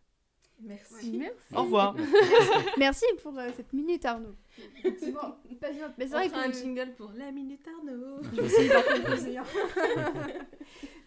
[0.61, 1.19] Merci.
[1.19, 1.55] Merci.
[1.55, 1.95] Au revoir.
[2.79, 4.35] Merci pour euh, cette minute, Arnaud.
[4.79, 5.93] Effectivement, passionnante.
[5.99, 8.23] Mais c'est vrai On fera un jingle pour la minute Arnaud.
[8.23, 9.45] Je vais essayer d'en composer un.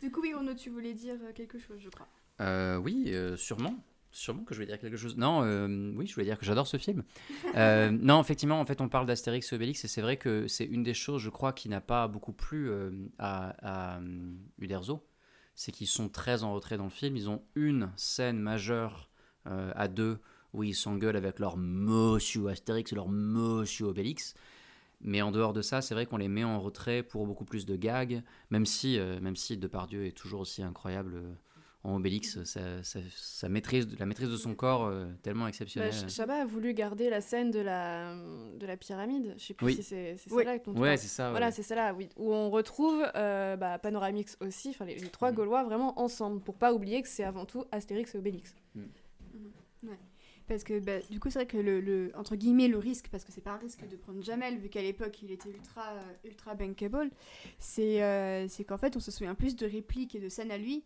[0.02, 2.08] du coup, oui, Arnaud, tu voulais dire quelque chose, je crois.
[2.42, 3.76] Euh, oui, euh, sûrement.
[4.12, 5.16] Sûrement que je vais dire quelque chose.
[5.16, 7.04] Non, euh, oui, je voulais dire que j'adore ce film.
[7.56, 10.66] Euh, non, effectivement, en fait, on parle d'Astérix et Obélix et c'est vrai que c'est
[10.66, 14.02] une des choses, je crois, qui n'a pas beaucoup plu euh, à, à
[14.60, 15.08] Uderzo.
[15.56, 17.16] C'est qu'ils sont très en retrait dans le film.
[17.16, 19.10] Ils ont une scène majeure
[19.46, 20.20] à deux
[20.54, 24.36] où ils s'engueulent avec leur Monsieur Astérix et leur Monsieur Obélix.
[25.02, 27.66] Mais en dehors de ça, c'est vrai qu'on les met en retrait pour beaucoup plus
[27.66, 31.22] de gags, même si, même si Depardieu est toujours aussi incroyable
[31.84, 35.92] en Obélix, sa, sa- sa maîtrise, la maîtrise de son corps euh, tellement Bah, exceptionnelle.
[36.10, 38.16] Chabat a voulu garder la scène de la,
[38.60, 39.34] de la pyramide.
[39.38, 39.76] Je sais plus Oui.
[39.76, 40.44] si c'est Oui.
[40.44, 41.32] celle-là dont ouais, c'est ça.
[41.32, 41.52] Voilà, ouais.
[41.52, 42.10] c'est celle-là, oui.
[42.18, 45.38] Où on retrouve euh, bah, Panoramix aussi, enfin les, les trois Mhm.
[45.38, 48.54] Gaulois vraiment ensemble, pour pas oublier que c'est avant tout Astérix et Obélix.
[50.48, 53.24] Parce que bah, du coup, c'est vrai que le, le- entre guillemets le risque, parce
[53.24, 56.28] que c'est pas un risque de prendre Jamel, vu qu'à l'époque il était ultra, euh,
[56.28, 57.10] ultra bankable,
[57.58, 60.58] c'est euh, c'est qu'en fait on se souvient plus de répliques et de scènes à
[60.58, 60.84] lui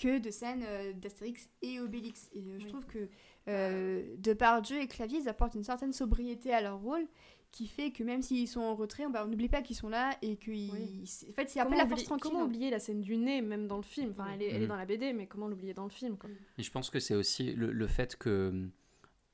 [0.00, 2.28] que de scènes euh, d'Astérix et Obélix.
[2.32, 2.70] Et euh, je Oui.
[2.70, 3.08] trouve que
[3.48, 7.06] euh, Depardieu et Clavier ils apportent une certaine sobriété à leur rôle
[7.50, 10.16] qui fait que même s'ils sont en retrait, bah, on n'oublie pas qu'ils sont là
[10.22, 10.70] et qu'ils.
[10.70, 11.04] Oui.
[11.30, 12.30] En fait, c'est un peu la force tranquille.
[12.30, 14.10] comment oublier la scène du nez, même dans le film?
[14.10, 14.68] Enfin, elle est, elle est Mhm.
[14.68, 16.30] dans la BD, mais comment l'oublier dans le film quoi?
[16.58, 18.70] Et je pense que c'est aussi le, le fait que hum,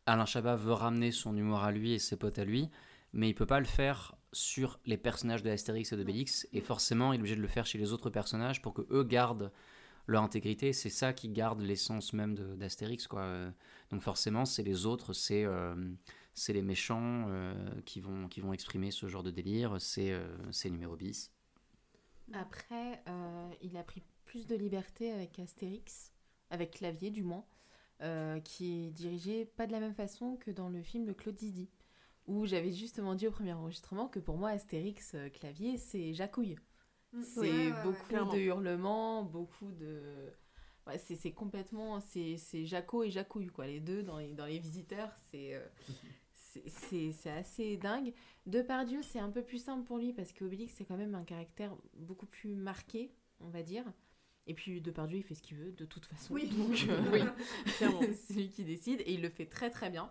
[0.07, 2.71] Alain Chabat veut ramener son humour à lui et ses potes à lui,
[3.13, 7.13] mais il peut pas le faire sur les personnages de Astérix et d'Obélix, et forcément
[7.13, 9.51] il est obligé de le faire chez les autres personnages pour que eux gardent
[10.07, 10.73] leur intégrité.
[10.73, 13.21] C'est ça qui garde l'essence même d'Astérix, quoi.
[13.23, 13.51] Euh,
[13.91, 15.75] Donc forcément, c'est les autres, c'est euh,
[16.49, 17.55] les méchants euh,
[17.85, 19.77] qui vont qui vont exprimer ce genre de délire.
[19.81, 20.27] C'est euh,
[20.71, 21.33] numéro bis.
[22.33, 23.03] Après,
[23.63, 26.13] il a pris plus de liberté avec Astérix,
[26.51, 27.45] avec Clavier du moins.
[28.45, 31.71] qui est dirigé pas de la même façon que dans le film de Claude Zidi,
[32.27, 36.57] où j'avais justement dit au premier enregistrement que pour moi, Astérix clavier, c'est Jacouille.
[37.23, 38.33] C'est Ouais, ouais, ouais, beaucoup clairement.
[38.33, 40.01] de hurlements, beaucoup de.
[40.87, 42.01] Ouais, c'est complètement.
[42.01, 43.67] C'est Jaco et Jacouille, quoi.
[43.67, 45.55] Les deux dans les, dans les visiteurs, c'est.
[45.55, 45.67] euh,
[46.69, 48.15] c'est- assez dingue.
[48.47, 51.77] Depardieu, c'est un peu plus simple pour lui parce qu'Obélix, c'est quand même un caractère
[51.95, 53.85] beaucoup plus marqué, on va dire.
[54.47, 56.33] Et puis Depardieu, il fait ce qu'il veut, de toute façon.
[56.33, 56.47] Oui.
[56.49, 57.21] Donc, euh, Oui,
[57.77, 58.01] clairement.
[58.15, 60.11] c'est lui qui décide et il le fait très très bien.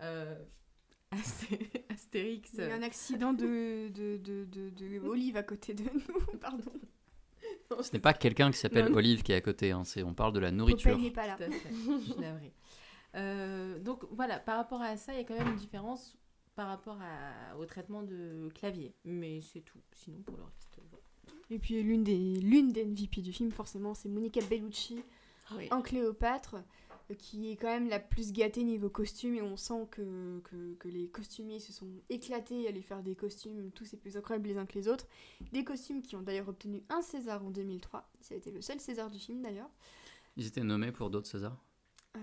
[0.00, 0.38] Euh,
[1.10, 2.50] Asté- Astérix.
[2.54, 5.84] Il y a eu un accident de, de, de, de, de Olive à côté de
[5.84, 6.70] nous, pardon.
[7.82, 8.92] Ce n'est pas quelqu'un qui s'appelle.
[8.92, 10.98] Olive qui est à côté, hein, c'est, on parle de la Popeye nourriture.
[10.98, 11.36] n'est pas là.
[11.36, 12.12] Tout à fait, je.
[13.16, 16.16] Euh, donc voilà, par rapport à ça, il y a quand même une différence
[16.54, 18.94] par rapport à- au traitement de clavier.
[19.04, 19.80] Mais c'est tout.
[19.92, 21.02] Sinon, pour le reste, voilà.
[21.50, 25.02] Et puis l'une des, l'une des MVP du film, forcément, c'est Monica Bellucci
[25.56, 25.66] Oui.
[25.72, 26.60] en Cléopâtre, euh,
[27.14, 30.88] qui est quand même la plus gâtée niveau costume, et on sent que, que, que
[30.88, 34.56] les costumiers se sont éclatés à aller faire des costumes tous ces plus incroyables les
[34.56, 35.06] uns que les autres.
[35.52, 38.08] Des costumes qui ont d'ailleurs obtenu un César en 2003.
[38.20, 39.70] Ça a été le seul César du film d'ailleurs.
[40.36, 41.56] Ils étaient nommés pour d'autres Césars?
[42.16, 42.20] Euh,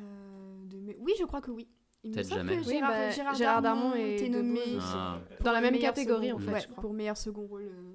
[0.66, 1.68] de Oui, je crois que oui.
[2.04, 2.62] Il me Peut-être semble jamais.
[2.62, 4.62] que Oui, Gérard, bah, Gérard, Gérard Darmon Darmon et était Debouze nommé.
[4.82, 5.20] Ah.
[5.44, 6.82] Dans la même catégorie, second- en fait, ouais, je crois.
[6.82, 7.94] Pour meilleur second rôle, euh,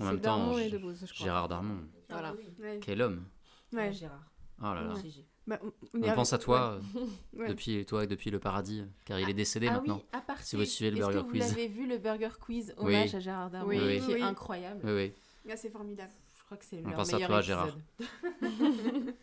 [0.00, 0.92] En même temps, Darmon et je crois.
[1.14, 1.78] Gérard Darmon,
[2.10, 2.34] Voilà.
[2.60, 2.78] Ouais.
[2.80, 3.24] quel homme
[3.72, 3.92] Ouais.
[3.92, 4.30] Gérard.
[4.60, 4.94] Oh là là.
[4.94, 5.00] Ouais.
[5.48, 5.58] Bah,
[5.94, 7.00] on, pense à toi ouais.
[7.00, 7.06] euh,
[7.40, 7.48] Ouais.
[7.48, 10.02] depuis toi depuis le paradis, car il est décédé ah maintenant.
[10.12, 11.42] oui, à Si vous suivez le Burger que Quiz.
[11.46, 12.94] vous avez vu le Burger Quiz Oui.
[12.94, 14.00] hommage à Gérard Darmon Oui.
[14.00, 14.20] Qui oui.
[14.20, 14.80] est incroyable.
[14.84, 15.12] Oui, oui.
[15.50, 16.12] Ah, c'est formidable.
[16.38, 17.42] Je crois que c'est On leur pense à toi, épisode.
[17.44, 17.76] Gérard.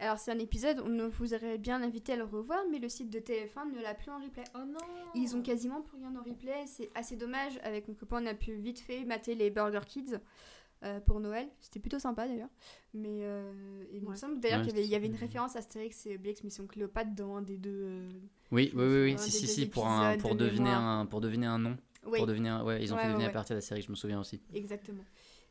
[0.00, 3.10] Alors c'est un épisode, on vous aurait bien invité à le revoir, mais le site
[3.10, 4.44] de TF1 ne l'a plus en replay.
[4.54, 4.78] Oh non
[5.16, 7.58] Ils ont quasiment plus rien en replay, c'est assez dommage.
[7.64, 10.14] Avec mon copain, on a pu vite fait mater les Burger Kids
[10.84, 11.48] euh, pour Noël.
[11.60, 12.48] C'était plutôt sympa d'ailleurs.
[12.94, 14.16] Mais euh, il me Ouais.
[14.16, 16.42] semble d'ailleurs Ouais, qu'il y avait, il y avait une référence à Astérix et Obélix
[16.44, 17.70] Mission Cléopâtre dans un des deux.
[17.84, 18.10] euh,
[18.52, 21.58] Oui, oui, oui, Si, si, si, pour, un, pour, de deviner un, pour deviner un
[21.58, 21.76] nom.
[22.06, 23.30] Oui, Pour deviner ouais, ils ont Ouais, fait deviner ouais.
[23.30, 24.40] à partir de la série, je me souviens aussi.
[24.54, 25.04] exactement.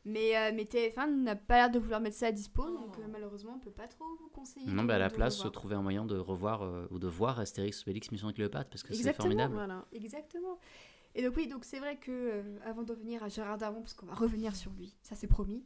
[0.04, 3.00] Mais, euh, mais TF1 n'a pas l'air de vouloir mettre ça à dispo, donc Oh.
[3.02, 4.66] euh, malheureusement on peut pas trop vous conseiller.
[4.70, 7.38] Non, de- bah à la place, trouver un moyen de revoir euh, ou de voir
[7.40, 9.54] Astérix, Obélix, Mission Cléopâtre, parce que c'est Exactement, formidable.
[9.54, 9.84] Voilà.
[9.92, 10.58] Exactement.
[11.18, 13.92] Et donc oui, donc c'est vrai que euh, avant de revenir à Gérard Darmon, parce
[13.92, 15.64] qu'on va revenir sur lui, ça c'est promis.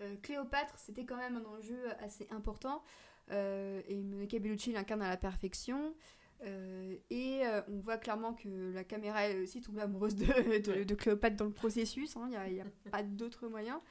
[0.00, 2.82] euh, Cléopâtre, c'était quand même un enjeu assez important.
[3.30, 5.94] euh, et Monica Bellucci l'incarne à la perfection.
[6.44, 10.24] euh, et on voit clairement que la caméra est aussi tombée amoureuse de,
[10.60, 12.14] de, de Cléopâtre dans le processus.
[12.14, 13.82] Il n'y a, a pas d'autre moyen.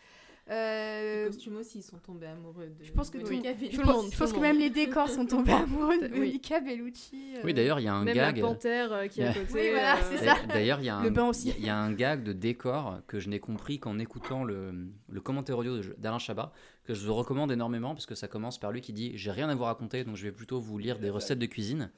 [0.52, 2.84] Euh, Les costumes aussi, ils sont tombés amoureux de.
[2.84, 3.78] je pense que Monica je Bellucci.
[3.78, 6.08] le pense, monde, je tout pense le que même les décors sont tombés amoureux de
[6.14, 6.20] Oui.
[6.20, 7.34] Monica Bellucci.
[7.38, 8.38] euh, Oui, d'ailleurs, il y a un Même gag.
[8.38, 9.46] la panthère euh, qui est à côté.
[9.54, 10.36] Oui, voilà, euh, c'est ça.
[10.48, 11.48] D'ailleurs, il y, a Le un- bain aussi.
[11.50, 13.98] il y a- il y a un gag de décor que je n'ai compris qu'en
[13.98, 14.72] écoutant le,
[15.10, 16.52] le commentaire audio d'Alain Chabat,
[16.86, 19.50] que je vous recommande énormément parce que ça commence par lui qui dit J'ai rien
[19.50, 21.92] à vous raconter, donc je vais plutôt vous lire des recettes de cuisine.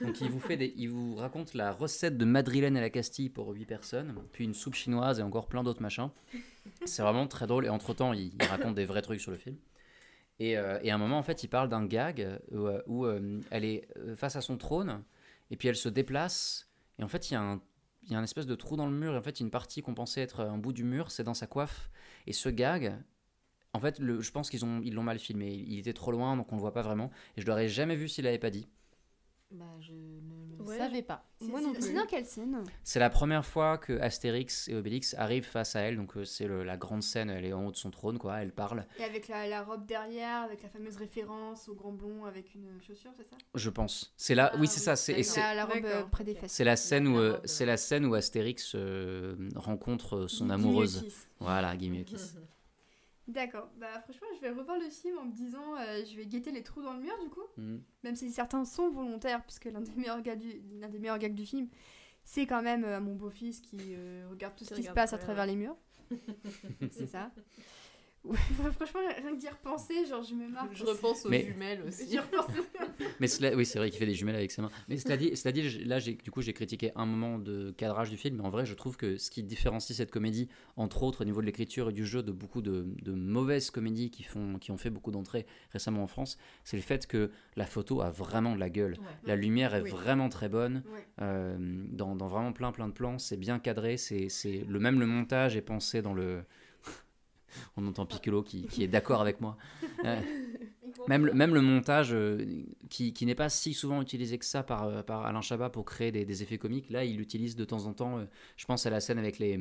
[0.00, 3.30] Donc il vous, fait des, il vous raconte la recette de madrilène à la Castille
[3.30, 6.10] pour 8 personnes, puis une soupe chinoise et encore plein d'autres machins.
[6.84, 9.56] C'est vraiment très drôle et entre-temps, il, raconte des vrais trucs sur le film.
[10.38, 13.40] Et, euh, et à un moment, en fait, il parle d'un gag où, euh, euh,
[13.50, 15.02] elle est face à son trône
[15.50, 16.68] et puis elle se déplace.
[16.98, 17.60] Et en fait, il y a un
[18.06, 19.82] il y a un espèce de trou dans le mur, et en fait, une partie
[19.82, 21.90] qu'on pensait être un bout du mur, c'est dans sa coiffe.
[22.28, 22.96] Et ce gag,
[23.76, 25.52] en fait, le, je pense qu'ils ont, ils l'ont mal filmé.
[25.52, 27.10] Il, était trop loin, donc on le voit pas vraiment.
[27.36, 28.66] Et je l'aurais jamais vu s'il l'avait pas dit.
[29.52, 31.24] Bah, je ne le Ouais, savais pas.
[31.40, 31.94] Moi non plus.
[31.94, 35.96] dans quelle scène C'est la première fois que Astérix et Obélix arrivent face à elle,
[35.96, 37.30] donc euh, c'est la grande scène.
[37.30, 38.38] Elle est en haut de son trône, quoi.
[38.42, 38.84] Elle parle.
[38.98, 42.80] Et avec la, la robe derrière, avec la fameuse référence au grand blond avec une
[42.84, 43.36] chaussure, c'est ça?
[43.54, 44.12] Je pense.
[44.16, 44.50] C'est là.
[44.52, 44.96] Ah oui, c'est oui, ça.
[44.96, 46.50] C'est la, la robe euh, près des fesses.
[46.50, 51.04] c'est la scène où la euh, c'est la scène où Astérix euh, rencontre son amoureuse.
[51.38, 52.36] Voilà, Mieux-Kiss.
[53.28, 53.68] D'accord.
[53.76, 56.62] Bah franchement, je vais revoir le film en me disant, euh, je vais guetter les
[56.62, 57.82] trous dans le mur du coup, Mhm.
[58.04, 61.34] même si certains sont volontaires, puisque l'un des meilleurs gags du, l'un des meilleurs gags
[61.34, 61.68] du film,
[62.22, 65.12] c'est quand même euh, mon beau-fils qui euh, regarde tout ce Qui qui se passe
[65.12, 65.76] à travers les murs.
[66.92, 67.32] c'est ça.
[68.26, 68.36] Ouais,
[68.72, 70.68] franchement, rien que d'y repenser, genre je me marre.
[70.72, 72.18] Je repense aux Mais- jumelles aussi.
[73.20, 74.70] Mais cela, oui, c'est vrai qu'il fait des jumelles avec ses mains.
[74.88, 78.10] Mais cela dit, cela dit, là, j'ai, du coup, j'ai critiqué un moment de cadrage
[78.10, 81.22] du film, mais en vrai, je trouve que ce qui différencie cette comédie, entre autres
[81.22, 84.58] au niveau de l'écriture et du jeu, de beaucoup de, de mauvaises comédies qui, font,
[84.58, 88.10] qui ont fait beaucoup d'entrées récemment en France, c'est le fait que la photo a
[88.10, 88.92] vraiment de la gueule.
[88.92, 89.06] Ouais.
[89.26, 89.90] La lumière est Oui.
[89.90, 90.82] vraiment très bonne.
[90.92, 91.06] Ouais.
[91.22, 91.56] euh,
[91.90, 93.96] dans, dans vraiment plein plein de plans, c'est bien cadré.
[93.96, 96.42] C'est, c'est le même le montage est pensé dans le.
[97.76, 99.56] On entend Piccolo qui, qui est d'accord avec moi.
[100.04, 100.20] Euh,
[101.08, 102.44] même, le- même le montage euh,
[102.90, 105.84] qui, qui n'est pas si souvent utilisé que ça par, euh, par Alain Chabat pour
[105.84, 108.18] créer des, des effets comiques, là il l'utilise de temps en temps.
[108.18, 108.24] euh,
[108.56, 109.58] je pense à la scène avec les,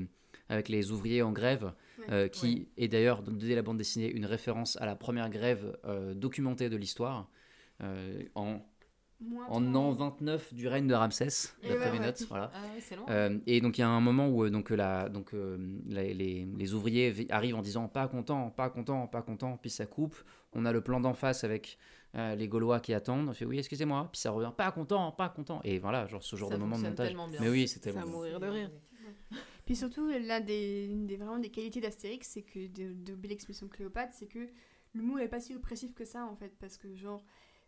[0.50, 1.74] avec les ouvriers en grève,
[2.10, 2.30] Ouais.
[2.30, 5.76] qui est d'ailleurs, dès la bande dessinée, une référence à la première grève
[6.16, 7.30] documentée de l'histoire.
[8.36, 8.60] en,
[9.49, 12.26] en an 29 du règne de Ramsès, Et d'après mes notes.
[12.30, 12.51] Voilà.
[12.53, 13.05] Ah ouais, c'est long.
[13.09, 15.57] Euh, et donc il y a un moment où euh, donc, la, donc, euh,
[15.88, 19.86] les, les- les ouvriers arrivent en disant pas content, pas content, pas content, puis ça
[19.86, 20.15] coupe.
[20.53, 21.78] On a le plan d'en face avec
[22.15, 23.28] euh, les Gaulois qui attendent.
[23.30, 25.59] On fait oui, excusez-moi, puis ça revient pas content, pas content.
[25.63, 27.07] Et voilà, genre ce genre Ça de moment de montage.
[27.07, 27.39] tellement bien.
[27.41, 28.09] Mais oui, c'était Ça bon.
[28.09, 28.71] mourir de rire.
[29.65, 33.15] Puis surtout, l'un des, des, vraiment des qualités d'Astérix, c'est que de, de
[33.49, 34.47] Mission Cléopâtre, c'est que
[34.93, 36.53] l'humour est pas si oppressif que ça en fait.
[36.59, 37.23] Parce que, genre,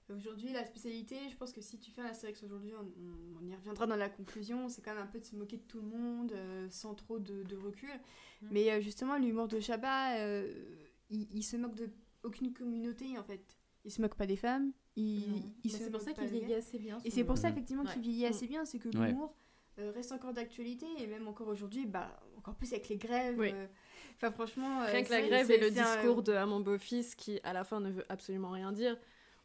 [0.10, 3.48] aujourd'hui, la spécialité, je pense que si tu fais un Astérix aujourd'hui, on, on- on
[3.48, 5.80] y reviendra dans la conclusion, c'est quand même un peu de se moquer de tout
[5.82, 7.90] le monde, euh, sans trop de, de recul.
[8.42, 8.48] Mm.
[8.52, 10.54] Mais euh, justement, l'humour de Chabat, euh,
[11.10, 11.90] il, il se moque de
[12.24, 13.42] aucune communauté en fait.
[13.86, 15.54] Il se moque pas des femmes, il, Non.
[15.64, 16.98] il Bah, se c'est pour ça qu'il vieillit assez bien.
[17.06, 19.10] et ce- c'est pour ça effectivement qu'il vieillit assez bien, c'est que Ouais.
[19.10, 19.34] l'humour
[19.80, 23.38] euh, reste encore d'actualité et même encore aujourd'hui, bah encore plus avec les grèves.
[23.38, 23.52] Oui.
[23.54, 23.68] euh,
[24.16, 27.54] Enfin franchement, Rien que la grève et le discours de à mon beau-fils qui, à
[27.54, 28.98] la fin, ne veut absolument rien dire,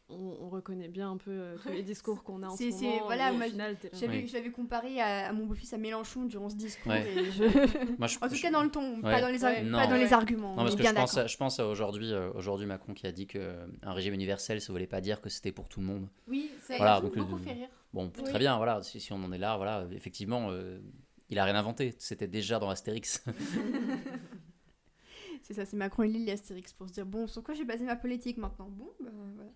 [0.09, 2.85] on, on reconnaît bien un peu euh, tous les discours qu'on a en ce c'est-
[2.85, 3.05] moment.
[3.05, 3.45] voilà, moi.
[3.93, 4.27] J'avais, Oui.
[4.27, 6.91] je l'avais comparé à, à mon beau-fils à Mélenchon durant ce discours.
[6.91, 7.07] Ouais.
[7.11, 7.43] et je-
[7.97, 9.61] Moi, je- en tout je- cas dans le ton, pas dans les, ar- Ouais.
[9.61, 9.89] pas Non.
[9.89, 10.13] dans les Ouais.
[10.13, 10.55] arguments.
[10.55, 12.93] Non, on parce que bien je pense, à, je pense à aujourd'hui, euh, aujourd'hui Macron
[12.93, 15.85] qui a dit qu'un régime universel, ça voulait pas dire que c'était pour tout le
[15.87, 16.07] monde.
[16.27, 17.69] Oui, ça Voilà, a donc le- beaucoup fait rire.
[17.93, 18.23] Bon, Oui.
[18.23, 20.79] très bien, voilà, si, si on en est là, voilà, effectivement, euh,
[21.29, 23.23] il a rien inventé, c'était déjà dans Astérix.
[25.41, 27.83] C'est ça, c'est Macron et et Astérix pour se dire bon, sur quoi j'ai basé
[27.83, 28.69] ma politique maintenant?
[28.69, 29.51] Bon, bah voilà.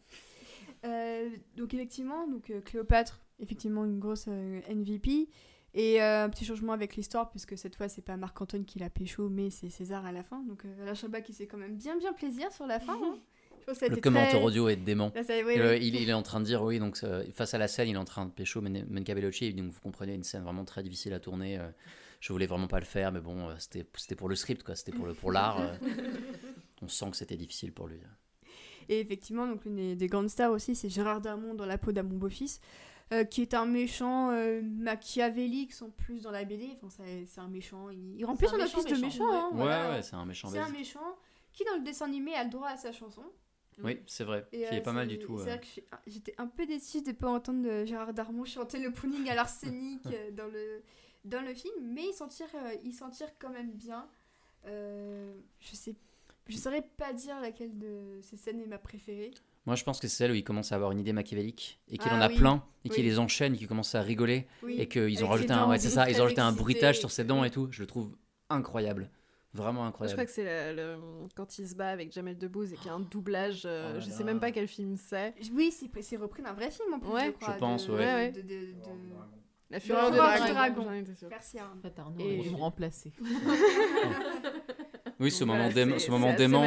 [0.85, 5.29] Euh, donc effectivement, donc euh, Cléopâtre, effectivement une grosse euh, MVP.
[5.73, 8.89] Et euh, un petit changement avec l'histoire, puisque cette fois c'est pas Marc-Antoine qui l'a
[8.89, 10.41] pécho, mais c'est César à la fin.
[10.43, 12.93] Donc euh, Alain Chabat qui s'est quand même bien bien plaisir sur la fin.
[12.95, 13.19] hein.
[13.59, 15.11] Je pense que ça a le été commentaire très- audio est dément.
[15.13, 15.57] Là, ça- oui, Et oui.
[15.57, 17.89] le- il, il est en train de dire, oui, donc euh, face à la scène,
[17.89, 20.43] il est en train de pécho Men- Menka Bellucci, et donc vous comprenez, une scène
[20.43, 21.59] vraiment très difficile à tourner.
[21.59, 21.67] euh,
[22.21, 24.73] je voulais vraiment pas le faire, mais bon, euh, c'était c'était pour le script, quoi,
[24.75, 25.59] c'était pour l'art.
[25.59, 25.75] euh,
[26.81, 27.99] on sent que c'était difficile pour lui.
[28.89, 31.91] Et effectivement, donc l'une des, des grandes stars aussi, c'est Gérard Darmon dans La peau
[31.91, 32.61] d'à mon beau-fils,
[33.13, 36.77] euh, qui est un méchant euh, machiavélique, sans plus dans la BD.
[36.83, 37.89] Enfin, c'est un méchant.
[37.89, 39.25] Il, il remplit son office de méchant, méchant.
[39.25, 39.89] méchant, hein, Ouais, voilà.
[39.91, 41.15] ouais, c'est un méchant C'est un méchant
[41.51, 43.23] qui, dans le dessin animé, a le droit à sa chanson.
[43.83, 45.35] Oui, c'est vrai, Et, qui euh, est pas mal du tout.
[45.35, 45.43] euh.
[45.43, 48.43] C'est vrai que ah, j'étais un peu déçue de ne pas entendre euh, Gérard Darmon
[48.43, 50.81] chanter le pudding à l'arsenic euh, dans, le,
[51.25, 54.07] dans le film, mais il s'en tire, euh, il s'en tire quand même bien.
[54.65, 55.95] Euh, je sais,
[56.49, 59.31] je saurais pas dire laquelle de ces scènes est ma préférée.
[59.65, 61.97] Moi, je pense que c'est celle où il commence à avoir une idée machiavélique et
[61.97, 63.09] qu'il Ah en a oui, plein et qu'il oui.
[63.09, 64.75] les enchaîne et qu'il commence à rigoler Oui.
[64.79, 67.25] et qu'ils ont rajouté un, ouais, c'est ça, ils ont rajouté un bruitage sur ses
[67.25, 67.67] dents et tout.
[67.71, 68.15] Je le trouve
[68.49, 69.09] incroyable,
[69.53, 70.15] vraiment Moi, je incroyable.
[70.15, 72.89] crois que c'est le- le- quand il se bat avec Jamel Debbouze et qu'il y
[72.89, 73.63] a un doublage.
[73.65, 74.15] euh, Oh là je là.
[74.15, 75.33] sais même pas quel film c'est.
[75.53, 77.09] Oui, c'est repris d'un vrai film en plus.
[77.09, 77.25] Ouais.
[77.25, 78.31] je, crois, Je pense, de- ouais.
[78.31, 78.75] De- de- de-
[79.69, 80.53] La Fureur de Dragon.
[80.53, 81.03] Dragon.
[81.29, 81.77] Merci Arnaud.
[81.77, 83.11] En fait, Arnaud Et- me remplacer.
[85.19, 86.61] Oui, ce moment, dément, ce moment dément,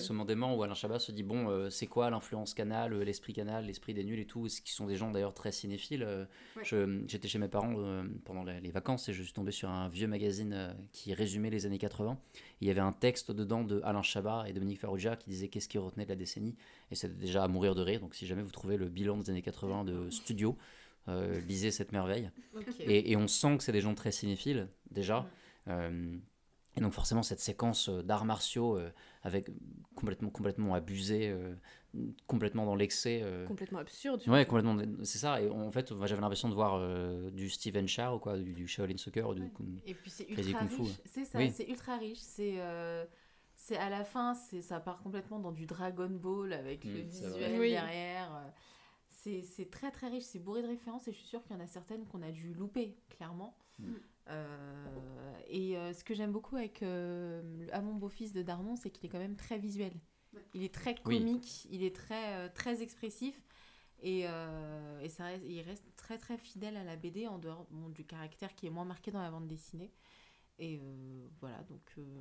[0.00, 3.04] ce moment dément où Alain Chabat se dit bon, euh, c'est quoi l'influence canal, euh,
[3.04, 6.02] l'esprit canal, l'esprit des nuls et tout, ce qui sont des gens d'ailleurs très cinéphiles.
[6.02, 6.24] euh,
[6.56, 6.64] Ouais.
[7.06, 9.88] J'étais chez mes parents euh, pendant les, les vacances et je suis tombé sur un
[9.88, 12.18] vieux magazine qui résumait les années 80.
[12.60, 15.68] Il y avait un texte dedans de Alain Chabat et Dominique Farrugia qui disait qu'est-ce
[15.68, 16.56] qui retenait de la décennie
[16.90, 18.00] et c'était déjà à mourir de rire.
[18.00, 20.56] Donc si jamais vous trouvez le bilan des années 80 de studio,
[21.46, 22.30] lisez cette merveille.
[22.80, 25.28] Et, et on sent que c'est des gens très cinéphiles, déjà.
[26.76, 28.90] Et donc forcément, cette séquence euh, d'arts martiaux euh,
[29.22, 29.48] avec
[29.94, 31.54] complètement, complètement abusé, euh,
[32.26, 33.20] complètement dans l'excès.
[33.22, 34.22] euh, Complètement absurde.
[34.26, 34.76] Ouais, complètement.
[35.04, 35.40] C'est ça.
[35.40, 38.96] Et en fait, j'avais l'impression de voir euh, du Steven Chow, quoi, du, du Shaolin
[38.96, 39.50] Soccer, ou du,
[39.86, 40.90] Et puis c'est Crazy ultra Kung Fu, riche.
[40.90, 41.02] ouais.
[41.06, 41.52] C'est ça, Oui.
[41.54, 42.18] c'est ultra riche.
[42.20, 42.58] C'est
[43.56, 47.00] c'est à la fin, c'est ça part complètement dans du Dragon Ball avec Mm, le
[47.02, 47.60] visuel.
[47.60, 47.70] Oui.
[47.70, 48.52] derrière.
[49.08, 51.58] C'est c'est très très riche, c'est bourré de références et je suis sûre qu'il y
[51.58, 53.56] en a certaines qu'on a dû louper, clairement.
[53.78, 53.92] Mm.
[54.30, 58.90] Euh, et euh, ce que j'aime beaucoup avec euh, À mon beau-fils de Darmon, c'est
[58.90, 59.92] qu'il est quand même très visuel.
[60.54, 61.18] Il est très Oui.
[61.18, 63.44] comique, il est très, euh, très expressif.
[64.00, 67.66] Et, euh, et ça reste, il reste très très fidèle à la BD en dehors
[67.70, 69.92] bon, du caractère qui est moins marqué dans la bande dessinée.
[70.58, 72.20] Et euh, voilà, donc euh,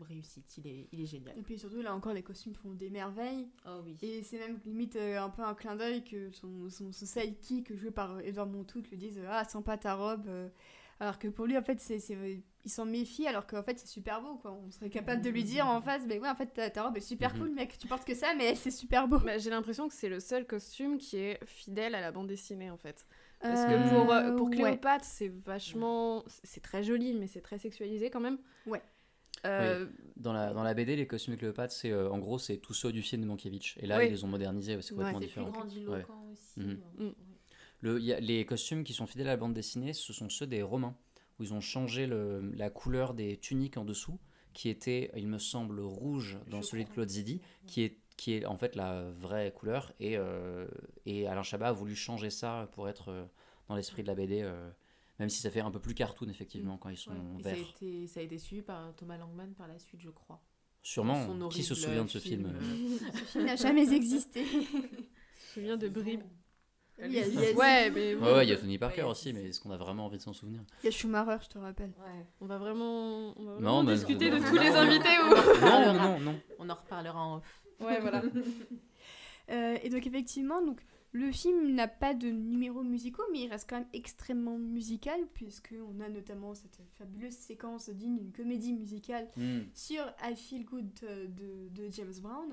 [0.00, 1.36] réussite, il est, il est génial.
[1.36, 3.48] Et puis surtout, là encore, les costumes font des merveilles.
[3.66, 3.96] Oh oui.
[4.02, 7.74] Et c'est même limite euh, un peu un clin d'œil que son, son, son sidekick,
[7.74, 10.28] joué par Edouard Montout, lui dise Ah, sympa ta robe.
[11.00, 13.86] Alors que pour lui, en fait, c'est, c'est- il s'en méfie, alors qu'en fait, c'est
[13.86, 14.34] super beau.
[14.36, 14.52] Quoi.
[14.52, 16.96] On serait capable de lui dire en face Mais ouais, en fait, ta, ta robe
[16.96, 17.40] est super Mhm.
[17.40, 17.78] cool, mec.
[17.78, 19.18] Tu portes que ça, mais c'est super beau.
[19.20, 22.70] Bah, J'ai l'impression que c'est le seul costume qui est fidèle à la bande dessinée
[22.70, 23.06] en fait.
[23.40, 24.56] Parce que Euh, pour, euh, pour ouais.
[24.56, 26.24] Cléopâtre, c'est vachement.
[26.42, 28.38] C'est très joli, mais c'est très sexualisé quand même.
[28.66, 28.82] Ouais.
[29.46, 29.86] Euh,
[30.16, 32.74] Dans la, dans la BD, les costumes de Cléopâtre, c'est euh, en gros, c'est tous
[32.74, 33.76] ceux du film de Mankiewicz.
[33.78, 34.06] Et là, Oui.
[34.06, 35.50] ils les ont modernisés, c'est complètement Ouais, C'est plus différent.
[35.52, 36.58] grandiloquent aussi.
[36.60, 36.80] Mhm.
[37.00, 37.12] euh, Mm.
[37.80, 40.28] Le, il y a- les costumes qui sont fidèles à la bande dessinée, ce sont
[40.28, 40.96] ceux des Romains,
[41.38, 44.18] où ils ont changé le- la couleur des tuniques en dessous,
[44.52, 46.90] qui était, il me semble, rouge dans Je celui de.
[46.90, 49.92] Claude Zidi, qui, est, qui est en fait la vraie couleur.
[50.00, 50.66] Et, euh,
[51.06, 53.24] et Alain Chabat a voulu changer ça pour être euh,
[53.68, 54.68] dans l'esprit de la BD, euh,
[55.20, 57.56] même si ça fait un peu plus cartoon effectivement quand ils sont Et ça, a
[57.56, 60.42] été, ça a été suivi par Thomas Langman par la suite, je crois.
[60.82, 64.44] Sûrement, qui se souvient de ce film, film euh, Ce film n'a jamais existé.
[65.54, 66.22] Je me souviens de Bribes.
[67.04, 69.02] Il y a, il y a- Ouais, mais Ouais, ouais, il y a Tony Parker
[69.02, 70.62] Ouais, aussi, mais est-ce qu'on a vraiment envie de s'en souvenir?
[70.82, 71.92] Il y a Schumacher, je te rappelle.
[71.98, 72.26] Ouais.
[72.40, 74.76] on va vraiment, on va vraiment discuter non, de non, tous les non.
[74.76, 76.40] invités ou Non, non, non.
[76.58, 77.62] On en reparlera en off.
[77.80, 78.22] Ouais, voilà.
[79.50, 80.78] Euh, et donc effectivement, donc,
[81.18, 86.00] le film n'a pas de numéros musicaux, mais il reste quand même extrêmement musical, puisqu'on
[86.00, 89.60] a notamment cette fabuleuse séquence digne d'une comédie musicale Hmm.
[89.74, 92.50] sur I Feel Good euh, de, de James Brown.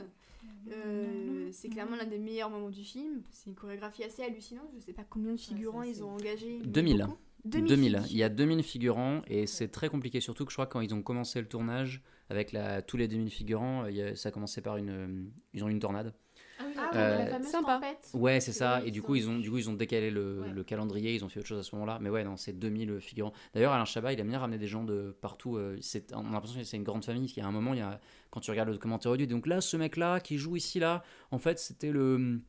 [0.71, 3.21] Euh, c'est clairement l'un des meilleurs moments du film.
[3.31, 4.69] C'est une chorégraphie assez hallucinante.
[4.75, 6.59] Je sais pas combien de figurants ils ont engagé.
[6.61, 6.97] mais 2000.
[7.01, 7.17] beaucoup.
[7.45, 7.97] 2000.
[7.99, 8.07] filles.
[8.11, 10.81] Il y a 2000 figurants et c'est très compliqué, surtout que je crois que quand
[10.81, 14.61] ils ont commencé le tournage avec la, tous les 2000 figurants, euh, ça a commencé
[14.61, 14.89] par une.
[14.89, 16.13] euh, Ils ont eu une tornade.
[16.59, 17.75] Ah oui, Ah, Euh, la fameuse sympa.
[17.75, 18.09] tempête.
[18.13, 18.79] Ouais, c'est ça.
[18.81, 20.51] Oui, Et du coup, ils ont, du coup, ils ont décalé le, Ouais.
[20.53, 21.99] le calendrier, ils ont fait autre chose à ce moment-là.
[22.01, 23.33] Mais ouais, non, c'est 2000 figurants.
[23.53, 25.57] D'ailleurs, Alain Chabat, il aime bien ramener des gens de partout.
[25.57, 27.25] euh, c'est- on a l'impression que c'est une grande famille.
[27.25, 27.99] Il y a un moment, il y a,
[28.31, 31.37] quand tu regardes le commentaire audio, donc là, ce mec-là qui joue ici, là, en
[31.39, 32.39] fait, c'était le.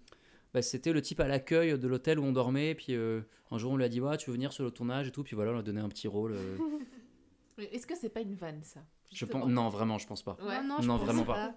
[0.54, 3.72] bah, c'était le type à l'accueil de l'hôtel où on dormait, puis euh, un jour
[3.72, 5.50] on lui a dit ouais, tu veux venir sur le tournage et tout, puis voilà,
[5.50, 6.32] on lui a donné un petit rôle.
[6.32, 6.56] euh.
[7.72, 8.80] Est-ce que c'est pas une vanne, ça?
[9.12, 10.36] Je pense, non, vraiment, je pense pas.
[10.40, 10.62] Ouais.
[10.62, 11.54] Non, non, je Non, pense vraiment pas.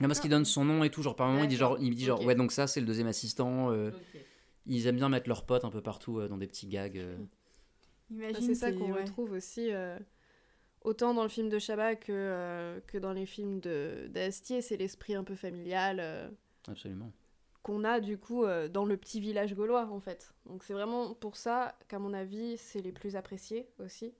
[0.00, 1.90] Non, parce qu'il donne son nom et tout, genre par moment il dit genre, il
[1.90, 3.70] me dit genre ouais, donc ça c'est le deuxième assistant.
[3.70, 3.90] euh,
[4.66, 6.98] ils aiment bien mettre leurs potes un peu partout euh, dans des petits gags.
[6.98, 7.16] euh.
[8.10, 9.02] Imagine, c'est ça qu'on ouais.
[9.02, 9.98] retrouve aussi euh,
[10.82, 14.62] autant dans le film de Chabat que, euh, que dans les films de d'Astier.
[14.62, 16.28] C'est l'esprit un peu familial euh,
[16.68, 17.12] Absolument.
[17.62, 20.34] qu'on a du coup euh, dans le petit village gaulois en fait.
[20.46, 24.12] Donc c'est vraiment pour ça qu'à mon avis c'est les plus appréciés aussi.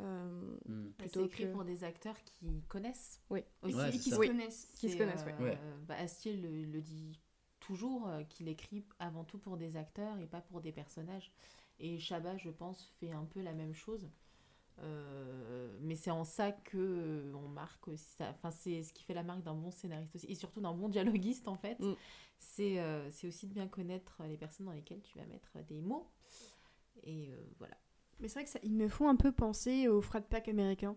[0.00, 0.90] Euh, Mm.
[0.98, 3.20] Plutôt c'est écrit que- pour des acteurs qui connaissent.
[3.30, 3.40] Oui.
[3.62, 3.74] Aussi.
[3.76, 4.16] Ouais, qui ça.
[4.16, 4.28] se Oui.
[4.28, 4.66] connaissent.
[4.78, 5.58] Qui se connaissent, euh, ouais.
[5.86, 7.18] bah, Astier le, le dit
[7.60, 11.32] toujours euh, qu'il écrit avant tout pour des acteurs et pas pour des personnages.
[11.78, 14.08] Et Chabat, je pense, fait un peu la même chose.
[14.82, 18.30] Euh, mais c'est en ça que on marque aussi ça.
[18.30, 20.88] Enfin, c'est ce qui fait la marque d'un bon scénariste aussi, et surtout d'un bon
[20.88, 21.78] dialoguiste en fait.
[21.80, 21.94] Mm.
[22.38, 25.80] C'est euh, c'est aussi de bien connaître les personnes dans lesquelles tu vas mettre des
[25.82, 26.10] mots.
[27.02, 27.76] Et euh, voilà.
[28.20, 30.96] Mais c'est vrai que ça, ils me font un peu penser au frat pack américain.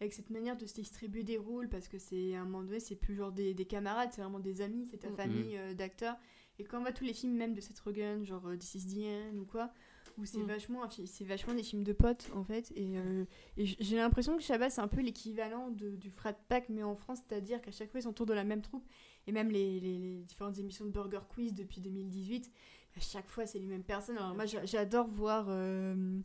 [0.00, 2.80] Avec cette manière de se distribuer des rôles, parce que c'est à un moment donné,
[2.80, 5.16] c'est plus genre des, des camarades, c'est vraiment des amis, c'est ta Mhm.
[5.16, 6.16] famille euh, d'acteurs.
[6.58, 8.86] Et quand on voit tous les films, même de Seth Rogen, genre euh, This is
[8.94, 9.70] the End ou quoi,
[10.16, 10.46] où c'est Mhm.
[10.46, 12.72] vachement, c'est vachement des films de potes en fait.
[12.76, 13.24] Et, euh,
[13.58, 17.18] et j'ai l'impression que Chabat, c'est un peu l'équivalent du frat pack, mais en France,
[17.28, 18.86] c'est-à-dire qu'à chaque fois, ils sont autour de la même troupe.
[19.26, 22.50] Et même les, les- les différentes émissions de Burger Quiz depuis 2018,
[22.96, 24.16] à chaque fois, c'est les mêmes personnes.
[24.16, 25.44] Alors moi, j'a- j'adore voir.
[25.50, 26.20] euh,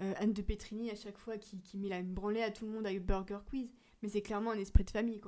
[0.00, 2.72] euh, Anne de Petrini à chaque fois qui, qui met la branlée à tout le
[2.72, 3.72] monde avec Burger Quiz.
[4.02, 5.20] Mais c'est clairement un esprit de famille.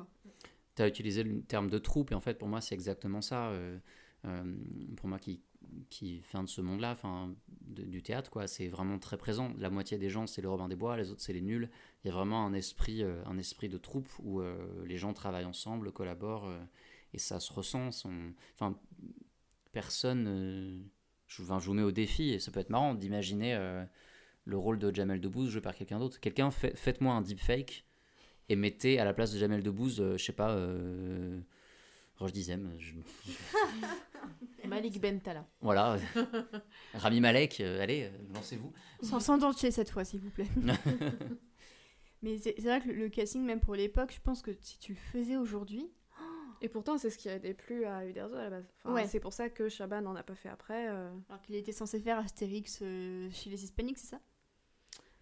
[0.77, 3.49] Tu as utilisé le terme de troupe, et en fait, pour moi, c'est exactement ça.
[3.51, 3.79] euh,
[4.27, 4.57] euh,
[4.97, 5.41] pour moi qui,
[5.89, 6.97] qui vient de ce monde-là,
[7.67, 9.53] du théâtre, quoi, c'est vraiment très présent.
[9.59, 11.69] La moitié des gens, c'est le Robin des Bois, les autres, c'est les nuls.
[12.05, 14.41] Il y a vraiment un esprit, un esprit de troupe où
[14.85, 16.51] les gens travaillent ensemble, collaborent,
[17.13, 17.91] et ça se ressent.
[17.93, 18.33] son-
[19.73, 20.85] personne.
[21.27, 23.55] je, enfin, je vous mets au défi, et ça peut être marrant d'imaginer
[24.45, 26.19] le rôle de Jamel Debbouze joué par quelqu'un d'autre.
[26.21, 27.85] Quelqu'un, fait- faites-moi un deepfake
[28.49, 31.41] et mettez à la place de Jamel Debbouze, euh, je sais pas, euh,
[32.17, 32.95] Roche Dizem, je-
[34.69, 35.47] Malik Bentala.
[35.61, 35.97] voilà,
[36.95, 38.73] Rami Malek, euh, allez, euh, lancez-vous.
[39.03, 40.47] Sans, sans dentier cette fois, s'il vous plaît.
[42.23, 44.79] Mais c'est c'est vrai que le, le casting, même pour l'époque, je pense que si
[44.79, 45.91] tu le faisais aujourd'hui,
[46.61, 48.67] Et pourtant, c'est ce qui a déplu à Uderzo à la base.
[48.85, 49.07] Enfin, Ouais.
[49.07, 50.89] C'est pour ça que Chabat n'en a pas fait après.
[50.91, 51.11] euh.
[51.31, 54.21] alors qu'il était censé faire Astérix euh, chez les Hispaniques, c'est ça?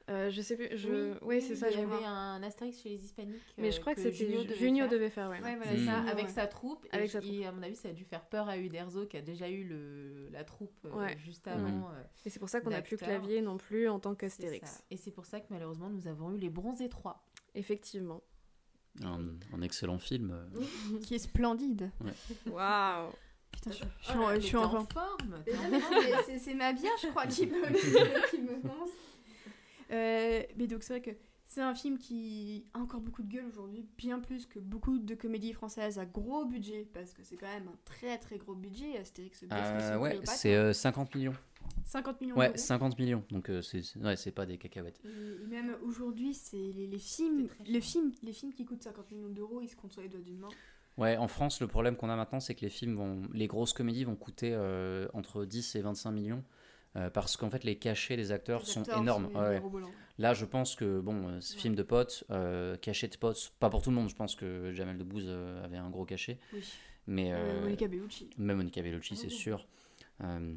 [0.08, 0.68] Euh, je sais plus.
[0.76, 1.22] Je...
[1.22, 1.70] Oui, c'est ça.
[1.70, 3.42] Il y avait un Astérix chez les Hispaniques.
[3.58, 5.28] Mais euh, je crois que, c'était Junio Junio, devait devait, faire.
[5.28, 5.40] ouais.
[5.42, 5.84] Ouais, voilà, Mm.
[5.84, 6.32] Ça, ça, avec ouais.
[6.32, 6.86] sa troupe.
[6.86, 7.32] et Avec je- sa troupe.
[7.34, 9.64] Et à mon avis, ça a dû faire peur à Uderzo qui a déjà eu
[9.64, 11.16] le, la troupe euh, Ouais.
[11.18, 11.90] juste avant.
[11.90, 12.96] euh, Et c'est pour ça qu'on n'a plus.
[12.96, 14.82] Clavier non plus en tant qu'Astérix.
[14.90, 17.22] Et c'est pour ça que malheureusement, nous avons eu les bronzés 3.
[17.54, 18.22] Effectivement.
[19.04, 19.20] Un,
[19.54, 20.30] un excellent film.
[20.32, 20.98] euh.
[21.02, 21.90] Qui est splendide.
[22.50, 23.10] Waouh
[23.52, 25.42] Putain, je, je Oh suis en- je suis en forme.
[26.26, 27.50] c'est- c'est ma bière, je crois, qui me,
[28.30, 28.90] qui me commence.
[29.90, 33.46] Euh, mais donc, c'est vrai que c'est un film qui a encore beaucoup de gueule
[33.46, 37.46] aujourd'hui, bien plus que beaucoup de comédies françaises à gros budget, parce que c'est quand
[37.46, 41.34] même un très très gros budget, Astérix, Euh, ouais, c'est euh, 50 millions.
[41.86, 42.58] 50 millions Ouais, d'euros.
[42.58, 43.24] 50 millions.
[43.30, 45.00] Donc euh, c'est ouais, c'est pas des cacahuètes.
[45.04, 49.10] Et, et même aujourd'hui, c'est les, les films, les films, les films qui coûtent 50
[49.12, 50.48] millions d'euros, ils se comptent sur les doigts d'une main.
[50.98, 53.72] Ouais, en France, le problème qu'on a maintenant, c'est que les films vont, les grosses
[53.72, 56.44] comédies vont coûter euh, entre 10 et 25 millions.
[56.98, 59.30] Euh, parce qu'en fait, les cachets des acteurs Les sont énormes.
[59.32, 59.62] sont Ouais.
[60.18, 61.60] Là, je pense que, bon, euh, ce Ouais.
[61.60, 64.72] film de potes, euh, cachet de potes, pas pour tout le monde, je pense que
[64.72, 66.38] Jamel Debbouze euh, avait un gros cachet.
[66.52, 66.62] Oui.
[67.06, 68.28] Mais, Euh, euh, Monica Bellucci.
[68.36, 69.32] même Monica Bellucci, c'est oui.
[69.32, 69.66] sûr.
[70.24, 70.54] Euh,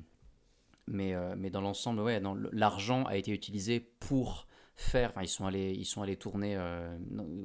[0.87, 2.21] mais, euh, mais dans l'ensemble, ouais,
[2.51, 5.11] l'argent a été utilisé pour faire.
[5.11, 6.55] Enfin, ils sont allés, ils sont allés tourner.
[6.57, 6.97] euh,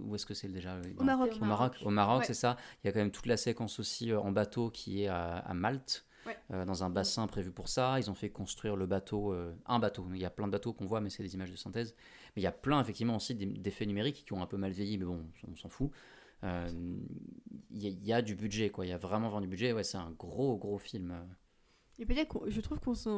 [0.05, 1.33] où est-ce que c'est déjà Au Maroc.
[1.41, 2.25] Au Maroc, au Maroc, Ouais.
[2.27, 2.57] c'est ça.
[2.83, 5.37] Il y a quand même toute la séquence aussi euh, en bateau qui est à,
[5.39, 6.37] à Malte, Ouais.
[6.53, 7.99] euh, dans un bassin prévu pour ça.
[7.99, 10.07] Ils ont fait construire le bateau, euh, un bateau.
[10.13, 11.95] Il y a plein de bateaux qu'on voit, mais c'est des images de synthèse.
[12.35, 14.73] Mais il y a plein, effectivement, aussi d'e- d'effets numériques qui ont un peu mal
[14.73, 15.91] vieilli, mais bon, on s'en fout.
[16.45, 16.69] Euh,
[17.71, 18.87] Il y, a- il y a du budget, quoi.
[18.87, 19.73] Il y a vraiment, vraiment du budget.
[19.73, 21.15] Ouais, c'est un gros, gros film.
[21.99, 23.11] Et peut-être qu'on- je trouve qu'on sent,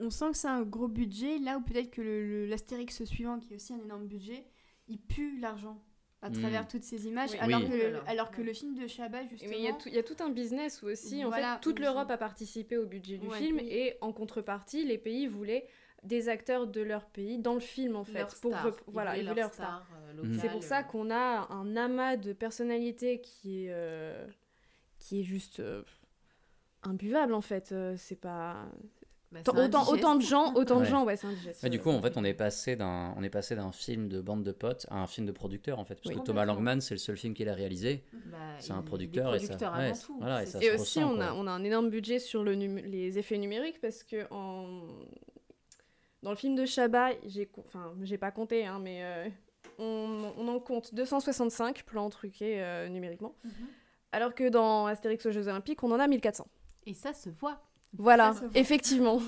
[0.00, 3.56] on, sent que c'est un gros budget, là où peut-être que l'Astérix suivant, qui est
[3.56, 4.46] aussi un énorme budget,
[4.88, 5.82] il pue l'argent
[6.22, 6.32] à Mm.
[6.34, 7.38] travers toutes ces images, Oui.
[7.40, 7.68] alors, Oui.
[7.68, 8.02] que le, Voilà.
[8.10, 9.50] alors que le film de Chabat, justement...
[9.52, 11.42] Mais il y, a tout- il y a tout un business où aussi, en fait,
[11.62, 13.38] toute l'Europe a participé au budget du Ouais.
[13.38, 13.68] film Oui.
[13.70, 15.66] et en contrepartie, les pays voulaient
[16.02, 18.18] des acteurs de leur pays dans le film, en fait.
[18.20, 18.72] Leur pour star.
[18.86, 19.86] voilà, ils voulaient leur star.
[19.94, 20.38] euh, Mhm.
[20.40, 24.26] C'est pour ça euh, qu'on a un amas de personnalités qui est, euh,
[24.98, 25.82] qui est juste euh,
[26.82, 27.74] imbuvable, en fait.
[27.96, 28.66] C'est pas...
[29.32, 29.40] bah,
[29.88, 30.84] Autant, de gens, autant Ouais.
[30.84, 31.62] de gens, ouais, c'est indigeste.
[31.62, 34.20] Ouais, du coup, en fait, on est passé d'un, on est passé d'un film de
[34.20, 36.20] bande de potes à un film de producteur, en fait, parce Oui.
[36.20, 36.44] que Thomas.
[36.44, 38.04] Langman, c'est le seul film qu'il a réalisé.
[38.26, 40.16] Bah, C'est un producteur et ça- avant c'est- tout.
[40.18, 40.58] voilà, et ça.
[40.62, 43.18] Et se aussi, ressent, on a, on a un énorme budget sur le num- les
[43.18, 44.80] effets numériques parce que en...
[46.22, 49.28] dans le film de Chabat, j'ai enfin, j'ai pas compté, hein, mais euh,
[49.78, 53.50] on, on en compte 265 plans truqués euh, numériquement, Mhm.
[54.12, 56.46] alors que dans Astérix aux Jeux Olympiques, on en a 1400.
[56.86, 57.60] Et ça se voit.
[57.94, 59.20] Voilà, Ça effectivement.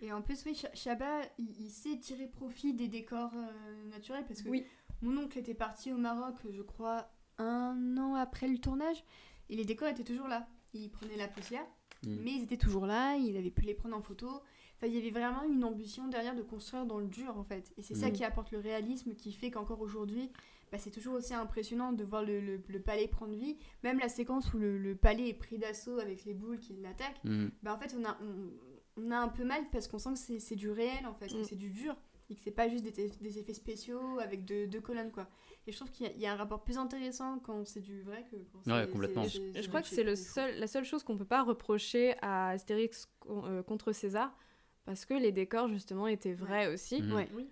[0.00, 4.42] Et en plus, oui, Chabat, il, il sait tirer profit des décors euh, naturels parce
[4.42, 4.64] que Oui.
[5.00, 7.08] mon oncle était parti au Maroc, je crois,
[7.38, 9.04] un an après le tournage,
[9.48, 10.48] et les décors étaient toujours là.
[10.74, 11.64] Il prenait la poussière,
[12.04, 12.16] Mm.
[12.24, 14.26] mais ils étaient toujours là, il avait pu les prendre en photo.
[14.28, 17.72] Enfin, il y avait vraiment une ambition derrière de construire dans le dur, en fait.
[17.78, 18.12] Et c'est ça Mm.
[18.12, 20.28] qui apporte le réalisme, qui fait qu'encore aujourd'hui,
[20.72, 23.56] bah, c'est toujours aussi impressionnant de voir le, le- le palais prendre vie.
[23.84, 27.22] Même la séquence où le, le palais est pris d'assaut avec les boules qui l'attaquent,
[27.24, 27.48] Mm.
[27.62, 30.18] bah en fait on a, on, on a un peu mal parce qu'on sent que
[30.18, 31.44] c'est- c'est du réel en fait, que Mm.
[31.44, 31.94] c'est du dur
[32.30, 35.28] et que c'est pas juste des, des effets spéciaux avec deux, deux colonnes quoi.
[35.66, 37.80] Et je trouve qu'il y, a- il y a un rapport plus intéressant quand c'est
[37.80, 39.24] du vrai que quand c'est- Ouais, complètement.
[39.28, 42.48] c'est- Je crois que c'est le seul, la seule chose qu'on peut pas reprocher à
[42.48, 44.34] Astérix con- euh, contre César,
[44.86, 47.12] parce que les décors justement étaient vrais aussi, Mhm.
[47.12, 47.28] Ouais.
[47.36, 47.46] Les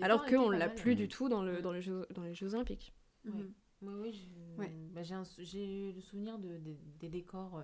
[0.00, 1.62] alors qu'on pas l'a plus du tout dans, le, Ouais.
[1.62, 2.94] dans, les jeux, dans les Jeux Olympiques.
[3.24, 3.52] Oui,
[3.82, 4.72] oui, je- Ouais.
[4.92, 7.62] bah, j'ai un sou- j'ai eu le souvenir de, des- des décors euh,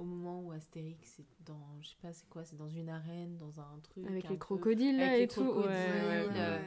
[0.00, 3.36] au moment où Astérix est dans, je sais pas, c'est quoi, c'est dans une arène,
[3.36, 4.06] dans un truc.
[4.08, 5.40] Avec un les peu- crocodiles là avec et les tout.
[5.42, 6.32] ouais, crocodiles, ouais, ouais.
[6.36, 6.58] euh,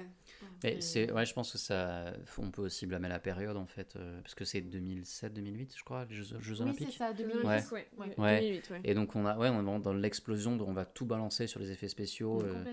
[0.63, 3.65] Mais Et- c'est, ouais, je pense que ça, on peut aussi blâmer la période en
[3.65, 7.23] fait, euh, parce que c'est 2007-2008, je crois, les Jeux, Jeux Oui, c'est ça, Jeux
[7.23, 7.37] 2008.
[7.37, 7.43] Ouais.
[7.43, 7.87] Olympiques, ouais.
[7.97, 8.19] Ouais.
[8.19, 8.39] Ouais.
[8.41, 8.81] 2008, ouais.
[8.83, 11.47] Et donc on a, ouais, on est vraiment dans l'explosion, où on va tout balancer
[11.47, 12.63] sur les effets spéciaux euh,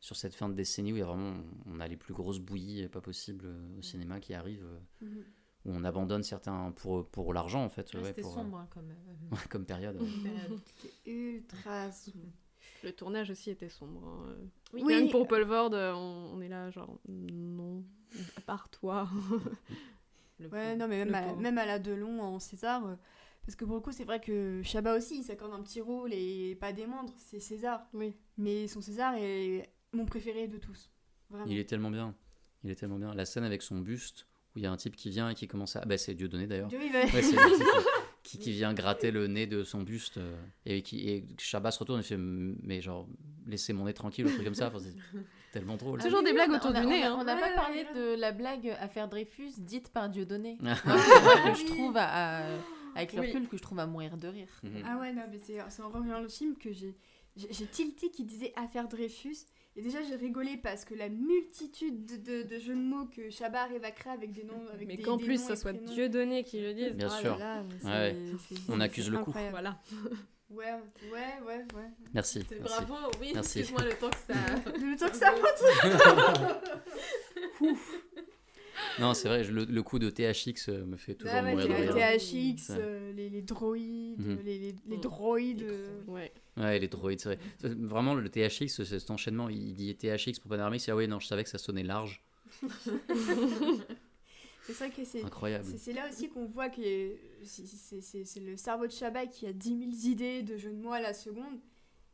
[0.00, 2.40] sur cette fin de décennie où il y a vraiment, on a les plus grosses
[2.40, 5.24] bouillies euh, pas possibles euh, au cinéma qui arrivent, euh, Mhm.
[5.68, 9.36] Où on abandonne certains pour pour l'argent en fait, ouais, C'était pour, sombre comme, euh,
[9.50, 10.00] comme période.
[10.00, 10.08] ouais.
[10.08, 10.60] comme période.
[10.76, 12.26] C'est ultra sombre.
[12.84, 14.06] Le tournage aussi était sombre.
[14.06, 14.36] hein.
[14.72, 14.82] Oui.
[14.82, 17.84] Que pour Paul Vord, euh, on, on est là genre non,
[18.36, 19.08] à part toi.
[20.40, 20.76] Le Ouais, pauvre.
[20.78, 22.94] non, mais même, Le à, même à la Delon en César, euh,
[23.44, 26.12] parce que pour le coup, c'est vrai que Chabat aussi, il s'accorde un petit rôle
[26.12, 27.84] et pas des moindres, c'est César.
[27.92, 28.14] Oui.
[28.36, 30.90] Mais son César est mon préféré de tous.
[31.30, 31.46] Vraiment.
[31.50, 32.14] Il est tellement bien,
[32.62, 33.12] il est tellement bien.
[33.14, 35.46] La scène avec son buste où il y a un type qui vient et qui
[35.46, 36.70] commence à, bah c'est Dieudonné d'ailleurs.
[36.72, 37.66] Ouais, c'est le type
[38.22, 40.36] qui, qui vient gratter le nez de son buste euh,
[40.66, 43.08] et qui et se retourne et fait mais genre
[43.46, 44.94] laissez mon nez tranquille ou un truc comme ça Enfin, c'est
[45.52, 47.16] tellement drôle Ah Toujours oui, des oui, blagues autour on a- du nez, hein.
[47.18, 50.58] On n'a pas parlé de la blague Affaire Dreyfus dite par Dieudonné.
[50.64, 50.74] Ah.
[50.84, 51.64] que je oui.
[51.66, 52.58] trouve à, à-
[52.96, 53.26] avec le Oui.
[53.28, 54.48] recul que je trouve à mourir de rire.
[54.62, 54.82] Mhm.
[54.84, 56.94] Ah ouais, non, mais c'est en revoyant le film que j'ai
[57.36, 59.36] j'ai j'ai tilté qui disait Affaire Dreyfus.
[59.78, 63.30] Et déjà, j'ai rigolé parce que la multitude de, de- de jeux de mots que
[63.84, 64.60] à créer avec des noms.
[64.74, 65.92] Avec Mais des- qu'en plus ça soit prénoms.
[65.92, 66.94] Dieu donné qui le dise.
[66.94, 67.38] Bien Ah sûr.
[67.38, 68.16] là, Ouais.
[68.68, 69.30] On accuse le coup.
[69.30, 69.52] incroyable.
[69.52, 69.80] Voilà.
[70.50, 70.64] Ouais,
[71.12, 71.90] ouais, ouais, ouais.
[72.14, 72.42] Merci.
[72.48, 72.84] C'est merci.
[72.86, 73.58] bravo, oui, Merci.
[73.58, 74.34] excuse-moi le temps que ça.
[74.80, 75.30] Le temps que ça
[77.60, 77.70] monte.
[79.00, 81.68] Non, c'est vrai, le, le coup de THX euh, me fait toujours Ah ouais, mourir
[81.68, 81.94] de rire.
[81.94, 82.76] THX, Ouais.
[82.80, 84.38] euh, les, les droïdes, Mhm.
[84.44, 85.60] les, les, les droïdes.
[85.60, 86.32] Les euh, Ouais.
[86.56, 87.38] Ouais, les droïdes, c'est vrai.
[87.62, 91.20] Vraiment, le THX, c'est cet enchaînement, il dit THX pour Panoramique, c'est ah oui, non,
[91.20, 92.22] je savais que ça sonnait large.
[94.62, 95.24] C'est vrai que c'est.
[95.24, 95.64] Incroyable.
[95.78, 96.82] C'est là aussi qu'on voit que
[97.42, 101.00] c'est- le cerveau de Chabat qui a 10 000 idées de jeux de mots à
[101.00, 101.58] la seconde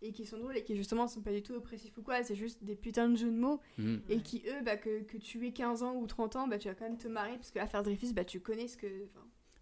[0.06, 2.34] et qui sont drôles et qui justement sont pas du tout oppressifs ou quoi, c'est
[2.34, 4.02] juste des putains de jeux de mots Mhm.
[4.10, 6.68] et qui eux, bah, que, que tu aies 15 ans ou 30 ans, bah, tu
[6.68, 8.86] vas quand même te marrer parce que l'affaire Dreyfus, bah, tu connais ce que...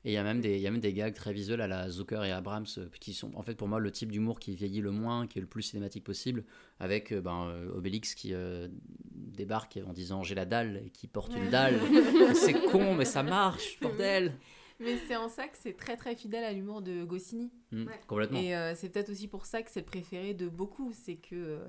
[0.04, 1.68] Et il y, a même des- il y a même des gags très visuels à
[1.68, 4.52] la Zucker et Abrams euh, qui sont en fait pour moi le type d'humour qui
[4.56, 6.42] vieillit le moins, qui est le plus cinématique possible,
[6.80, 8.66] avec euh, ben, euh, Obélix qui euh,
[9.14, 11.78] débarque en disant j'ai la dalle et qui porte une dalle.
[12.34, 14.32] c'est con mais ça marche, bordel.
[14.80, 17.52] Mais c'est en ça que c'est très très fidèle à l'humour de Goscinny.
[17.70, 18.00] Mm, Ouais.
[18.06, 18.38] Complètement.
[18.40, 20.92] Et euh, c'est peut-être aussi pour ça que c'est le préféré de beaucoup.
[20.92, 21.64] C'est que euh,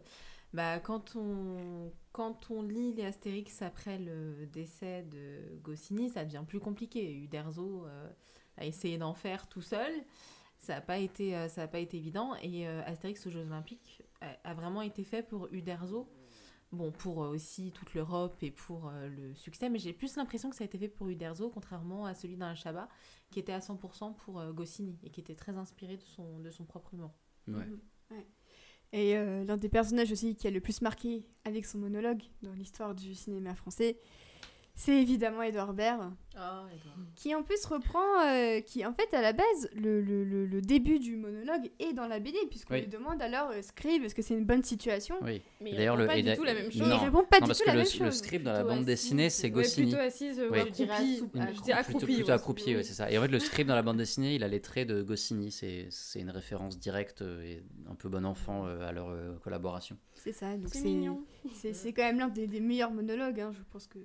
[0.53, 6.43] bah, quand, on, quand on lit les Astérix après le décès de Goscinny, ça devient
[6.47, 7.11] plus compliqué.
[7.13, 8.09] Uderzo euh,
[8.57, 9.91] a essayé d'en faire tout seul.
[10.59, 12.35] Ça n'a pas, été, euh, ça a pas été évident.
[12.41, 16.07] Et euh, Astérix aux Jeux Olympiques a, a vraiment été fait pour Uderzo.
[16.73, 20.49] Bon, pour euh, aussi toute l'Europe et pour euh, le succès, mais j'ai plus l'impression
[20.49, 22.89] que ça a été fait pour Uderzo, contrairement à celui d'un Chabat,
[23.29, 26.49] qui était à 100% pour euh, Goscinny et qui était très inspiré de son, de
[26.49, 27.11] son propre humour.
[27.47, 27.67] Ouais.
[28.91, 32.53] Et euh, l'un des personnages aussi qui a le plus marqué avec son monologue dans
[32.53, 33.99] l'histoire du cinéma français,
[34.75, 36.11] c'est évidemment Edouard Baird,
[37.15, 40.61] qui en plus reprend, euh, qui en fait à la base, le, le- le- le
[40.61, 42.81] début du monologue est dans la BD, puisqu'on Oui.
[42.81, 45.41] lui demande alors, euh, Scribe, est-ce que c'est une bonne situation Oui.
[45.61, 46.81] Mais il D'ailleurs, répond le- pas du tout la même chose.
[46.81, 46.97] Il Non.
[46.99, 48.85] répond pas Non, du parce tout que la le, même le script dans la bande
[48.85, 49.91] dessinée, c'est Goscinny.
[49.91, 50.59] plutôt assise Oui.
[50.59, 52.15] Ah, dis accroupie.
[52.15, 53.11] plutôt, accroupi, c'est ça.
[53.11, 55.51] Et en fait, le script dans la bande dessinée, il a les traits de Goscinny.
[55.51, 59.97] C'est une référence directe euh, et un peu bon enfant euh, à leur euh, collaboration.
[60.15, 63.99] C'est ça, donc C'est quand même l'un des, meilleurs monologues, hein, je pense que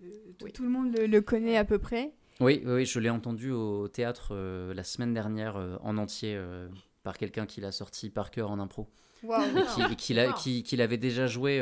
[0.53, 2.13] tout, le monde le connaît à peu près.
[2.41, 6.69] Oui, oui, je l'ai entendu au théâtre euh, la semaine dernière euh, en entier euh,
[7.03, 8.89] par quelqu'un qui l'a sorti par cœur en impro.
[9.25, 10.35] Waouh Et qui, et qui l'a- fort.
[10.41, 11.61] qui- qui l'avait déjà joué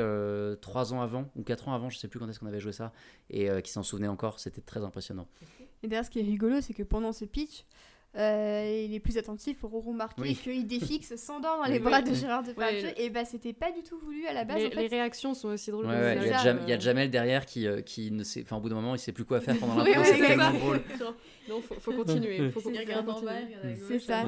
[0.60, 2.72] trois ans avant, ou quatre ans avant, je sais plus quand est-ce qu'on avait joué
[2.72, 2.92] ça,
[3.30, 5.26] et qui s'en souvenait encore, c'était très impressionnant.
[5.82, 7.64] Et d'ailleurs, ce qui est rigolo, c'est que pendant ce pitch,
[8.16, 10.36] euh, les plus attentifs auront remarqué Oui.
[10.42, 11.72] que Idéfix s'endort dans Oui.
[11.72, 12.10] les bras Oui.
[12.10, 12.82] de Gérard Depardieu.
[12.88, 12.94] Ouais.
[12.96, 14.56] Et bah, c'était pas du tout voulu à la base.
[14.58, 14.82] Les, en fait.
[14.82, 15.86] les réactions sont aussi drôles.
[15.86, 16.22] Ouais, que ouais, ça.
[16.24, 18.22] il, y a ça, Jam- il y a Euh, Jamel derrière qui, euh, qui ne
[18.24, 20.50] sait, enfin, au bout d'un moment, il sait plus quoi faire pendant oui, c'est tellement
[20.52, 20.80] drôle.
[21.48, 22.50] Non, faut, faut continuer.
[22.50, 22.84] Faut, continuer.
[23.86, 24.24] C'est ça.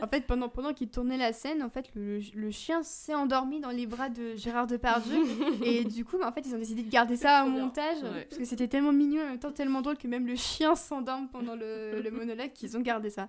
[0.00, 3.58] En fait, pendant, pendant qu'il tournait la scène, en fait, le, le chien s'est endormi
[3.58, 5.16] dans les bras de Gérard Depardieu.
[5.64, 7.96] et du coup, bah, en fait, ils ont décidé de garder ça au montage.
[8.04, 8.24] Ouais.
[8.28, 10.76] Parce que c'était tellement mignon et en même temps tellement drôle que même le chien
[10.76, 13.28] s'endorme pendant le, le monologue qu'ils ont gardé ça.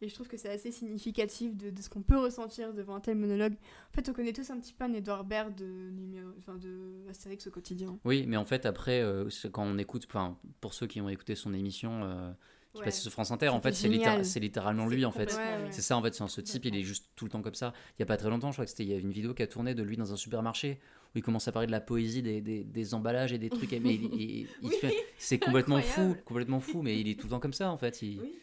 [0.00, 3.00] Et je trouve que c'est assez significatif de, de ce qu'on peut ressentir devant un
[3.00, 3.54] tel monologue.
[3.90, 5.90] En fait, on connaît tous un petit peu un Edouard Baird de,
[6.38, 7.98] enfin, de Astérix au quotidien.
[8.04, 11.34] Oui, mais en fait, après, euh, quand on écoute, enfin, pour ceux qui ont écouté
[11.34, 12.30] son émission euh,
[12.74, 12.84] qui Ouais.
[12.84, 15.32] passait sur France Inter, en fait, c'est littéralement lui, en fait.
[15.32, 15.72] Ouais, ouais.
[15.72, 17.72] C'est ça en fait, c'est ce type, il est juste tout le temps comme ça.
[17.98, 19.34] Il y a pas très longtemps, je crois que c'était il y a une vidéo
[19.34, 20.78] qui a tourné de lui dans un supermarché
[21.12, 23.72] où il commence à parler de la poésie des, des, des emballages et des trucs.
[23.72, 27.26] mais il, il- il Oui, fait- c'est complètement fou, complètement fou, mais il est tout
[27.26, 28.00] le temps comme ça en fait.
[28.02, 28.34] il- Oui.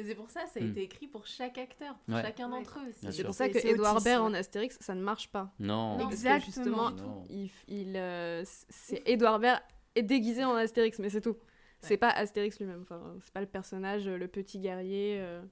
[0.00, 0.70] Mais c'est pour ça, ça a Hmm.
[0.70, 2.22] été écrit pour chaque acteur, pour Ouais.
[2.22, 2.58] chacun Ouais.
[2.58, 3.10] d'entre eux.
[3.10, 5.52] C'est pour ça que Edouard Baird en Astérix, ça ne marche pas.
[5.58, 6.08] Non, Non.
[6.10, 6.46] Exactement.
[6.46, 7.24] justement, Non.
[7.28, 9.60] il, il, euh, c'est Edouard Baird
[9.94, 11.36] est déguisé en Astérix, mais c'est tout.
[11.82, 12.80] C'est pas Astérix lui-même.
[12.82, 15.18] Enfin, c'est pas le personnage, le petit guerrier.
[15.20, 15.42] euh.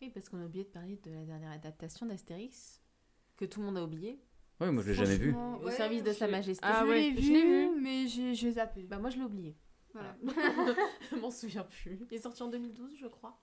[0.00, 2.80] Oui, parce qu'on a oublié de parler de la dernière adaptation d'Astérix,
[3.36, 4.18] que tout le monde a oublié.
[4.60, 5.34] Oui, moi je l'ai jamais vu.
[5.34, 6.64] Au ouais, service de je Sa Majesté.
[6.66, 7.80] Ah je ouais, l'ai je l'ai vu, vu.
[7.80, 8.82] mais j'ai j'ai zappé.
[8.84, 9.54] Bah moi je l'ai oublié.
[9.98, 10.16] Voilà.
[11.10, 12.00] je m'en souviens plus.
[12.10, 13.40] Il est sorti en 2012, je crois.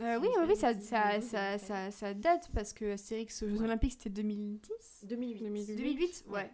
[0.00, 3.62] Euh, oui, oui, oui, ça, ça, ça, ça, ça date parce que Astérix aux Jeux
[3.62, 5.38] Olympiques c'était 2010 2008.
[5.42, 5.76] 2008.
[5.76, 6.50] 2008 Ouais.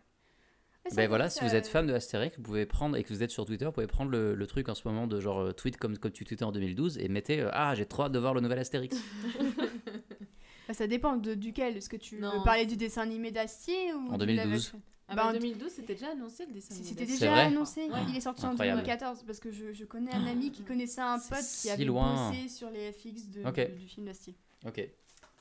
[0.95, 3.22] Ben voilà, si vous euh, êtes fan de Astérix, vous pouvez prendre, et que vous
[3.22, 5.53] êtes sur Twitter, vous pouvez prendre le, le truc en ce moment de genre euh,
[5.53, 8.18] tweet comme, comme tu tweetais en 2012 et mettez euh, Ah, j'ai trop hâte de
[8.18, 8.95] voir le nouvel Astérix.
[10.68, 11.78] bah, ça dépend de duquel.
[11.78, 14.74] Est-ce que tu Non, veux parler du dessin animé d'Astier ou En du 2012.
[15.09, 16.89] Ah Bah, en- 2012, c'était déjà annoncé le dessin animé.
[16.89, 17.83] C'était déjà annoncé.
[17.91, 17.99] Ouais.
[18.09, 18.79] Il est sorti Incroyable.
[18.81, 21.71] en 2014 parce que je, je connais un ami qui connaissait un pote qui si
[21.71, 22.31] avait loin.
[22.31, 24.35] bossé sur les FX de, de- du film d'Astier.
[24.67, 24.89] Ok.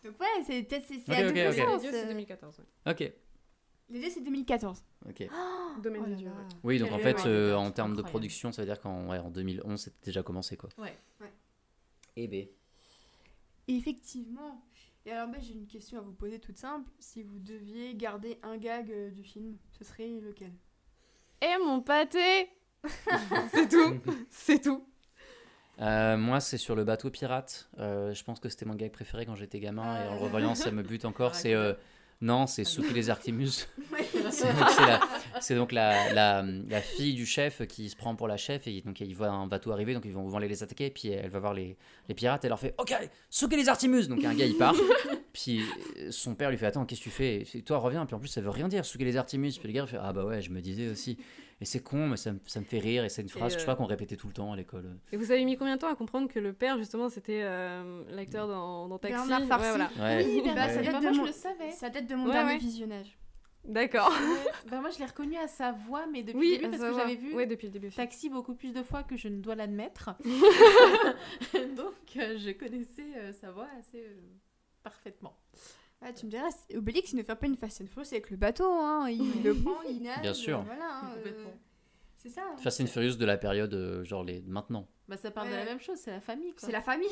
[0.03, 1.53] Donc ouais, c'est peut-être c'est à ok, double ok.
[1.55, 1.83] sens.
[1.83, 2.07] Les dieux, c'est euh.
[2.07, 2.57] 2014.
[2.59, 2.91] ouais.
[2.91, 3.13] Ok.
[3.89, 4.83] Les deux c'est 2014.
[5.07, 5.27] Ok.
[5.81, 6.27] Domaine Oh dieux.
[6.27, 6.33] là.
[6.33, 6.55] ouais.
[6.63, 9.19] Oui, donc en fait, euh, Ouais, en termes de production, ça veut dire qu'en ouais,
[9.19, 10.69] en 2011, c'était déjà commencé quoi.
[10.77, 10.93] Ouais.
[12.17, 12.47] Eh ben.
[13.67, 14.63] Effectivement.
[15.05, 16.89] Et alors bah, j'ai une question à vous poser toute simple.
[16.99, 20.53] Si vous deviez garder un gag euh, du film, ce serait lequel?
[21.41, 22.49] Et mon pâté
[23.53, 23.99] C'est tout
[24.29, 24.85] C'est tout
[25.81, 27.69] Euh, moi, c'est sur le bateau pirate.
[27.79, 30.55] Euh, je pense que c'était mon gag préféré quand j'étais gamin et en le revoyant,
[30.55, 31.31] ça me bute encore.
[31.33, 31.73] Ah, C'est euh,
[32.21, 33.67] non, c'est Ah, Souki les Archimus.
[34.31, 34.99] C'est donc, c'est la,
[35.43, 38.81] c'est donc la, la, la fille du chef qui se prend pour la chef et
[38.81, 40.89] donc ils voient un bateau arriver, donc ils vont, vont aller les attaquer.
[40.89, 41.77] Puis elle va voir les,
[42.07, 42.93] les pirates et elle leur fait Ok,
[43.29, 44.75] Souki les Archimus Donc un gars il part.
[45.33, 45.61] puis
[46.09, 47.43] son père lui fait Attends, qu'est-ce que tu fais?
[47.53, 48.05] Il Toi reviens.
[48.05, 49.51] Puis en plus ça veut rien dire, Souki les Archimus.
[49.59, 51.17] Puis le gars il fait Ah bah ouais, je me disais aussi.
[51.61, 53.59] Et c'est con, mais ça, me- ça me fait rire et c'est une phrase je
[53.59, 54.97] euh, crois qu'on répétait tout le temps à l'école.
[55.13, 58.03] Et vous avez mis combien de temps à comprendre que le père, justement, c'était euh,
[58.09, 59.15] l'acteur dans, dans Taxi?
[59.15, 59.63] Bernard Farcy.
[59.65, 60.15] Ouais, voilà.
[60.17, 60.25] Ouais.
[60.25, 61.71] Oui, bah, ça date Bah, de moi, je mon- le savais.
[61.71, 62.57] Ça date de mon Ouais, dernier ouais.
[62.57, 63.17] visionnage.
[63.65, 64.11] D'accord.
[64.69, 66.99] bah, moi, je l'ai reconnu à sa voix, mais depuis Oui, le début, parce que
[66.99, 67.89] j'avais vu Ouais, depuis le début.
[67.91, 70.09] Taxi beaucoup plus de fois que je ne dois l'admettre.
[71.75, 74.19] Donc, euh, je connaissais euh, sa voix assez euh,
[74.83, 75.37] parfaitement.
[76.01, 78.35] Ouais, tu me diras, Obélix il ne fait pas une Fast and Furious avec le
[78.37, 79.07] bateau, hein.
[79.09, 80.21] il le prend, il nage.
[80.21, 80.61] Bien sûr.
[80.63, 81.45] Voilà, hein, euh,
[82.17, 82.41] C'est ça.
[82.41, 82.57] hein.
[82.57, 84.87] Fast and Furious de la période, euh, genre les maintenant.
[85.07, 86.51] Bah, ça parle de la même chose, c'est la famille.
[86.51, 86.59] quoi.
[86.65, 87.07] C'est la famille.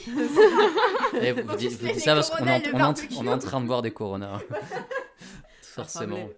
[1.22, 3.92] Eh, vous, dites, vous dites ça parce qu'on est, en- en train de boire des
[3.92, 4.40] Corona.
[5.72, 6.30] Forcément.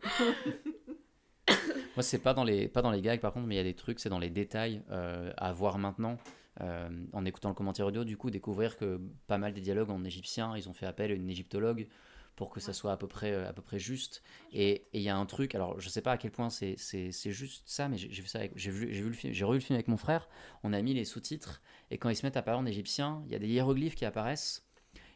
[1.96, 3.66] Moi, c'est pas dans les pas dans les gags par contre, mais il y a
[3.66, 6.18] des trucs, c'est dans les détails euh, à voir maintenant.
[6.62, 10.04] Euh, en écoutant le commentaire audio, du coup, découvrir que pas mal des dialogues en
[10.04, 11.88] égyptien, ils ont fait appel à une égyptologue
[12.36, 14.22] pour que ça soit à peu près euh, à peu près juste.
[14.52, 17.12] Et il y a un truc, alors je sais pas à quel point c'est c'est
[17.12, 19.60] c'est juste ça, mais j'ai vu ça, j'ai vu j'ai vu le film, j'ai revu
[19.60, 20.30] le film avec mon frère.
[20.64, 21.62] On a mis les sous-titres
[21.92, 24.06] et quand ils se mettent à parler en égyptien, il y a des hiéroglyphes qui
[24.06, 24.66] apparaissent.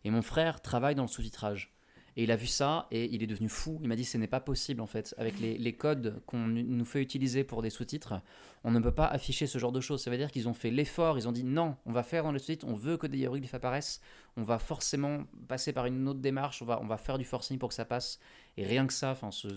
[0.04, 1.77] Et mon frère travaille dans le sous-titrage.
[2.20, 3.78] Et il a vu ça et il est devenu fou.
[3.84, 5.14] Il m'a dit ce n'est pas possible en fait.
[5.20, 8.16] Avec les, les codes qu'on nous fait utiliser pour des sous-titres,
[8.64, 10.02] on ne peut pas afficher ce genre de choses.
[10.04, 12.32] Ça veut dire qu'ils ont fait l'effort, ils ont dit non, on va faire dans
[12.32, 14.02] les sous-titres, on veut que des hiéroglyphes apparaissent,
[14.36, 17.60] on va forcément passer par une autre démarche, on va, on va faire du forcing
[17.60, 18.20] pour que ça passe.
[18.58, 19.50] Et rien que ça, enfin, ce,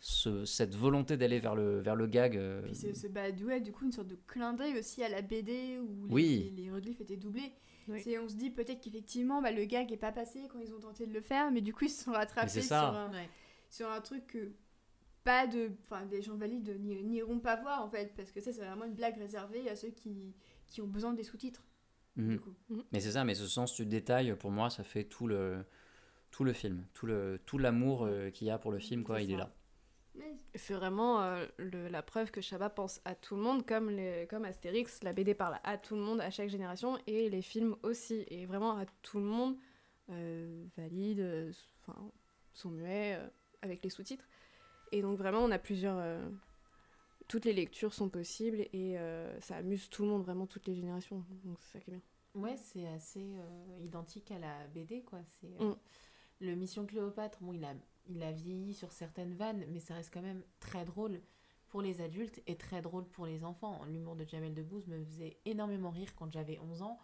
[0.00, 2.36] ce- cette volonté d'aller vers le, vers le gag.
[2.36, 5.08] euh, Puis c'est ce bah, ouais, du coup une sorte de clin d'œil aussi à
[5.08, 6.42] la BD où les, Oui.
[6.44, 7.52] les, les hiéroglyphes étaient doublés.
[7.88, 8.00] Oui.
[8.02, 10.80] C'est on se dit peut-être qu'effectivement bah, le gag est pas passé quand ils ont
[10.80, 13.28] tenté de le faire, mais du coup ils se sont rattrapés sur un, Ouais.
[13.70, 14.52] sur un truc que
[15.24, 18.60] pas de enfin des gens valides n'iront pas voir en fait parce que ça c'est
[18.64, 20.34] vraiment une blague réservée à ceux qui,
[20.66, 21.64] qui ont besoin des sous-titres.
[22.16, 22.38] mhm.
[22.40, 22.54] Coup.
[22.92, 25.64] Mais c'est ça, mais ce sens du détail, pour moi, ça fait tout le,
[26.30, 26.84] tout le film.
[26.94, 29.50] Tout le tout l'amour euh, qu'il y a pour le film, quoi, il est là.
[30.54, 34.26] C'est vraiment euh, le- la preuve que Chabat pense à tout le monde, comme, les,
[34.28, 37.76] comme Astérix, la BD parle à tout le monde, à chaque génération, et les films
[37.82, 39.56] aussi, et vraiment à tout le monde,
[40.10, 42.10] euh, valide, enfin,
[42.52, 43.26] sont muets, euh,
[43.62, 44.28] avec les sous-titres.
[44.92, 45.98] Et donc vraiment, on a plusieurs...
[47.28, 48.96] toutes les lectures sont possibles, et
[49.40, 52.02] ça amuse tout le monde, vraiment toutes les générations, donc c'est ça qui est bien.
[52.34, 53.26] Ouais, c'est assez
[53.80, 55.20] identique à la BD, quoi.
[55.40, 55.76] C'est Mm.
[56.40, 57.38] le Mission Cléopâtre.
[57.40, 57.72] Bon, il a,
[58.08, 61.20] il a vieilli sur certaines vannes, mais ça reste quand même très drôle
[61.68, 63.80] pour les adultes et très drôle pour les enfants.
[63.86, 66.98] L'humour de Jamel Debbouze me faisait énormément rire quand j'avais 11 ans.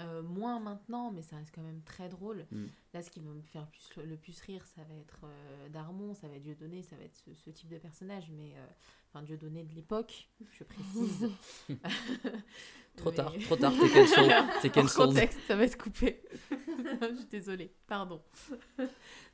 [0.00, 2.46] Euh, moins maintenant, mais ça reste quand même très drôle.
[2.50, 2.64] Mm.
[2.94, 6.14] Là, ce qui va me faire plus, le plus rire, ça va être euh, Darmon,
[6.14, 8.66] ça va être Dieudonné, ça va être ce, ce type de personnage, mais euh,
[9.08, 11.30] enfin Dieudonné de l'époque, je précise.
[12.96, 14.44] Trop Mais- tard, trop tard, t'es cancelled.
[14.62, 15.08] T'es cancelled.
[15.08, 16.22] contexte, ça va être coupé.
[16.50, 18.20] je suis désolée, pardon.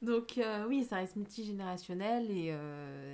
[0.02, 2.48] Donc euh, oui, ça reste multigénérationnel et,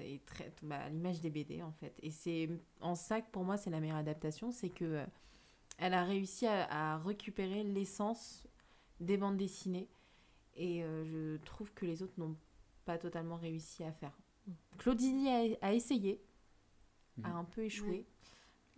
[0.05, 1.94] et très, bah, à l'image des BD en fait.
[2.02, 2.48] Et c'est
[2.81, 5.05] en ça que pour moi c'est la meilleure adaptation, c'est que
[5.78, 8.47] elle a réussi à, à récupérer l'essence
[9.01, 9.89] des bandes dessinées
[10.55, 12.36] et euh, je trouve que les autres n'ont
[12.85, 14.16] pas totalement réussi à faire.
[14.78, 16.20] Claudini a, a essayé,
[17.23, 17.36] a Mhm.
[17.36, 18.07] un peu échoué,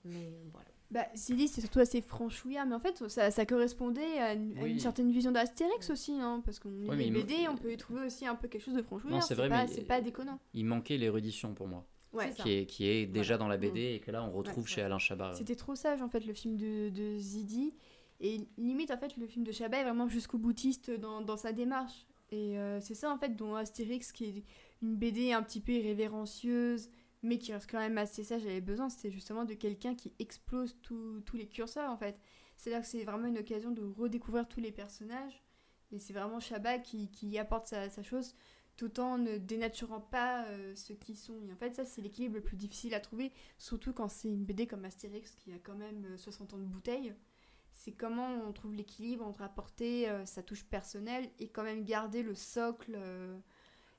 [0.04, 0.68] mais voilà.
[0.90, 4.62] Bah, Silly, c'est surtout assez franchouillard, mais en fait, ça, ça correspondait à une, à
[4.62, 4.70] Oui.
[4.72, 8.06] une certaine vision d'Astérix aussi, hein, parce qu'on lit les BD, on peut y trouver
[8.06, 9.16] aussi un peu quelque chose de franchouillard.
[9.16, 10.38] Non, c'est c'est vrai, pas, mais- c'est pas déconnant.
[10.54, 12.30] Il manquait l'érudition pour moi, Ouais.
[12.32, 13.38] Qui est, qui est déjà Voilà.
[13.44, 15.34] dans la BD et que là on retrouve Ouais, chez Alain Chabat.
[15.34, 17.74] C'était trop sage en fait le film de, de Zidi.
[18.20, 21.52] Et limite en fait le film de Chabat est vraiment jusqu'au boutiste dans, dans sa
[21.52, 22.06] démarche.
[22.30, 24.44] Et euh, c'est ça en fait dont Astérix qui est
[24.82, 26.88] une BD un petit peu irrévérencieuse
[27.22, 28.88] mais qui reste quand même assez sage avait besoin.
[28.88, 32.18] C'était justement de quelqu'un qui explose tous les curseurs en fait.
[32.56, 35.42] C'est-à-dire que c'est vraiment une occasion de redécouvrir tous les personnages.
[35.90, 38.34] Et c'est vraiment Chabat qui, qui apporte sa, sa chose
[38.78, 41.42] tout en ne dénaturant pas euh, ceux qui sont.
[41.42, 44.44] Et en fait ça c'est l'équilibre le plus difficile à trouver Surtout quand c'est une
[44.44, 47.12] BD comme Astérix qui a quand même euh, 60 ans de bouteille.
[47.72, 52.22] C'est comment on trouve l'équilibre entre apporter euh, sa touche personnelle et quand même garder
[52.22, 52.96] le socle.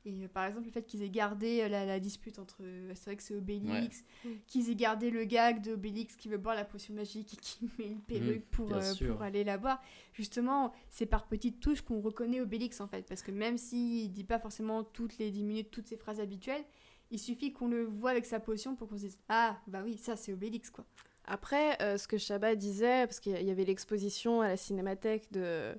[0.06, 2.58] Euh, et euh, par exemple, le fait qu'ils aient gardé euh, la, la dispute entre
[2.62, 4.32] euh, Astérix et Obélix, Ouais.
[4.48, 7.86] qu'ils aient gardé le gag d'Obélix qui veut boire la potion magique et qui met
[7.88, 9.14] une perruque pour, euh, sûr.
[9.14, 9.82] pour aller la boire.
[10.14, 13.06] Justement, c'est par petites touches qu'on reconnaît Obélix en fait.
[13.08, 16.64] Parce que même s'il dit pas forcément toutes les 10 minutes toutes ses phrases habituelles,
[17.12, 19.98] il suffit qu'on le voit avec sa potion pour qu'on se dise Ah, bah oui,
[19.98, 20.86] ça c'est Obélix quoi.
[21.32, 25.32] Après, euh, ce que Chabat disait, parce qu'il y y avait l'exposition à la cinémathèque
[25.32, 25.76] de,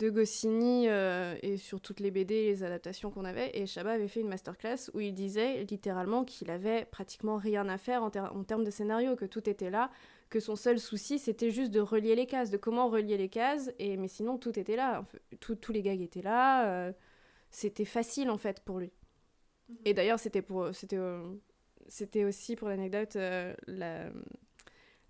[0.00, 4.08] de Goscinny euh, et sur toutes les BD, les adaptations qu'on avait, et Chabat avait
[4.08, 8.34] fait une masterclass où il disait littéralement qu'il avait pratiquement rien à faire en, ter-
[8.34, 9.90] en termes de scénario, que tout était là,
[10.30, 13.70] que son seul souci c'était juste de relier les cases, de comment relier les cases,
[13.78, 15.06] et, mais sinon tout était là,
[15.40, 16.92] tout- tous les gags étaient là, euh,
[17.50, 18.92] c'était facile en fait pour lui.
[19.84, 21.22] Et d'ailleurs, c'était pour, c'était, euh,
[21.88, 23.16] c'était aussi pour l'anecdote
[23.66, 24.10] la,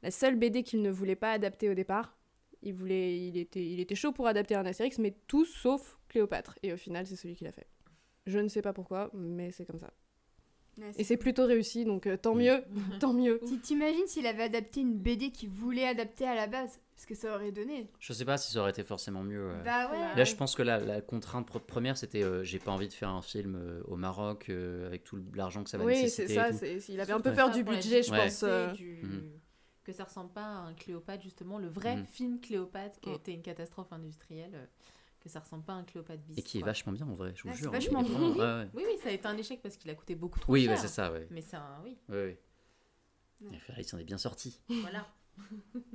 [0.03, 2.19] la seule BD qu'il ne voulait pas adapter au départ.
[2.62, 6.59] Il voulait, il était, il était chaud pour adapter un Astérix, mais tout sauf Cléopâtre.
[6.62, 7.66] Et au final, c'est celui qui l'a fait.
[8.27, 9.91] Je ne sais pas pourquoi, mais c'est comme ça.
[10.97, 12.62] Et c'est plutôt réussi, donc euh, tant mieux,
[13.01, 13.41] tant mieux.
[13.45, 17.15] Si t'imagines s'il avait adapté une BD qu'il voulait adapter à la base, ce que
[17.15, 17.89] ça aurait donné.
[17.99, 19.49] Je sais pas si ça aurait été forcément mieux.
[19.49, 19.62] ouais.
[19.65, 20.16] Bah ouais.
[20.16, 22.93] Là, je pense que la, la contrainte pre- première, c'était euh, j'ai pas envie de
[22.93, 26.27] faire un film euh, au Maroc euh, avec tout l'argent que ça va Oui, nécessiter.
[26.28, 26.53] c'est et ça.
[26.53, 28.19] c'est- Il avait un peu peur du budget, je Ouais.
[28.24, 28.43] pense.
[28.43, 28.70] euh.
[28.73, 29.31] du- Mhm.
[29.91, 32.07] Que ça ressemble pas à un Cléopâtre, justement, le vrai Mhm.
[32.07, 33.17] film Cléopâtre qui a Mm.
[33.17, 34.65] été une catastrophe industrielle, euh,
[35.19, 36.39] que ça ressemble pas à un Cléopâtre bis.
[36.39, 36.69] Et qui est quoi.
[36.71, 37.73] vachement bien en vrai, je vous c'est jure.
[37.73, 38.21] vachement bien.
[38.31, 38.69] ouais, ouais.
[38.75, 40.71] Oui, oui, ça a été un échec parce qu'il a coûté beaucoup trop Oui, cher.
[40.71, 41.27] ouais, c'est ça, ouais.
[41.33, 41.81] Mais c'est un.
[41.83, 42.41] Oui, Ouais, ouais.
[43.51, 43.59] Ouais.
[43.59, 44.61] Ferrari s'en est bien sorti.
[44.69, 45.09] voilà.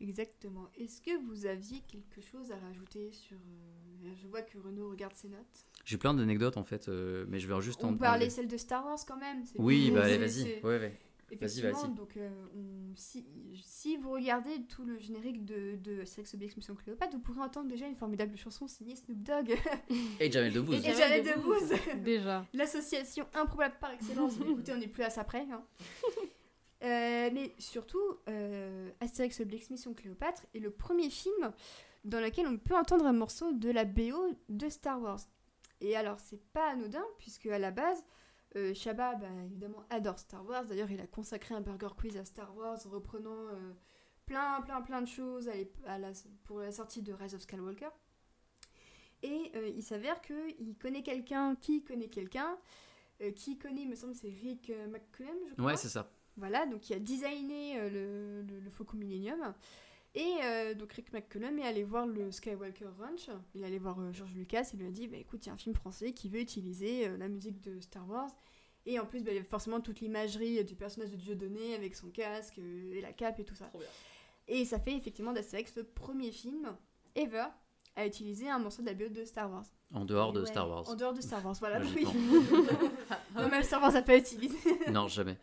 [0.00, 0.68] Exactement.
[0.76, 3.36] Est-ce que vous aviez quelque chose à rajouter sur...
[3.36, 5.66] euh, Je vois que Renaud regarde ses notes.
[5.84, 8.20] J'ai plein d'anecdotes en fait, euh, mais je vais juste en On peut parler.
[8.20, 9.44] parler celle de Star Wars quand même.
[9.58, 10.54] Oui, bah allez, vas-y.
[10.62, 10.98] Ouais, ouais.
[11.32, 11.94] Effectivement, vas-y.
[11.94, 13.26] donc euh, on- si,
[13.64, 17.68] si vous regardez tout le générique de, de Sex Obélix Mission Cléopâtre, vous pourrez entendre
[17.68, 19.56] déjà une formidable chanson signée Snoop Dogg
[20.20, 20.84] Et Jamel Debbouze.
[20.86, 21.72] et Jared Debbouze.
[22.04, 22.46] Déjà.
[22.52, 24.38] L'association improbable par excellence.
[24.38, 25.46] Mais écoutez, on n'est plus à ça près.
[25.50, 25.64] hein.
[26.84, 31.52] Euh, mais surtout, euh, Astérix Obélix Mission Cléopâtre est le premier film
[32.04, 35.20] dans lequel on peut entendre un morceau de la BO de Star Wars.
[35.80, 38.04] Et alors, c'est pas anodin, puisque à la base,
[38.56, 40.64] euh, Chabat, bah, évidemment, adore Star Wars.
[40.66, 43.72] D'ailleurs, il a consacré un burger quiz à Star Wars en reprenant euh,
[44.26, 46.12] plein, plein, plein de choses à l'ép- à la-
[46.44, 47.88] pour la sortie de Rise of Skywalker.
[49.22, 52.58] Et euh, il s'avère qu'il connaît quelqu'un qui connaît quelqu'un,
[53.20, 55.64] euh, qui connaît, il me semble, c'est Rick McCullum, je crois.
[55.66, 56.10] Ouais, c'est ça.
[56.36, 59.54] Voilà, donc il a designé le, le, le Faucon Millennium.
[60.14, 63.30] Et euh, donc Rick McCullum est allé voir le Skywalker Ranch.
[63.54, 65.50] Il est allé voir euh, George Lucas et lui a dit bah, écoute, il y
[65.50, 68.30] a un film français qui veut utiliser euh, la musique de Star Wars.
[68.84, 71.94] Et en plus, bah, il y a forcément toute l'imagerie du personnage de Dieudonné avec
[71.94, 73.70] son casque euh, et la cape et tout ça.
[74.48, 76.76] Et ça fait effectivement d'Astérix le premier film
[77.14, 77.46] ever
[77.94, 79.64] à utiliser un morceau de la BO de Star Wars.
[79.94, 80.88] En dehors Et de ouais, Star Wars.
[80.88, 81.80] En dehors de Star Wars, voilà.
[81.96, 82.06] oui.
[83.34, 84.58] Non, même Star Wars n'a pas utilisé.
[84.90, 85.38] non, jamais.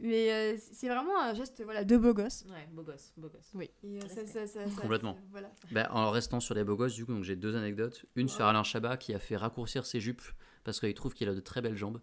[0.00, 2.44] Mais, euh, c'est vraiment un geste voilà, de beau gosse.
[2.50, 3.50] Ouais, beau gosse, beau gosse.
[3.54, 3.70] Oui.
[3.82, 5.16] Et, euh, ça, ça, ça, ça- Complètement.
[5.30, 5.50] voilà.
[5.72, 8.04] Bah, en restant sur les beaux gosses, du coup, donc j'ai deux anecdotes.
[8.16, 10.22] Une sur Alain Chabat qui a fait raccourcir ses jupes
[10.64, 12.00] parce qu'il trouve qu'il a de très belles jambes.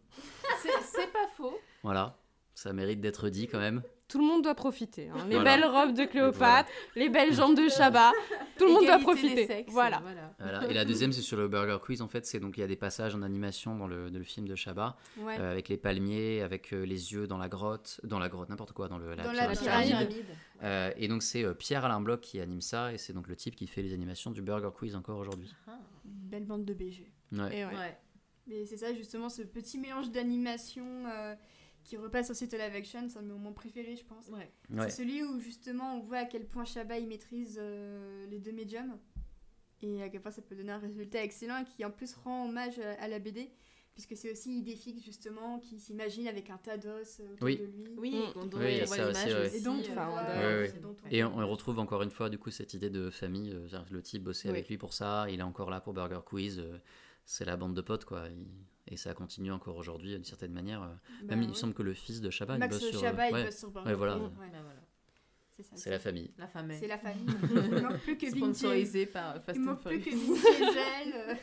[0.62, 1.58] C'est pas faux.
[1.84, 2.18] Voilà,
[2.56, 3.84] ça mérite d'être dit quand même.
[4.08, 5.10] Tout le monde doit profiter.
[5.10, 5.16] hein.
[5.28, 5.58] Les Voilà.
[5.58, 8.12] belles robes de Cléopâtre, les belles jambes de Chabat.
[8.58, 9.48] Tout le monde doit profiter.
[9.48, 10.02] sexes, voilà.
[10.40, 10.70] Voilà.
[10.70, 12.02] Et la deuxième, c'est sur le Burger Quiz.
[12.04, 14.24] En fait, c'est donc il y a des passages en animation dans le, dans le
[14.24, 15.38] film de Chabat, Ouais.
[15.40, 18.74] euh, avec les palmiers, avec euh, les yeux dans la grotte, dans la grotte, n'importe
[18.74, 20.10] quoi, dans, le, la, Dans la pyramide.
[20.64, 23.36] Euh, et donc c'est euh, Pierre Alain Bloch qui anime ça, et c'est donc le
[23.36, 25.52] type qui fait les animations du Burger Quiz encore aujourd'hui.
[25.68, 27.12] Ah, Une belle bande de BG.
[27.32, 27.58] Ouais.
[27.58, 27.72] Et ouais.
[27.72, 27.98] ouais.
[28.48, 31.34] Mais c'est ça, justement, ce petit mélange d'animation euh,
[31.86, 34.28] qui repasse ensuite au live action, c'est un de mes moments préférés, je pense.
[34.28, 34.52] Ouais.
[34.72, 34.90] Ouais.
[34.90, 38.52] C'est celui où, justement, on voit à quel point Chabat il maîtrise euh, les deux
[38.52, 38.98] médiums
[39.82, 42.48] et à quel point ça peut donner un résultat excellent et qui, en plus, rend
[42.50, 43.50] hommage à, à la BD.
[43.94, 47.58] Puisque c'est aussi Idéfix, justement, qui s'imagine avec un tas d'os euh, autour Oui.
[47.58, 47.88] de lui.
[47.98, 48.40] Oui, Mm.
[48.40, 49.58] on, Oui, on voit ça l'image aussi, ouais.
[49.58, 51.12] Et donc, euh, enfin, on.
[51.12, 53.54] Et retrouve encore une fois du coup cette idée de famille.
[53.54, 54.56] euh, le type bossait Oui.
[54.56, 56.60] avec lui pour ça, il est encore là pour Burger Quiz.
[56.60, 56.78] euh,
[57.26, 58.28] c'est la bande de potes quoi.
[58.30, 58.46] Il-
[58.88, 60.84] et ça continue encore aujourd'hui d'une certaine manière.
[60.84, 60.88] euh.
[61.24, 63.02] Bah, Même il me semble que le fils de Chabat, Max il bosse sur.
[63.02, 64.20] Chabat, euh, il ouais, bosse sur Burger ouais, voilà.
[65.76, 66.32] C'est la famille.
[66.38, 66.78] La famille.
[66.78, 67.26] C'est la famille.
[67.72, 68.56] Il manque plus que Vin Diesel.
[68.56, 70.10] Sponsorisé par Fast Il and manque plus que.
[70.10, 71.14] Vin Diesel.
[71.16, 71.36] euh.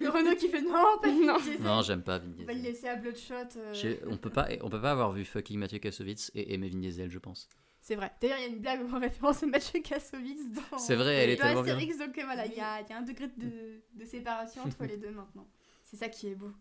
[0.00, 1.62] Le Renault qui fait non, pas Vin Diesel.
[1.62, 2.62] Non, j'aime pas Vin On va le Diesel.
[2.72, 3.56] laisser à Bloodshot.
[3.56, 3.96] euh.
[4.06, 7.10] On peut pas, on peut pas avoir vu fucking Mathieu Kassovitz et aimer Vin Diesel,
[7.10, 7.48] je pense.
[7.80, 8.12] C'est vrai.
[8.20, 10.76] D'ailleurs, il y a une blague en référence à Mathieu Kassovitz dans.
[10.78, 11.76] C'est vrai, elle est dans tellement bien.
[11.76, 14.84] Donc euh, voilà, il y a, il y a un degré de, de séparation entre
[14.84, 15.48] les deux maintenant.
[15.90, 16.52] C'est ça qui est beau.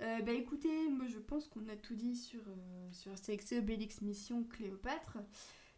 [0.00, 3.58] Euh, bah écoutez, moi je pense qu'on a tout dit sur, euh, sur Astérix et
[3.58, 5.18] Obélix Mission Cléopâtre.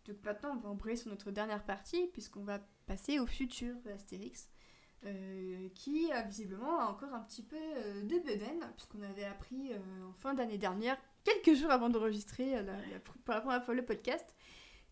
[0.06, 4.50] Donc maintenant, on va embrayer sur notre dernière partie, puisqu'on va passer au futur d'Astérix,
[5.04, 10.08] euh, qui visiblement a encore un petit peu euh, de bedaine, puisqu'on avait appris euh,
[10.08, 12.54] en fin d'année dernière, quelques jours avant d'enregistrer
[13.04, 14.26] pour la première fois le podcast,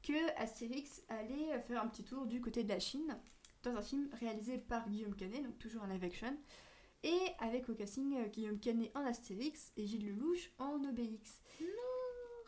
[0.02, 3.18] que Astérix allait faire un petit tour du côté de la Chine,
[3.62, 6.36] dans un film réalisé par Guillaume Canet, donc toujours en live action,
[7.02, 11.40] et avec au casting euh, Guillaume Canet en Astérix et Gilles Lelouch en Obélix.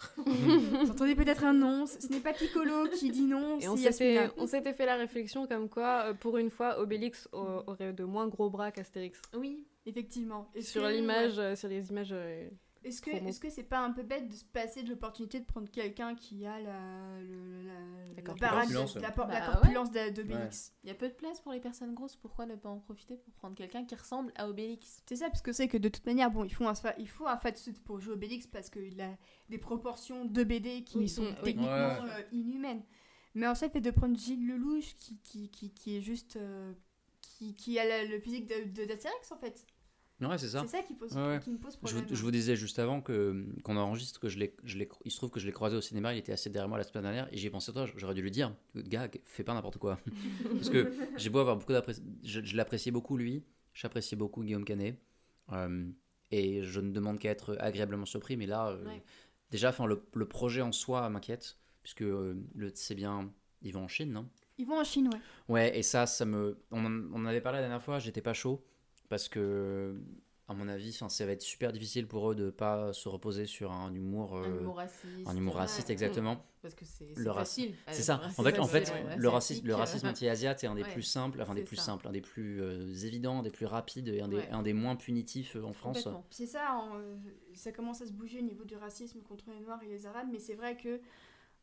[0.17, 4.15] Vous entendez peut-être un non, ce n'est pas Piccolo qui dit non, Et on s'était,
[4.15, 4.33] Yasmina.
[4.43, 8.05] on s'était fait la réflexion comme quoi, euh, pour une fois, Obélix au- aurait de
[8.05, 9.21] moins gros bras qu'Astérix.
[9.35, 10.51] Oui, effectivement.
[10.61, 12.15] Sur l'image, euh, sur les images.
[12.83, 15.45] Est-ce que est-ce que c'est pas un peu bête de se passer de l'opportunité de
[15.45, 18.95] prendre quelqu'un qui a la, le- la, la, corpulence.
[18.97, 22.47] la, por- la d'Obélix Il y a peu de place pour les personnes grosses, pourquoi
[22.47, 25.03] ne pas en profiter pour prendre quelqu'un qui ressemble à Obélix?
[25.07, 27.27] C'est ça, parce que c'est que de toute manière, bon, il faut un, il faut
[27.27, 29.17] un fatsuit pour jouer Obélix parce qu'il a
[29.51, 31.35] des proportions de BD qui Oui, sont oui.
[31.45, 31.71] techniquement
[32.03, 32.11] Ouais.
[32.19, 32.83] euh, inhumaines.
[33.35, 36.37] Mais en fait, de prendre Gilles Lelouch qui, qui, qui, qui est juste.
[36.37, 36.73] euh,
[37.21, 39.67] qui, qui a la- le physique de, de d'Astérix en fait.
[40.21, 40.65] Ouais, c'est ça.
[40.67, 41.41] C'est ça qui, pose, Ouais, ouais.
[41.41, 42.05] qui me pose Je problème.
[42.09, 45.11] vous, je vous disais juste avant que qu'on enregistre que je l'ai, je l'ai- il
[45.11, 47.05] se trouve que je l'ai croisé au cinéma, il était assez derrière moi la semaine
[47.05, 49.99] dernière et j'y ai pensé toi, j'aurais dû lui dire, gars, fais pas n'importe quoi.
[50.55, 53.43] Parce que j'ai beau avoir beaucoup d'appréci- je, je l'appréciais beaucoup lui,
[53.73, 54.99] j'appréciais beaucoup Guillaume Canet
[55.53, 55.89] euh,
[56.31, 59.03] et je ne demande qu'à être agréablement surpris, mais là, euh, Ouais.
[59.51, 63.33] déjà, enfin le, le projet en soi m'inquiète puisque euh, le, c'est bien,
[63.63, 64.29] ils vont en Chine, non?
[64.59, 65.21] Ils vont en Chine, ouais.
[65.49, 66.59] Ouais, et ça, ça me.
[66.71, 68.63] On en, on en avait parlé la dernière fois, j'étais pas chaud.
[69.11, 70.01] Parce que,
[70.49, 73.73] à mon avis, ça va être super difficile pour eux de pas se reposer sur
[73.73, 74.37] un humour.
[74.37, 75.27] Un euh, humour raciste.
[75.27, 75.61] un humour ouais.
[75.61, 76.47] raciste, exactement.
[76.63, 77.75] Parce que c'est Le facile.
[77.89, 78.21] C'est Euh, ça.
[78.39, 80.83] En fait, en fait facile, ouais, le, racisme, asiatique, le racisme anti-asiate est un des
[80.85, 81.83] Ouais, plus simples, enfin des plus ça.
[81.83, 84.49] simples, un des plus euh, évidents, des plus rapides et un des, Ouais.
[84.51, 86.07] un des moins punitifs euh, en France.
[86.31, 86.81] C'est ça,
[87.55, 90.29] ça commence à se bouger au niveau du racisme contre les Noirs et les Arabes,
[90.31, 91.01] mais c'est vrai que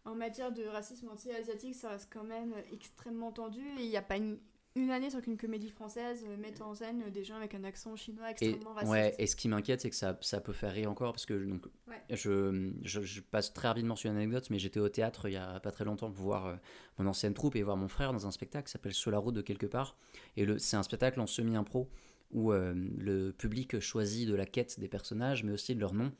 [0.04, 4.02] en matière de racisme anti-asiatique, ça reste quand même extrêmement tendu et il n'y a
[4.02, 4.38] pas une,
[4.78, 7.96] une année sans qu'une comédie française euh, mette en scène des gens avec un accent
[7.96, 8.92] chinois Et, extrêmement raciste.
[8.92, 11.34] ouais, et ce qui m'inquiète, c'est que ça, ça peut faire rire encore, parce que
[11.34, 11.96] donc, Ouais.
[12.10, 15.38] je, je, je passe très rapidement sur une anecdote, mais j'étais au théâtre il y
[15.38, 16.56] a pas très longtemps pour voir euh,
[17.00, 19.36] mon ancienne troupe et voir mon frère dans un spectacle qui s'appelle Sur la route
[19.36, 19.98] de quelque part.
[20.36, 21.90] Et c'est un spectacle en semi-impro
[22.32, 26.12] où euh, le public choisit de la quête des personnages, mais aussi de leur nom.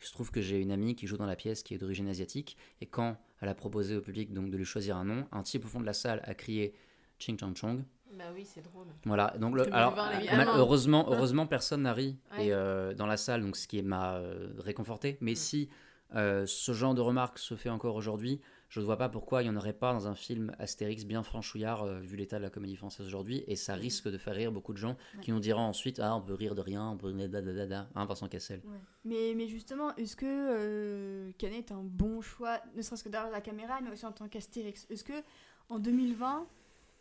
[0.00, 2.08] Il se trouve que j'ai une amie qui joue dans la pièce qui est d'origine
[2.08, 5.42] asiatique, et quand elle a proposé au public donc de lui choisir un nom, un
[5.42, 6.74] type au fond de la salle a crié
[7.18, 7.82] Ching Chang Chong.
[8.16, 8.86] Bah oui, c'est drôle.
[9.04, 12.46] Voilà, donc le, alors, mal- heureusement, heureusement personne n'a ri Ouais.
[12.46, 15.18] et, euh, dans la salle, donc ce qui m'a euh, réconforté.
[15.20, 15.36] Mais Mm.
[15.36, 15.68] si
[16.14, 19.48] euh, ce genre de remarques se fait encore aujourd'hui, je ne vois pas pourquoi il
[19.48, 22.76] n'y en aurait pas dans un film Astérix bien franchouillard, vu l'état de la comédie
[22.76, 25.98] française aujourd'hui, et ça risque de faire rire beaucoup de gens qui nous diront ensuite
[26.00, 28.28] Ah, on peut rire de rien, on peut rire da da da da, hein, Vincent
[28.28, 28.62] Cassel.
[29.04, 33.40] Mais, mais justement, est-ce que Canet est un bon choix, ne serait-ce que derrière la
[33.40, 34.86] caméra, mais aussi en tant qu'Astérix?
[34.90, 35.22] Est-ce que
[35.68, 36.46] en 2020,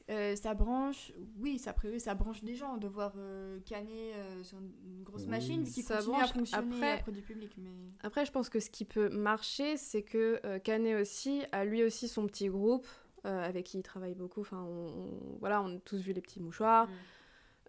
[0.09, 3.89] euh, ça branche, oui, ça, a priori, ça branche des gens de voir euh, Canet
[4.15, 5.27] euh, sur une grosse Oui.
[5.29, 6.33] machine, vu qu'il Ça continue à branche.
[6.33, 7.53] fonctionner Après- auprès du public.
[7.57, 7.71] Mais...
[8.01, 11.83] Après, je pense que ce qui peut marcher, c'est que euh, Canet aussi a lui
[11.83, 12.85] aussi son petit groupe
[13.25, 14.41] euh, avec qui il travaille beaucoup.
[14.41, 16.87] Enfin, on, on- voilà, on a tous vu les petits mouchoirs.
[16.87, 16.91] Mm.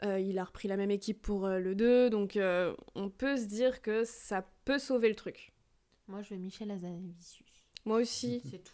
[0.06, 3.36] Euh, il a repris la même équipe pour euh, le 2, donc euh, on peut
[3.36, 5.52] se dire que ça peut sauver le truc.
[6.08, 7.46] Moi, je vais Michel Azanavicius.
[7.84, 8.42] Moi aussi.
[8.50, 8.72] C'est tout.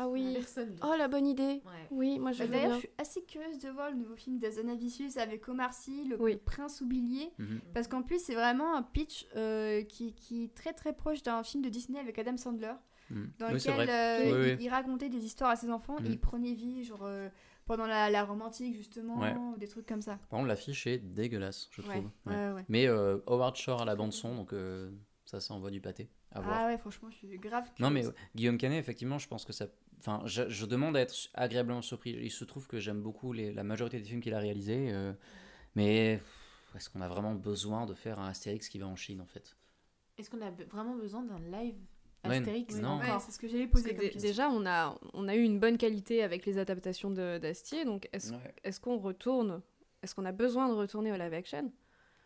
[0.00, 0.32] Ah oui.
[0.34, 0.76] Personne.
[0.82, 1.42] Oh, la bonne idée.
[1.64, 1.86] Ouais.
[1.90, 5.16] Oui, moi je Bah, D'ailleurs, je suis assez curieuse de voir le nouveau film d'Azanavicius
[5.16, 6.36] avec Omar Sy, le Oui.
[6.36, 7.32] prince oublié.
[7.38, 7.60] Mhm.
[7.74, 11.42] Parce qu'en plus, c'est vraiment un pitch euh, qui, qui est très très proche d'un
[11.42, 12.74] film de Disney avec Adam Sandler.
[13.10, 13.32] Mhm.
[13.38, 14.64] dans Oui, lequel euh, Oui, il, oui.
[14.66, 16.10] il racontait des histoires à ses enfants et Mhm.
[16.12, 17.28] il prenait vie genre euh,
[17.64, 19.34] pendant la, la romantique justement Ouais.
[19.34, 20.16] ou des trucs comme ça.
[20.28, 22.10] Par contre, l'affiche est dégueulasse, je Ouais, trouve.
[22.26, 22.34] Ouais.
[22.36, 22.64] ouais, ouais.
[22.68, 24.90] Mais euh, Howard Shore à la bande-son, donc euh,
[25.24, 26.10] ça, ça envoie du pâté.
[26.32, 26.56] À voir.
[26.60, 27.64] Ah ouais, franchement, je suis grave.
[27.80, 28.18] Non, mais curieuse.
[28.34, 29.66] Guillaume Canet, effectivement, je pense que ça.
[29.98, 32.10] Enfin, je, je demande à être agréablement surpris.
[32.10, 35.12] Il se trouve que j'aime beaucoup les- la majorité des films qu'il a réalisés, euh,
[35.74, 36.20] mais
[36.76, 39.56] est-ce qu'on a vraiment besoin de faire un Astérix qui va en Chine, en fait?
[40.16, 41.76] Est-ce qu'on a vraiment besoin d'un live
[42.24, 42.76] Ouais, Astérix?
[42.80, 42.98] non.
[42.98, 45.78] Ouais, c'est ce que j'allais poser que déjà, on a, on a eu une bonne
[45.78, 48.72] qualité avec les adaptations d'Astier, donc est-ce Ouais.
[48.80, 49.62] qu'on retourne
[50.02, 51.72] Est-ce qu'on a besoin de retourner au live action?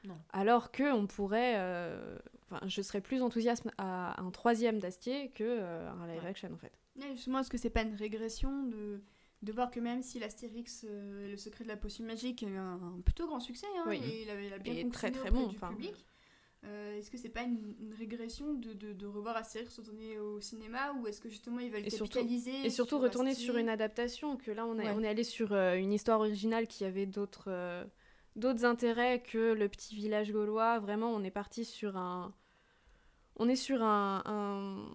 [0.05, 0.19] Non.
[0.31, 1.55] Alors que on pourrait.
[1.59, 2.19] euh,
[2.51, 6.29] Enfin, je serais plus enthousiaste à un troisième d'Astier que euh, un live Ouais.
[6.29, 6.73] action en fait.
[7.01, 9.03] Ouais, justement, est-ce que c'est pas une régression de,
[9.43, 12.57] de voir que même si l'Astérix, euh, le secret de la potion magique, a eu
[12.57, 14.01] un, un plutôt grand succès, hein, Oui.
[14.05, 15.69] et il, avait, il a bien Et très, très auprès bon, du enfin.
[15.71, 16.05] public.
[16.65, 20.41] euh, est-ce que c'est pas une, une régression de, de, de revoir Astérix retourner au
[20.41, 23.57] cinéma ou est-ce que justement ils veulent Et surtout- capitaliser Et surtout sur retourner sur
[23.57, 24.95] une adaptation, que là on est, Ouais.
[24.95, 27.85] on est allé sur euh, une histoire originale qui avait d'autres euh,
[28.37, 30.79] d'autres intérêts que le petit village gaulois.
[30.79, 32.33] Vraiment, on est parti sur un.
[33.37, 34.23] On est sur un.
[34.27, 34.87] un-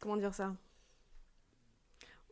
[0.00, 0.56] comment dire ça?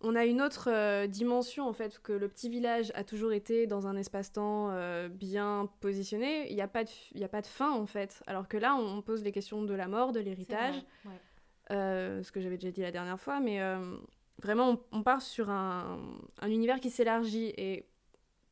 [0.01, 3.67] On a une autre euh, dimension en fait, que le petit village a toujours été
[3.67, 6.49] dans un espace-temps euh, bien positionné.
[6.51, 8.23] Il n'y a, pas de il y a pas de fin en fait.
[8.27, 11.11] Alors que là, on pose les questions de la mort, de l'héritage ouais.
[11.73, 13.97] euh, ce que j'avais déjà dit la dernière fois, mais euh,
[14.41, 15.99] vraiment on, on part sur un,
[16.41, 17.89] un univers qui s'élargit et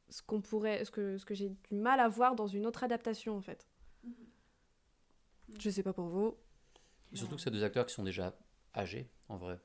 [0.09, 2.85] ce qu'on pourrait, ce que, ce que j'ai du mal à voir dans une autre
[2.85, 3.67] adaptation en fait.
[4.05, 4.15] Mhm.
[5.61, 6.37] Je sais pas pour vous.
[7.13, 8.37] Et surtout que c'est deux acteurs qui sont déjà
[8.75, 9.59] âgés, en vrai.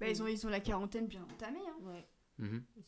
[0.00, 1.58] Bah, ils, ont, ils ont la quarantaine bien entamée.
[1.66, 1.76] Hein.
[1.82, 2.06] Ouais.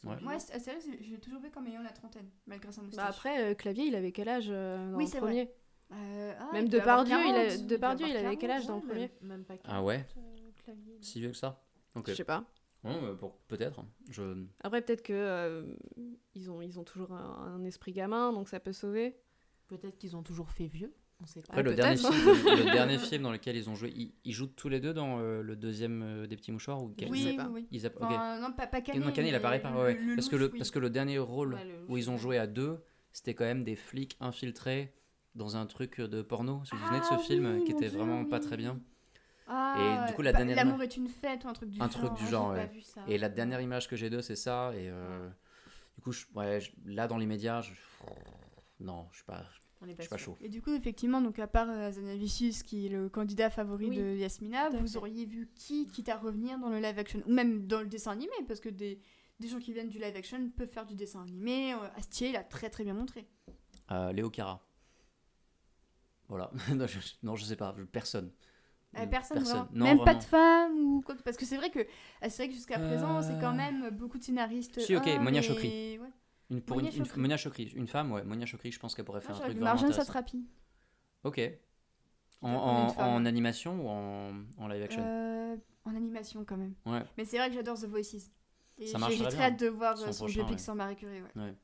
[0.02, 0.20] Sont Ouais.
[0.20, 3.02] Moi, Astérix, je l'ai toujours vu comme ayant la trentaine, malgré sa moustache.
[3.02, 5.28] Bah après, euh, Clavier, il avait quel âge euh, dans Oui, le c'est vrai.
[5.30, 5.50] premier?
[5.90, 8.66] Euh, ah, Même il Depardieu, il a- 40, Depardieu, peut il avoir avait quel âge
[8.66, 9.10] 40, dans le premier?
[9.22, 10.98] Même pas Ah ouais 40, euh, clavier.
[11.00, 11.64] Si vieux que ça?
[11.94, 12.10] Ok.
[12.10, 12.44] Je sais pas.
[12.84, 13.82] Ouais, pour- Peut-être.
[14.10, 14.44] Je...
[14.60, 15.74] Après, peut-être que euh,
[16.34, 19.16] ils, ont, ils ont toujours un, un esprit gamin, donc ça peut sauver.
[19.66, 20.94] Peut-être qu'ils ont toujours fait vieux.
[21.20, 21.48] On sait pas.
[21.50, 24.32] Après, le, dernier film, le, le dernier film dans lequel ils ont joué, ils, ils
[24.32, 27.66] jouent tous les deux dans euh, le deuxième euh, des petits mouchoirs ou Oui, oui,
[27.72, 29.04] ils app- non, pas, pas Canet.
[29.04, 29.76] non, Canet, il apparaît par.
[29.78, 30.58] ouais, parce, que le, oui.
[30.58, 32.78] parce que le dernier rôle Ouais, le où ils ont joué à deux,
[33.12, 34.92] c'était quand même des flics infiltrés
[35.34, 36.54] dans un truc de porno.
[36.54, 38.78] Vous vous souvenez de ce Ah film qui était Dieu, vraiment pas très bien
[39.48, 41.80] Ah, Et du coup, la bah, dernière- L'amour est une fête ou un truc du
[41.80, 41.90] Un genre.
[41.90, 42.30] truc du hein.
[42.30, 42.66] genre, ouais.
[42.66, 43.00] pas vu ça.
[43.08, 44.70] Et la dernière image que j'ai d'eux, c'est ça.
[44.76, 45.28] Et euh,
[45.96, 47.72] du coup, je- ouais, je- là, dans l'immédiat, je...
[48.80, 49.42] non, je suis pas,
[49.80, 50.36] On est je suis pas chaud.
[50.40, 53.96] Et du coup, effectivement, donc à part euh, Zanavicius, qui est le candidat favori Oui,
[53.96, 54.96] de Yasmina, vous fait.
[54.98, 58.10] auriez vu qui, quitte à revenir dans le live action, ou même dans le dessin
[58.12, 58.98] animé, parce que des,
[59.38, 61.74] des gens qui viennent du live action peuvent faire du dessin animé.
[61.74, 63.28] Euh, Astier, il a très très bien montré.
[63.92, 64.64] Euh, Léo Cara.
[66.28, 66.50] Voilà.
[66.74, 67.74] non, je, non, je sais pas.
[67.78, 68.30] je- Personne.
[68.96, 69.68] Euh, Mm, personne, vraiment.
[69.74, 71.80] Non, même pas de femme ou quoi Parce que c'est vrai que
[72.22, 74.80] c'est vrai que jusqu'à présent, c'est quand même beaucoup de scénaristes.
[74.80, 75.97] Si, ok, Monia et- Chokri.
[76.50, 77.20] Une, pour Monia une, une, Chokri.
[77.20, 77.64] Monia Chokri.
[77.74, 78.24] Une femme, ouais.
[78.24, 79.92] Monia Chokri, je pense qu'elle pourrait Ah, faire un truc vraiment.
[79.92, 80.46] Satrapi.
[81.24, 81.40] Ok.
[82.40, 86.74] En, Une en, en animation ou en, en live action Euh, en animation quand même.
[86.86, 87.02] Ouais.
[87.16, 88.30] Mais c'est vrai que j'adore The Voices.
[88.78, 90.58] Et Ça j'ai- marche J'ai très hâte de voir Son euh, son prochain, biopic ouais.
[90.62, 91.20] sur Marie Curie.
[91.34, 91.54] Ouais.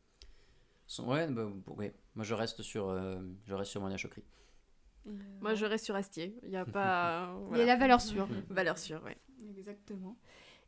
[0.86, 1.94] Son- Ouais, bah, ouais.
[2.16, 4.24] Moi, je reste sur, euh, je reste sur Monia Chokri.
[5.40, 6.36] Moi, je reste sur Astier.
[6.42, 7.32] Il n'y a pas.
[7.52, 8.26] Il y a la valeur sûre.
[8.50, 9.16] Valeur sûre, ouais.
[9.56, 10.18] Exactement.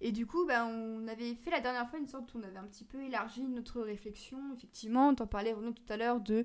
[0.01, 2.59] Et du coup, bah, on avait fait la dernière fois une sorte où on avait
[2.59, 4.39] un petit peu élargi notre réflexion.
[4.55, 6.45] Effectivement, on en parlait Renaud tout à l'heure de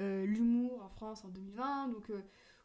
[0.00, 1.88] euh, l'humour en France en 2020.
[1.88, 2.20] Donc, euh,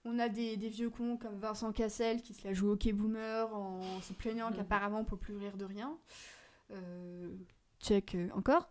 [0.06, 2.94] on a des, des vieux cons comme Vincent Cassel qui se la joue au hockey
[2.94, 4.58] boomer en se plaignant Mhm.
[4.58, 5.98] qu'apparemment on peut plus rire de rien.
[6.72, 7.36] Euh,
[7.80, 8.70] check euh, encore.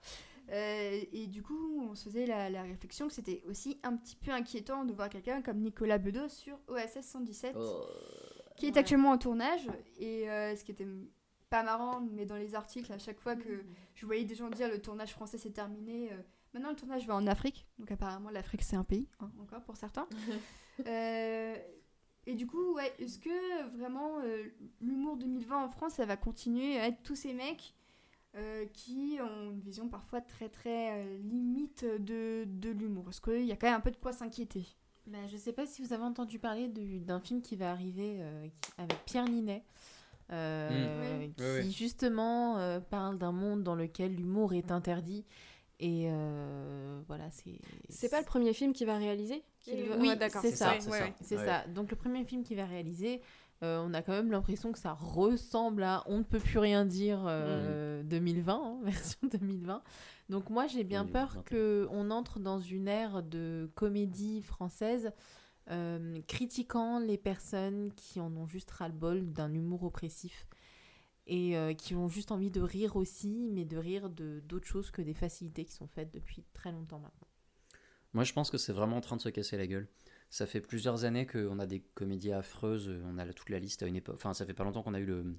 [0.54, 4.32] Et du coup, on se faisait la, la réflexion que c'était aussi un petit peu
[4.32, 7.56] inquiétant de voir quelqu'un comme Nicolas Bedos sur OSS 117
[8.56, 8.78] qui est Ouais.
[8.78, 9.66] actuellement en tournage.
[9.98, 10.86] Et ce qui était
[11.52, 13.62] pas marrant, mais dans les articles, à chaque fois que
[13.94, 16.16] je voyais des gens dire le tournage français c'est terminé, euh,
[16.54, 17.66] maintenant le tournage va en Afrique.
[17.78, 20.08] Donc apparemment l'Afrique c'est un pays, hein, encore pour certains.
[20.86, 21.54] Euh,
[22.26, 24.44] et du coup, ouais, est-ce que vraiment euh,
[24.80, 27.74] l'humour 2020 en France, ça va continuer à être tous ces mecs
[28.36, 33.10] euh, qui ont une vision parfois très très euh, limite de, de l'humour?
[33.10, 34.64] Est-ce qu'il y a quand même un peu de quoi s'inquiéter?
[35.06, 38.16] Bah, je sais pas si vous avez entendu parler du- d'un film qui va arriver
[38.20, 38.46] euh,
[38.78, 39.62] avec Pierre Ninet.
[40.30, 41.32] Euh, Mm.
[41.34, 41.70] qui Oui, oui.
[41.70, 45.24] justement euh, parle d'un monde dans lequel l'humour est interdit
[45.80, 47.58] et euh, voilà c'est
[47.88, 50.40] C'est pas le premier film qu'il va réaliser Oui, ouais, d'accord.
[50.42, 51.04] c'est ça, c'est ouais, ça.
[51.04, 51.14] ouais.
[51.22, 51.44] c'est Ouais.
[51.46, 53.20] ça donc le premier film qu'il va réaliser
[53.62, 56.84] euh, on a quand même l'impression que ça ressemble à on ne peut plus rien
[56.84, 59.82] dire euh, 2020 hein, version 2020
[60.30, 61.42] donc moi j'ai bien Oui, peur 21.
[61.42, 65.12] que on entre dans une ère de comédie française
[65.70, 70.46] euh, critiquant les personnes qui en ont juste ras-le-bol d'un humour oppressif
[71.26, 74.90] et euh, qui ont juste envie de rire aussi, mais de rire de d'autres choses
[74.90, 77.28] que des facilités qui sont faites depuis très longtemps maintenant.
[78.12, 79.88] Moi, je pense que c'est vraiment en train de se casser la gueule.
[80.28, 82.92] Ça fait plusieurs années qu'on a des comédies affreuses.
[83.04, 84.16] On a toute la liste à une époque.
[84.16, 85.38] Enfin, ça fait pas longtemps qu'on a eu le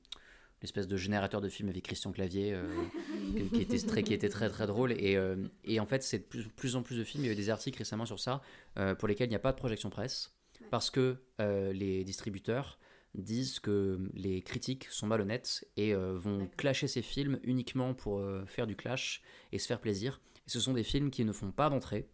[0.63, 2.67] l'espèce de générateur de films avec Christian Clavier euh,
[3.53, 4.93] qui, était très, qui était très très drôle.
[4.93, 5.35] Et, euh,
[5.65, 7.25] et en fait c'est de plus, plus en plus de films.
[7.25, 8.41] Il y a eu des articles récemment sur ça
[8.79, 10.33] euh, pour lesquels il n'y a pas de projection presse.
[10.71, 12.79] Parce que les distributeurs
[13.15, 18.75] disent que les critiques sont malhonnêtes et vont clasher ces films uniquement pour faire du
[18.75, 19.21] clash
[19.51, 20.21] et se faire plaisir.
[20.47, 22.07] Et ce sont des films qui ne font pas d'entrée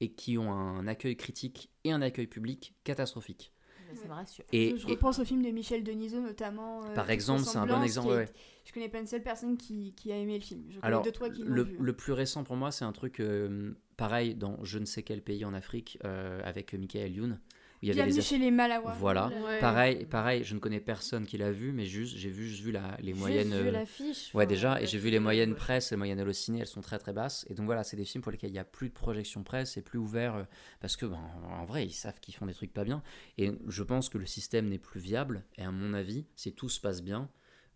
[0.00, 3.52] et qui ont un accueil critique et un accueil public catastrophique.
[3.96, 4.44] Ça me rassure.
[4.52, 6.84] Et, Je et- repense au film de Michel Denisot notamment.
[6.84, 8.28] euh, Par exemple, c'est un bon exemple, qui est- ouais.
[8.64, 10.62] Je connais pas une seule personne qui, qui a aimé le film.
[10.68, 11.76] Je connais Alors, deux, trois qui l'ont le, vu.
[11.80, 15.22] le plus récent pour moi, c'est un truc euh, pareil dans je ne sais quel
[15.22, 17.40] pays en Afrique euh, avec Michael Youn.
[17.80, 18.96] Il y avait Bienvenue les chez les Malawas.
[18.98, 19.28] Voilà.
[19.28, 19.60] Ouais.
[19.60, 22.72] Pareil, pareil, je ne connais personne qui l'a vu, mais juste j'ai vu, juste vu
[22.72, 23.48] la, les Juste moyennes.
[23.50, 24.34] vu euh, l'affiche.
[24.34, 25.56] Ouais, déjà, et j'ai vu les moyennes ouais.
[25.56, 27.46] presse, les moyennes hallucinées, elles sont très très basses.
[27.48, 29.72] Et donc voilà, c'est des films pour lesquels il n'y a plus de projection presse,
[29.74, 30.42] c'est plus ouvert, euh,
[30.80, 33.02] parce que, ben, en vrai, ils savent qu'ils font des trucs pas bien.
[33.36, 36.68] Et je pense que le système n'est plus viable, et à mon avis, si tout
[36.68, 37.30] se passe bien,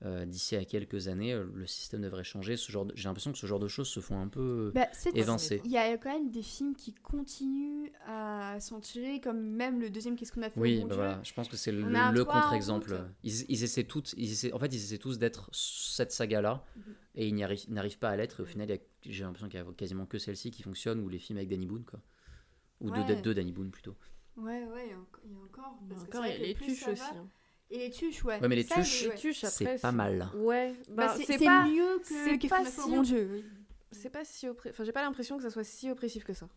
[0.05, 2.57] euh, d'ici à quelques années, euh, le système devrait changer.
[2.57, 4.89] Ce genre de- J'ai l'impression que ce genre de choses se font un peu Bah,
[4.93, 5.61] c'est- évincées.
[5.65, 9.91] Il y a quand même des films qui continuent à s'en tirer, comme même le
[9.91, 11.83] deuxième Qu'est-ce qu'on a fait au Oui, bon bah voilà, je pense que c'est le,
[12.25, 13.01] contre-exemple.
[13.23, 16.83] Ils, ils essaient toutes, ils essaient, en fait, ils essaient tous d'être cette saga-là, Mhm.
[17.15, 17.35] et ils
[17.73, 18.41] n'arrivent pas à l'être.
[18.41, 18.69] Et au final,
[19.07, 21.67] j'ai l'impression qu'il y a quasiment que celle-ci qui fonctionne, ou les films avec Danny
[21.67, 22.01] Boone, quoi.
[22.81, 23.23] Ou deux, Ouais.
[23.23, 23.95] deux Danny Boone plutôt.
[24.37, 25.79] Ouais, ouais, il y a encore.
[25.89, 27.03] Parce Encore, c'est il y vrai a les tuches aussi.
[27.03, 27.29] hein.
[27.75, 28.39] Et les tuches, ouais.
[28.41, 29.15] Ouais, mais les Ça, tuches, ouais.
[29.15, 30.29] Les tuches, c'est pas mal.
[30.37, 31.65] Ouais, Bah, bah, c'est pas.
[31.67, 32.07] mieux que
[32.71, 33.29] si- bon Dieu.
[33.33, 33.45] oui.
[33.91, 34.75] C'est pas si oppressif.
[34.75, 36.49] Enfin, j'ai pas l'impression que ça soit si oppressif que ça.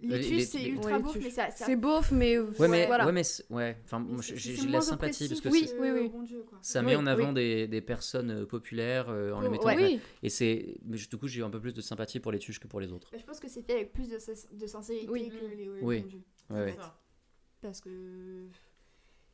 [0.00, 1.24] Les Les- tuches, les- c'est les- ultra Ouais, les beau, tuches.
[1.24, 1.50] mais ça.
[1.50, 2.38] ça- C'est beauf, mais.
[2.38, 3.06] Ouais, mais, voilà.
[3.06, 3.76] ouais, mais ouais.
[3.84, 6.58] Enfin, j'ai de la sympathie parce que Oui, oui, bon Dieu, quoi.
[6.62, 7.34] ça Oui, met en avant oui.
[7.34, 9.64] des, des personnes euh, populaires euh, en les Oh, mettant.
[9.66, 9.76] ouais.
[9.76, 12.60] Oui, Et c'est, mais du coup, j'ai un peu plus de sympathie pour les tuches
[12.60, 13.08] que pour les autres.
[13.10, 14.18] Bah, je pense que c'est fait avec plus de,
[14.52, 15.30] de sincérité Oui.
[15.30, 16.04] que les, les Oui.
[16.50, 16.76] Ouais, ouais.
[17.60, 17.88] Parce que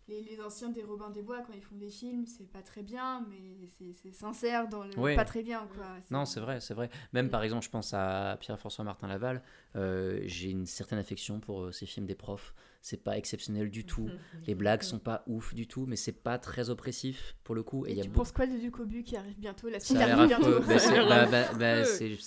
[0.09, 2.83] les, les anciens des Robin des Bois, quand ils font des films, c'est pas très
[2.83, 5.15] bien, mais c'est- c'est sincère dans le Ouais.
[5.17, 5.87] pas très bien, quoi.
[6.11, 6.91] Non, c'est vrai, c'est vrai.
[7.13, 9.43] Même par exemple, je pense à Pierre-François Martin Laval.
[9.77, 12.55] euh, J'ai une certaine affection pour euh, ces films des profs.
[12.81, 14.09] C'est pas exceptionnel du tout.
[14.47, 17.87] Les blagues sont pas ouf du tout, mais c'est pas très oppressif pour le coup.
[17.87, 18.21] Et il y Et a tu beaucoup.
[18.21, 20.61] penses quoi de Ducobu qui arrive bientôt La suite arrive bientôt?
[20.69, 21.83] Bah, c'est- bah, bah, bah,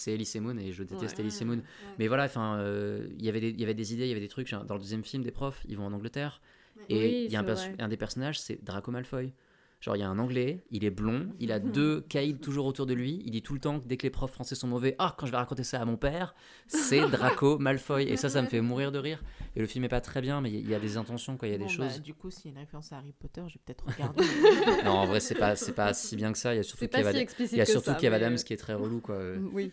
[0.07, 1.23] Elise Moon et je déteste Ouais.
[1.23, 1.61] Elise Moon.
[1.99, 4.11] Mais voilà, enfin, euh, il y avait des- il y avait des idées, il y
[4.11, 4.47] avait des trucs.
[4.47, 6.41] genre, Dans le deuxième film des profs, ils vont en Angleterre.
[6.89, 9.33] Et Oui, il y a un, perso- des personnages, c'est Draco Malfoy.
[9.79, 11.51] Genre, il y a un anglais, il est blond, il Mhm.
[11.55, 13.21] a deux caïds toujours autour de lui.
[13.25, 15.27] Il dit tout le temps que dès que les profs français sont mauvais, ah, quand
[15.27, 16.33] je vais raconter ça à mon père,
[16.67, 18.05] c'est Draco Malfoy.
[18.09, 19.23] Et ça, ça me fait mourir de rire.
[19.55, 21.47] Et le film est pas très bien, mais il y a- des intentions, quoi.
[21.47, 22.01] Il y a des Bon, bah, choses.
[22.01, 24.23] du coup, s'il y a une référence à Harry Potter, j'ai peut-être regardé.
[24.83, 26.55] Non, en vrai, c'est pas, c'est pas si bien que ça.
[26.55, 28.15] Il y a surtout Kev si Ad- explicite il y a surtout ça, Kev mais,
[28.15, 29.19] Adams euh, qui est très relou, quoi.
[29.53, 29.71] Oui.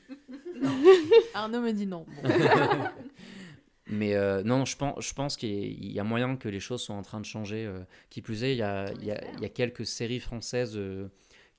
[1.32, 2.04] Arnaud me dit non.
[2.22, 2.28] Bon.
[3.86, 6.94] Mais euh, non, je pense, je pense qu'il y a- moyen que les choses sont
[6.94, 7.66] en train de changer.
[7.66, 7.84] euh.
[8.10, 10.76] Qui plus est, il y a, il y a- il y a quelques séries françaises
[10.76, 11.08] euh,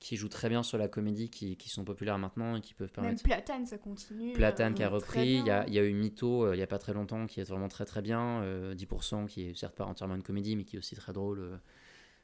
[0.00, 2.88] qui jouent très bien sur la comédie, qui, qui sont populaires maintenant et qui peuvent
[2.96, 3.22] Même permettre.
[3.22, 4.32] Platane, ça continue.
[4.32, 6.66] Platane qui a repris, il y a, il y a eu Mytho il y a
[6.66, 9.84] pas très longtemps qui est vraiment très très bien, euh, 10% qui est certes pas
[9.84, 11.60] entièrement une comédie mais qui est aussi très drôle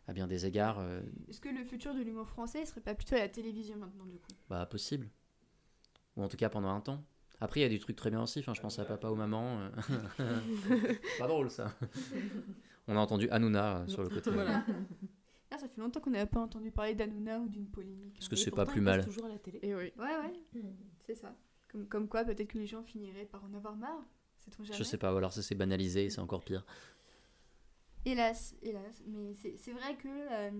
[0.08, 0.84] à bien des égards,
[1.28, 4.18] Est-ce que le futur de l'humour français serait pas plutôt à la télévision maintenant, du
[4.18, 4.32] coup?
[4.50, 5.08] Bah possible.
[6.16, 7.02] Ou en tout cas pendant un temps.
[7.44, 9.16] Après il y a des trucs très bien aussi, enfin, je pense à Papa ou
[9.16, 9.58] Maman.
[10.20, 10.92] euh.
[11.18, 11.74] pas drôle ça.
[12.86, 14.30] On a entendu Hanouna euh, sur le côté.
[14.30, 14.64] Voilà.
[15.50, 18.14] Ah, ça fait longtemps qu'on n'avait pas entendu parler d'Anouna ou d'une polémique.
[18.14, 19.04] Parce que Et c'est pas plus mal.
[19.04, 19.58] toujours à la télé.
[19.62, 19.92] Et oui.
[19.98, 20.62] Ouais, ouais,
[21.06, 21.34] c'est ça.
[21.70, 24.04] Comme, comme quoi, peut-être que les gens finiraient par en avoir marre.
[24.58, 26.64] Jamais Je sais pas, ou alors ça c'est banalisé, c'est encore pire.
[28.04, 29.02] Hélas, hélas.
[29.06, 30.08] Mais c'est vrai que.
[30.08, 30.50] euh,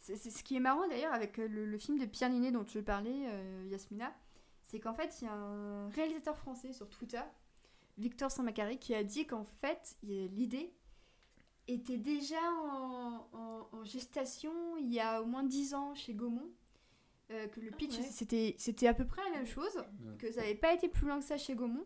[0.00, 2.82] c'est ce qui est marrant d'ailleurs avec le, le film de Pierre Ninet dont tu
[2.82, 4.14] parlais, euh, Yasmina,
[4.68, 7.20] c'est qu'en fait, il y a un réalisateur français sur Twitter,
[7.98, 10.72] Victor Saint-Macary, qui a dit qu'en fait, l'idée
[11.66, 16.48] était déjà en, en- en gestation il y a au moins 10 ans chez Gaumont.
[17.30, 18.02] euh, que le pitch, ouais.
[18.04, 19.84] c'était c'était à peu près la même chose,
[20.18, 21.84] que ça n'avait pas été plus loin que ça chez Gaumont,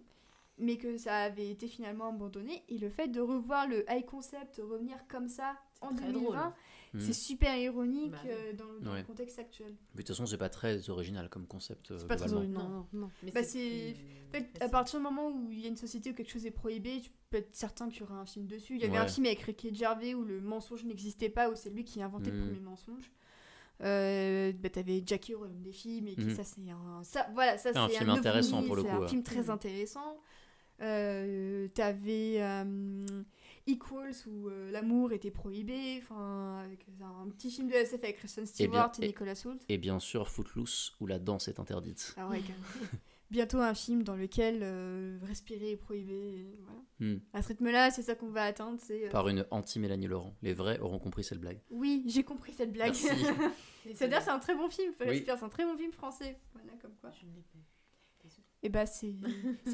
[0.58, 2.62] mais que ça avait été finalement abandonné.
[2.68, 6.52] Et le fait de revoir le high concept revenir comme ça en très 2020, drôle.
[6.94, 7.00] Mm.
[7.00, 8.98] c'est super ironique Bah euh, dans, le- dans Ouais.
[9.00, 9.74] le contexte actuel.
[9.94, 11.90] Mais de toute façon, c'est pas très original comme concept.
[11.90, 12.62] euh, C'est pas très original.
[12.62, 13.10] Non, non, non.
[13.22, 13.96] Mais Bah, c'est c'est-
[14.28, 16.44] En fait, à partir du moment où il y a une société où quelque chose
[16.46, 18.76] est prohibé, tu peux être certain qu'il y aura un film dessus.
[18.76, 21.70] Il y avait un film avec Ricky Gervais où le mensonge n'existait pas, où c'est
[21.70, 22.44] lui qui a inventé le Mm.
[22.46, 23.10] premier mensonge.
[23.82, 26.36] Euh, bah, t'avais Jackie au royaume des films et qui Mhm.
[26.36, 28.94] ça c'est un ça voilà ça C'est un c'est film intéressant pour le c'est coup,
[28.94, 29.08] un ouais.
[29.08, 29.50] film très Mhm.
[29.50, 30.18] intéressant
[30.80, 33.04] Euh, t'avais euh,
[33.66, 38.44] Equals où euh, l'amour était prohibé enfin avec un petit film de SF avec Kristen
[38.58, 41.60] Eh bien, Stewart et, et- Nicolas Hoult Et bien sûr, Footloose, où la danse est
[41.60, 42.14] interdite.
[42.16, 42.40] ah ouais,
[43.30, 46.80] bientôt un film dans lequel euh, respirer est prohibé et voilà.
[47.14, 47.20] Hmm.
[47.32, 48.78] À ce rythme-là, c'est ça qu'on va atteindre.
[48.80, 50.34] C'est euh, Par une anti-Mélanie Laurent.
[50.42, 51.60] Les vrais auront compris cette blague.
[51.70, 52.94] oui, j'ai compris cette blague.
[53.94, 54.92] C'est-à-dire, c'est un très bon film.
[55.06, 55.22] Oui.
[55.24, 56.38] c'est un très bon film français.
[56.52, 57.10] Voilà, comme quoi.
[57.10, 57.64] Je ne l'ai pas vu.
[58.22, 58.44] Désolée.
[58.62, 59.14] Et bah, c'est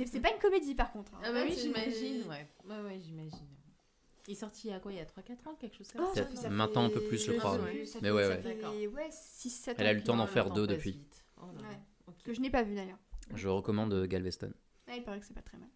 [0.06, 1.12] c'est pas une comédie par contre.
[1.14, 1.20] hein.
[1.22, 2.22] Ah bah oui, j'imagine.
[2.28, 3.46] Ouais, ouais, j'imagine.
[4.28, 6.04] Il est sorti il y a quoi Il y a 3-4 ans, quelque chose comme
[6.06, 7.58] Oh, ça Maintenant, un peu plus, je crois.
[7.58, 7.84] Ouais.
[8.02, 8.42] Mais ouais, ça ouais.
[8.42, 8.74] fait, D'accord.
[8.74, 9.74] ouais, 6-7 ans.
[9.78, 10.92] Elle a eu le temps d'en faire deux depuis.
[10.92, 11.24] vite.
[11.38, 11.46] Oh.
[12.24, 12.98] Que je n'ai pas vu d'ailleurs.
[13.34, 14.52] Je recommande euh, Galveston.
[14.86, 15.70] Ah, il paraît que c'est pas très mal.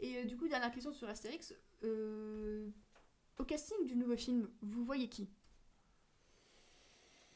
[0.00, 1.54] Et euh, du coup, dernière question sur Astérix.
[1.84, 2.70] Euh,
[3.38, 5.28] au casting du nouveau film, vous voyez qui?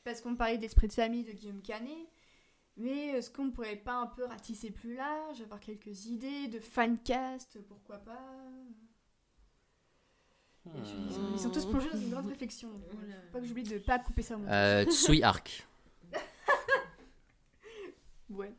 [0.02, 2.09] Parce qu'on parlait d'Esprit de famille de Guillaume Canet.
[2.78, 7.59] Mais est-ce qu'on pourrait pas un peu ratisser plus large, avoir quelques idées de fancast,
[7.68, 8.40] pourquoi pas?
[10.74, 12.70] Je- ils, sont, ils sont tous plongés dans une grande réflexion.
[13.32, 14.86] pas que j'oublie de pas couper ça au montage.
[14.86, 15.66] Euh, Tsui Arc.
[18.30, 18.52] Ouais.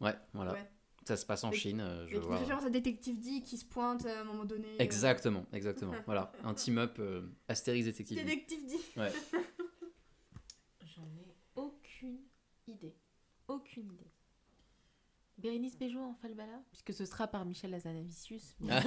[0.00, 0.52] Ouais, voilà.
[0.52, 0.70] Ouais.
[1.06, 1.80] Ça se passe en Avec- Chine.
[1.80, 2.38] euh, je vois.
[2.38, 4.66] référence à Détective D qui se pointe à un moment donné.
[4.74, 5.92] euh, Exactement, exactement.
[6.06, 8.16] voilà, un team-up euh, Astérix Détective.
[8.18, 8.74] Détective D.
[9.00, 9.12] Ouais.
[10.84, 12.20] J'en ai aucune
[12.66, 12.94] idée.
[13.48, 14.10] Aucune idée.
[15.36, 18.54] Bérénice Bejo en Falbala Puisque ce sera par Michel Azanavicius.
[18.60, 18.80] mais-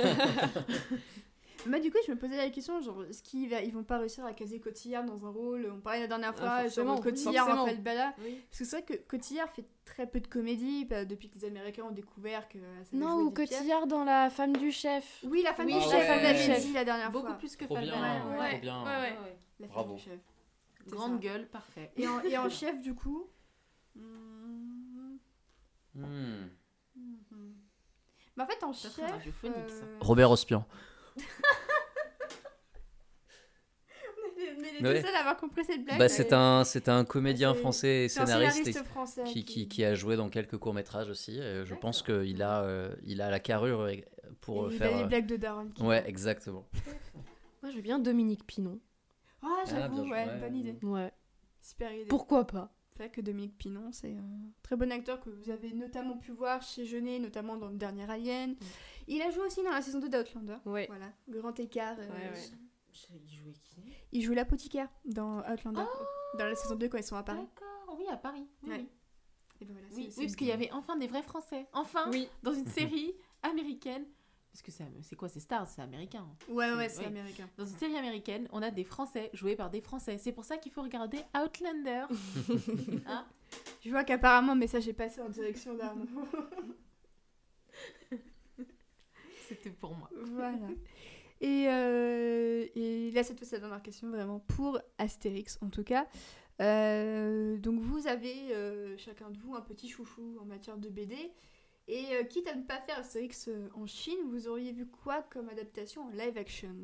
[1.66, 3.98] Moi, du coup, je me posais la question, genre, est-ce qu'ils va- ils vont pas
[3.98, 7.04] réussir à caser Cotillard dans un rôle On parlait la dernière fois, Ah, forcément, genre
[7.04, 7.64] Cotillard, forcément.
[7.64, 8.14] Raphaël Bala.
[8.24, 8.42] Oui.
[8.50, 11.46] Parce que c'est vrai que Cotillard fait très peu de comédie bah, depuis que les
[11.46, 13.50] Américains ont découvert que ça Non, ou pièces.
[13.50, 15.24] Cotillard dans La femme du chef.
[15.26, 16.62] Oui, la femme Oui, du chef, femme chef.
[16.66, 17.36] dit la dernière Beaucoup fois.
[17.38, 17.94] plus que ouais, bien.
[17.96, 18.62] ouais, ouais.
[19.60, 19.96] La femme Bravo.
[19.96, 20.20] du chef.
[20.88, 21.28] Grande ça.
[21.30, 21.92] gueule, parfait.
[21.98, 23.28] Et en, et en chef, du coup.
[23.96, 25.18] Hmm.
[25.96, 26.48] hmm.
[28.36, 29.00] Bah, en fait, en chef.
[29.00, 30.66] euh, Robert Ospian.
[34.40, 35.02] On est les deux Ouais.
[35.02, 35.98] seuls à avoir compris cette blague.
[36.00, 39.24] Bah, c'est un, c'est un comédien français et C'est un scénariste scénariste français.
[39.26, 41.40] qui, qui, qui a joué dans quelques courts-métrages aussi.
[41.40, 43.94] et je pense qu'il a, euh, il a la carrure euh,
[44.42, 44.94] pour Et il faire.
[44.94, 45.70] a les euh, blagues de Daron.
[45.70, 46.68] qui- Ouais, exactement.
[47.64, 48.80] Moi, je veux bien Dominique Pinon.
[49.42, 50.78] Ah, j'avoue, bien ouais, bonne idée.
[50.84, 51.12] Ouais.
[51.62, 52.06] Super idée.
[52.06, 52.74] Pourquoi pas?
[52.92, 56.32] C'est vrai que Dominique Pinon, c'est un très bon acteur que vous avez notamment pu
[56.32, 58.56] voir chez Jeunet, notamment dans le dernier Alien.
[59.08, 60.58] Il a joué aussi dans la saison 2 d'Outlander.
[60.66, 60.86] Ouais.
[60.88, 61.98] Voilà, grand écart.
[62.00, 63.20] euh, Ouais, ouais.
[63.24, 63.94] Il jouait qui?
[64.12, 65.84] Il joue l'apothicaire dans Outlander.
[65.86, 67.40] Oh dans la saison 2 quand ils sont à Paris.
[67.56, 68.46] D'accord, oui, à Paris.
[68.64, 68.78] Oui, Ouais.
[68.80, 68.90] oui.
[69.62, 71.68] Et ben voilà, Oui, c'est- oui, c'est- parce qu'il y avait enfin des vrais Français.
[71.74, 72.28] Enfin, Oui.
[72.44, 73.14] dans une série
[73.44, 74.06] américaine.
[74.52, 76.26] Parce que c'est c'est quoi, c'est Stars, c'est américain.
[76.50, 77.06] Ouais, ouais, c'est- oui.
[77.06, 77.48] américain.
[77.58, 80.18] Dans une série américaine, on a des Français joués par des Français.
[80.18, 82.06] C'est pour ça qu'il faut regarder Outlander.
[83.08, 83.26] Hein?
[83.82, 86.06] Je vois qu'apparemment, le message est passé en direction d'Arnaud.
[89.48, 90.10] C'était pour moi.
[90.14, 90.58] voilà.
[91.40, 95.84] Et, euh, et là, cette fois, c'est la dernière question, vraiment, pour Astérix, en tout
[95.84, 96.08] cas.
[96.62, 101.16] Euh, donc, vous avez, euh, chacun de vous, un petit chouchou en matière de BD.
[101.88, 105.48] Et euh, quitte à ne pas faire Astérix en Chine, vous auriez vu quoi comme
[105.50, 106.76] adaptation en live action?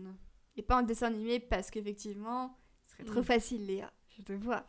[0.56, 3.24] Et pas en dessin animé, parce qu'effectivement, ce serait trop Mm.
[3.24, 3.92] facile, Léa.
[4.16, 4.66] Je te vois.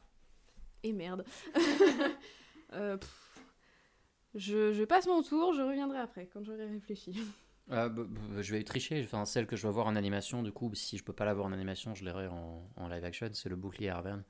[0.82, 1.24] Et merde.
[4.34, 7.12] Je, je passe mon tour, je reviendrai après quand j'aurai réfléchi.
[7.70, 9.02] Ah, bah, bah, je vais tricher.
[9.04, 11.34] Enfin, celle que je vais voir en animation, du coup, si je peux pas la
[11.34, 13.30] voir en animation, je l'aurai en, live action.
[13.32, 14.22] C'est le bouclier Arverne.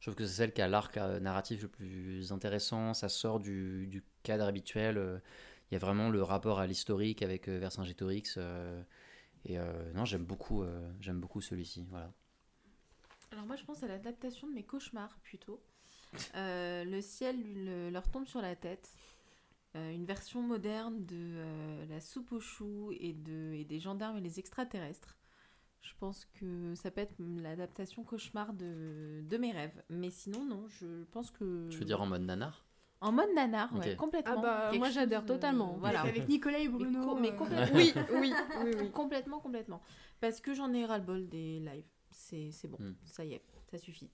[0.00, 2.94] Je trouve que c'est celle qui a l'arc euh, narratif le plus intéressant.
[2.94, 4.98] Ça sort du, cadre habituel.
[4.98, 5.18] euh,
[5.70, 8.38] Il y a vraiment le rapport à l'historique avec euh, Vercingétorix.
[9.44, 9.58] et
[9.94, 10.64] non, j'aime beaucoup,
[11.00, 11.86] j'aime beaucoup celui-ci.
[11.90, 12.12] Voilà.
[13.32, 15.62] Alors moi je pense à l'adaptation de mes cauchemars plutôt.
[16.34, 18.90] Le ciel le- leur tombe sur la tête.
[19.76, 24.16] Euh, une version moderne de euh, la soupe aux choux et, de, et des gendarmes
[24.18, 25.16] et les extraterrestres.
[25.80, 29.82] Je pense que ça peut être l'adaptation cauchemar de, de mes rêves.
[29.88, 31.68] Mais sinon, non, je pense que...
[31.70, 32.66] Je veux dire en mode nanar?
[33.00, 33.96] En mode nanar, ouais, Ok.
[33.96, 34.32] complètement.
[34.36, 35.76] Ah bah, Quelque moi, euh, totalement.
[35.78, 36.02] voilà.
[36.02, 37.00] Avec Nicolas et Bruno.
[37.02, 37.76] co- mais euh, complètement.
[37.78, 38.32] Oui, oui,
[38.64, 38.90] oui, oui.
[38.90, 39.80] Complètement, complètement.
[40.20, 41.86] Parce que j'en ai ras-le-bol des lives.
[42.10, 42.92] C'est c'est bon, Hmm.
[43.02, 44.10] ça y est, ça suffit.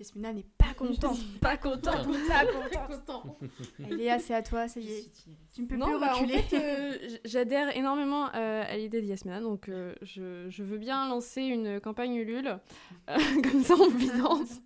[0.00, 1.18] Yasmina n'est pas contente.
[1.40, 2.06] Pas contente.
[2.28, 3.38] pas contente.
[3.78, 5.10] Léa, c'est à toi, ça y est.
[5.54, 6.42] Tu ne peux Non, plus bah, en reculer.
[6.42, 10.78] fait, euh, j- j'adhère énormément euh, à l'idée de Yasmina, donc euh, je, je veux
[10.78, 12.58] bien lancer une campagne Ulule,
[13.08, 13.16] euh,
[13.50, 14.60] comme ça en finance.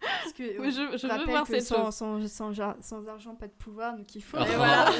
[0.00, 1.94] Parce que, Oui, je, je veux rappelle voir que cette sans, chose.
[2.30, 4.36] sans, sans, sans argent, pas de pouvoir, donc il faut.
[4.38, 4.46] Ah.
[4.46, 4.90] Et voilà.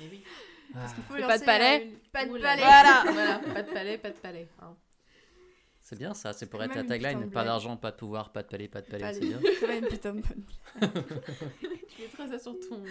[0.00, 0.22] Mais oui.
[0.74, 1.64] Parce qu'il faut Et pas lancer de palais.
[1.76, 2.62] un- une- Pas de palais.
[2.62, 4.48] Voilà, voilà, pas de palais, pas de palais.
[4.60, 4.74] hein.
[5.86, 7.26] C'est bien ça, c'est pour être la tagline.
[7.26, 9.12] de Pas d'argent, pas de pouvoir, pas de palais, pas de palais.
[9.12, 9.38] C'est bien.
[9.42, 10.44] C'est quand même putain de bonne.
[11.88, 12.82] Tu mettras ça sur ton,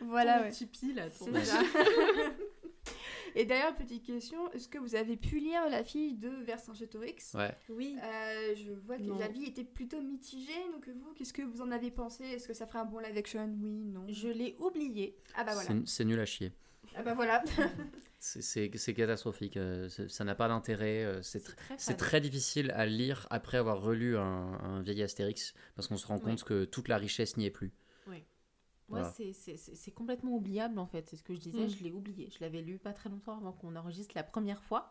[0.00, 0.50] Voilà, ton ouais.
[0.52, 1.10] Tipeee, là.
[1.10, 1.60] ton- ça.
[3.34, 7.34] Et d'ailleurs, petite question, est-ce que vous avez pu lire La fille de Vercingétorix?
[7.34, 7.54] Ouais.
[7.68, 7.96] Oui.
[8.02, 9.18] Euh, Je vois que Non.
[9.18, 12.24] l'avis était plutôt mitigé, donc vous, qu'est-ce que vous en avez pensé?
[12.24, 13.52] Est-ce que ça ferait un bon live action?
[13.60, 15.16] Oui, non Je l'ai oublié.
[15.36, 15.70] Ah bah voilà.
[15.84, 16.52] C'est nul à chier.
[16.96, 17.42] Ah bah voilà.
[18.20, 19.56] C'est- catastrophique.
[19.56, 21.04] euh, Ça n'a pas d'intérêt.
[21.04, 25.86] euh, C'est tr- très difficile à lire après avoir relu un, un vieil Astérix parce
[25.88, 26.22] qu'on se rend Oui.
[26.22, 27.72] compte que toute la richesse n'y est plus.
[28.08, 28.24] Ouais,
[28.88, 29.12] Voilà.
[29.12, 31.08] c'est- complètement oubliable en fait.
[31.10, 31.68] C'est ce que je disais, Mm.
[31.68, 32.30] je l'ai oublié.
[32.30, 34.90] Je l'avais lu pas très longtemps avant qu'on enregistre la première fois.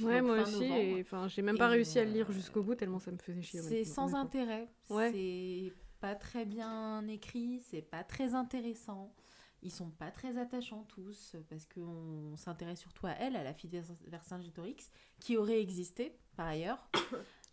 [0.00, 2.62] Ouais, moi aussi, et enfin, j'ai même pas Et, réussi à le lire euh, jusqu'au
[2.62, 3.62] bout tellement ça me faisait chier.
[3.62, 4.68] C'est sans intérêt.
[4.90, 5.12] Ouais.
[5.12, 9.14] C'est pas très bien écrit, c'est pas très intéressant.
[9.62, 13.70] Ils sont pas très attachants tous parce qu'on s'intéresse surtout à elle, à la fille
[13.70, 16.88] de Vercingétorix, qui aurait existé par ailleurs.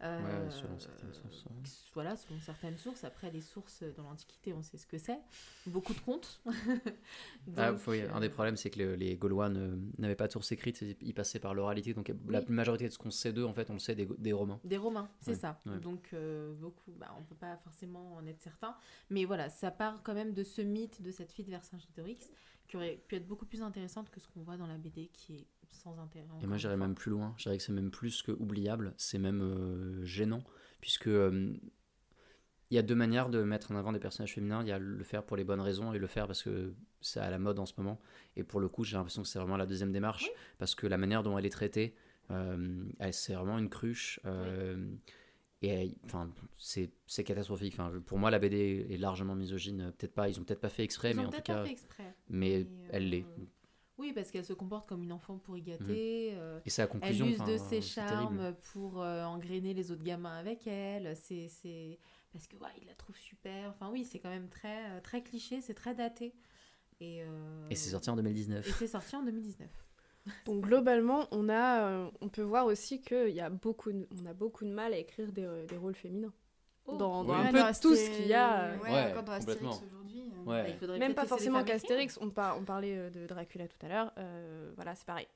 [0.01, 1.51] Euh, Ouais, selon certaines sources, ouais.
[1.93, 3.03] Voilà, selon certaines sources.
[3.05, 5.17] Après, les sources dans l'Antiquité, on sait ce que c'est.
[5.65, 6.41] Beaucoup de contes.
[7.57, 10.31] Ah, Donc, faut- Un des problèmes, c'est que le- les Gaulois ne- n'avaient pas de
[10.31, 11.93] source écrite, ils passaient par l'oralité.
[11.93, 12.45] Donc la Oui.
[12.49, 14.59] majorité de ce qu'on sait d'eux, en fait, on le sait des, des Romains.
[14.63, 15.61] Des Romains, c'est Ouais, ça.
[15.65, 15.79] ouais.
[15.79, 18.75] Donc, euh, beaucoup, bah, on peut pas forcément en être certain.
[19.09, 22.31] Mais voilà, ça part quand même de ce mythe de cette fille de Vercingétorix
[22.67, 25.35] qui aurait pu être beaucoup plus intéressante que ce qu'on voit dans la BD qui
[25.35, 26.27] est sans intérêt.
[26.41, 27.33] Et moi, j'irais même plus loin.
[27.37, 28.93] Je dirais que c'est même plus que oubliable.
[28.97, 30.43] C'est même euh, gênant.
[30.81, 31.53] Puisque euh,
[32.69, 34.61] il y a deux manières de mettre en avant des personnages féminins.
[34.61, 37.19] Il y a le faire pour les bonnes raisons et le faire parce que c'est
[37.19, 37.99] à la mode en ce moment.
[38.35, 40.29] Et pour le coup, j'ai l'impression que c'est vraiment la deuxième démarche.
[40.57, 41.95] Parce que la manière dont elle est traitée,
[42.31, 44.19] euh, c'est vraiment une cruche.
[45.63, 47.75] Et enfin, c'est catastrophique.
[47.79, 49.93] Enfin, pour moi, la BD est largement misogyne.
[49.97, 52.15] Peut-être pas, ils ont peut-être pas fait exprès, Ils mais en tout cas, fait exprès.
[52.29, 53.25] mais Mais, elle l'est.
[53.99, 56.31] Oui, parce qu'elle se comporte comme une enfant pourri gâtée.
[56.33, 57.25] euh, Et c'est la Elle conclusion.
[57.27, 57.85] use enfin, de ses terrible.
[57.87, 61.15] charmes pour euh, engrainer les autres gamins avec elle.
[61.15, 61.99] C'est, c'est...
[62.31, 63.69] Parce que ouais, il la trouve super.
[63.69, 66.33] Enfin oui, c'est quand même très, euh, très cliché, c'est très daté.
[66.99, 68.67] Et, euh, Et c'est sorti en 2019.
[68.67, 69.69] Et c'est sorti en 2019.
[70.45, 74.25] Donc globalement, on a, euh, on peut voir aussi qu'il y a beaucoup, de- on
[74.25, 76.33] a beaucoup de mal à écrire des, des rôles féminins.
[76.85, 76.97] Oh.
[76.97, 77.47] Dans, dans Oui.
[77.47, 78.61] un peu dans tout ce qu'il y a.
[78.64, 79.88] euh, Ouais, Ouais, encore dans Astérix complètement.
[79.88, 80.23] aujourd'hui.
[80.47, 80.97] euh, Ouais.
[80.99, 84.72] Même pas forcément qu'Astérix, on, par- on parlait euh, de Dracula tout à l'heure, euh,
[84.76, 85.27] voilà, c'est pareil.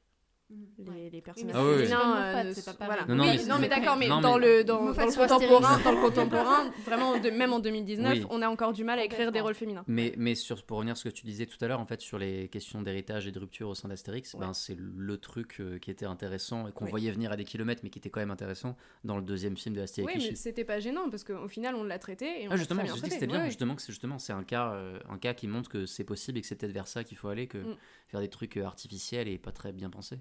[0.80, 1.92] Les, les personnages Ah oui, oui.
[1.92, 2.88] euh, c'est pas pareil.
[2.88, 3.06] voilà.
[3.08, 5.98] Non, non, Oui, mais non, d'accord, mais non, dans le dans, le contemporain, dans le
[6.02, 8.26] contemporain, vraiment de, même en 2019, Oui.
[8.30, 9.84] on a encore du mal à écrire des rôles féminins.
[9.88, 12.00] Mais, mais sur, pour revenir à ce que tu disais tout à l'heure, en fait,
[12.00, 14.40] sur les questions d'héritage et de rupture au sein d'Astérix, Ouais.
[14.40, 17.82] ben, c'est le truc euh, qui était intéressant et qu'on voyait venir à des kilomètres,
[17.84, 20.14] mais qui était quand même intéressant dans le deuxième film de Astérix.
[20.16, 22.86] Oui, mais c'était pas gênant parce qu'au final, on l'a traité et on Ah, justement,
[22.86, 23.46] je dis que c'était bien.
[23.46, 26.38] Justement, que c'est justement c'est un cas, euh, un cas qui montre que c'est possible
[26.38, 27.76] et que c'est peut-être vers ça qu'il faut aller, que Mm.
[28.08, 30.20] faire des trucs euh, artificiels et pas très bien pensés.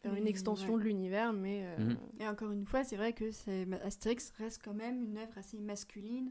[0.00, 0.78] Faire une Mais, extension ouais.
[0.80, 1.96] de l'univers, mais euh, Mhm.
[2.20, 5.58] Et encore une fois, c'est vrai que c'est- Astérix reste quand même une œuvre assez
[5.58, 6.30] masculine.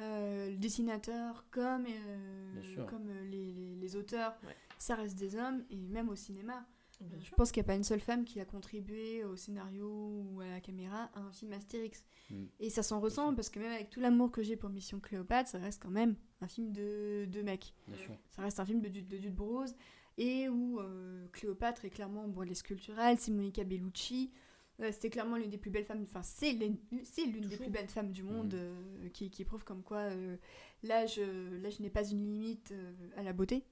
[0.00, 4.56] Euh, le dessinateur comme, euh, comme les, les- les auteurs, Ouais.
[4.78, 6.66] ça reste des hommes, et même au cinéma.
[7.00, 7.36] Bien Je sûr.
[7.36, 10.46] pense qu'il n'y a pas une seule femme qui a contribué au scénario ou à
[10.48, 12.02] la caméra à un film Astérix.
[12.30, 12.44] Mm.
[12.58, 15.50] Et ça s'en ressent parce que même avec tout l'amour que j'ai pour Mission Cléopâtre,
[15.50, 17.74] ça reste quand même un film de, de mecs.
[17.86, 18.16] Bien sûr.
[18.30, 19.76] Ça reste un film de, Dude- de Dude Brose
[20.18, 24.30] et où euh, Cléopâtre est clairement bon, elle est sculpturale, c'est Monica Bellucci.
[24.80, 26.76] Euh, C'était clairement l'une des plus belles femmes, enfin c'est l'une
[27.48, 28.60] des plus belles femmes du monde Mhm.
[28.60, 30.36] euh, qui, qui prouve comme quoi euh,
[30.82, 31.18] l'âge
[31.80, 32.74] n'est pas une limite
[33.16, 33.64] à la beauté.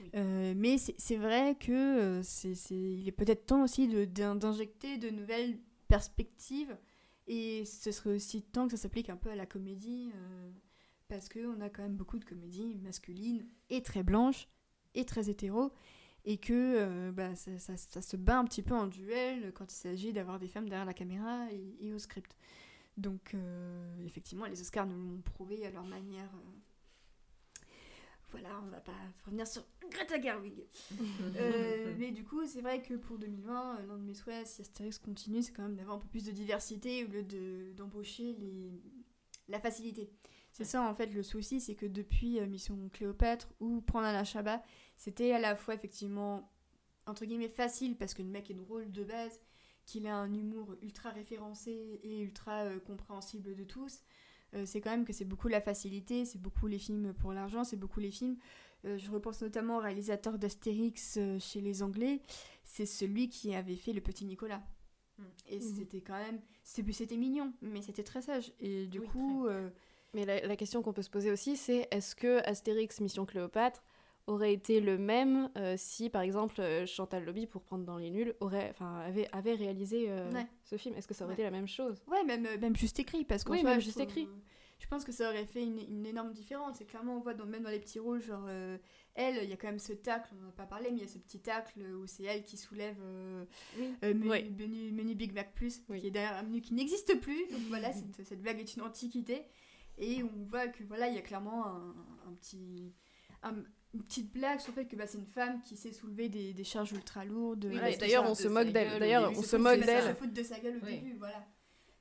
[0.00, 0.10] Oui.
[0.56, 5.58] Mais c'est vrai que c'est il est peut-être temps aussi de- d'in- d'injecter de nouvelles
[5.88, 6.76] perspectives
[7.26, 10.10] et ce serait aussi temps que ça s'applique un peu à la comédie
[11.08, 14.48] parce qu'on a quand même beaucoup de comédies masculines et très blanches
[14.98, 15.72] et très hétéro
[16.24, 19.72] et que euh, bah, ça, ça- ça se bat un petit peu en duel quand
[19.72, 22.36] il s'agit d'avoir des femmes derrière la caméra et, et au script.
[22.96, 26.30] Donc euh, effectivement, les Oscars nous l'ont prouvé à leur manière.
[26.34, 26.58] euh.
[28.30, 28.92] Voilà, on va pas
[29.24, 30.66] revenir sur Greta Gerwig.
[31.98, 34.98] Mais du coup, c'est vrai que pour 2020, euh, l'un de mes souhaits, si Astérix
[34.98, 38.70] continue, c'est quand même d'avoir un peu plus de diversité au lieu de- d'embaucher les...
[39.48, 40.10] la facilité.
[40.58, 44.24] C'est ça en fait le souci, c'est que depuis euh, Mission Cléopâtre ou Prendre Alain
[44.24, 44.60] Chabat,
[44.96, 46.50] c'était à la fois effectivement
[47.06, 49.40] entre guillemets facile parce que le mec est drôle de base,
[49.86, 54.02] qu'il a un humour ultra référencé et ultra euh, compréhensible de tous.
[54.54, 57.62] Euh, c'est quand même que c'est beaucoup la facilité, c'est beaucoup les films pour l'argent,
[57.62, 58.36] c'est beaucoup les films.
[58.84, 62.20] Euh, je repense notamment au réalisateur d'Astérix chez les Anglais,
[62.64, 64.62] c'est celui qui avait fait Le Petit Nicolas.
[65.18, 65.22] Mm.
[65.50, 65.62] Et Mhm.
[65.62, 68.52] c'était quand même, c'était mignon, mais c'était très sage.
[68.60, 69.46] Et du Oui, coup,
[70.14, 73.82] Mais la, la question qu'on peut se poser aussi, c'est est-ce que Astérix Mission Cléopâtre
[74.26, 78.10] aurait été le même euh, si, par exemple, euh, Chantal Lobby, pour prendre dans les
[78.10, 78.74] nuls, aurait,
[79.06, 80.46] avait, avait réalisé euh, Ouais.
[80.64, 80.94] ce film?
[80.96, 81.40] Est-ce que ça aurait Ouais.
[81.40, 82.02] été la même chose?
[82.08, 84.28] Ouais, même, même juste écrit, parce qu'en Oui, même juste écrit.
[84.80, 86.76] Je pense que ça aurait fait une, une énorme différence.
[86.78, 88.48] C'est clairement, on voit dans, même dans les petits rôles, genre
[89.16, 91.02] elle, il y a quand même ce tacle, on n'en a pas parlé, mais il
[91.02, 92.96] y a ce petit tacle où c'est elle qui soulève
[93.76, 93.88] Oui.
[94.02, 94.44] menu, Ouais.
[94.56, 96.00] menu- menu Big Mac Plus, Oui.
[96.00, 97.46] qui est derrière un menu qui n'existe plus.
[97.50, 99.42] Donc voilà, cette, cette blague est une antiquité.
[99.98, 101.94] Et on voit que voilà, il y a clairement un,
[102.28, 102.92] un petit.
[103.42, 103.54] un-
[103.94, 106.52] une petite blague sur le fait que bah, c'est une femme qui sait soulever des,
[106.52, 107.64] des charges ultra lourdes.
[107.64, 108.98] Oui, Voilà, tout d'ailleurs, on se moque d'elle.
[108.98, 110.14] D'ailleurs, on Se moque d'elle.
[110.14, 110.96] se de sa gueule au Oui.
[111.00, 111.42] début, voilà.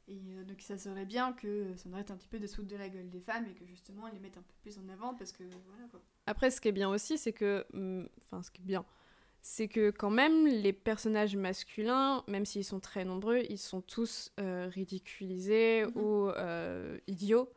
[0.09, 2.67] Et euh, donc ça serait bien que ça arrête un petit peu de se foutre
[2.67, 5.13] de la gueule des femmes et que justement les mettent un peu plus en avant
[5.15, 6.01] parce que voilà quoi.
[6.25, 7.65] Après, ce qui est bien aussi, c'est que.
[7.73, 8.85] hum, Enfin, ce qui est bien,
[9.41, 14.31] c'est que quand même, les personnages masculins, même s'ils sont très nombreux, ils sont tous
[14.41, 15.91] euh, ridiculisés Mhm.
[16.01, 17.49] ou euh, idiots.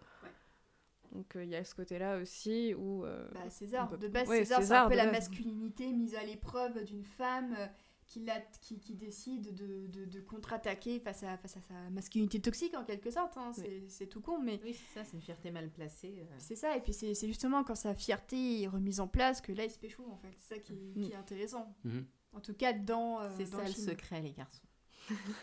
[1.12, 3.04] Donc, euh, il y a ce côté-là aussi où.
[3.04, 5.14] euh, Bah, César, peut- de base ouais, César, c'est un peu la base.
[5.28, 7.66] masculinité mise à l'épreuve d'une femme euh,
[8.06, 12.40] qui, la- qui, qui décide de, de, de contre-attaquer face à, face à sa masculinité
[12.40, 13.36] toxique en quelque sorte.
[13.36, 13.52] hein.
[13.52, 16.16] C'est c'est tout con mais Oui, c'est ça, c'est une fierté mal placée.
[16.20, 16.34] euh.
[16.38, 19.52] c'est ça et puis c'est c'est justement quand sa fierté est remise en place que
[19.52, 20.32] là il se pécho en fait.
[20.38, 21.02] C'est ça qui, Mm.
[21.02, 21.74] qui est intéressant.
[21.84, 22.04] Mhm.
[22.32, 24.62] En tout cas dans, euh, C'est dans ça le secret, les garçons.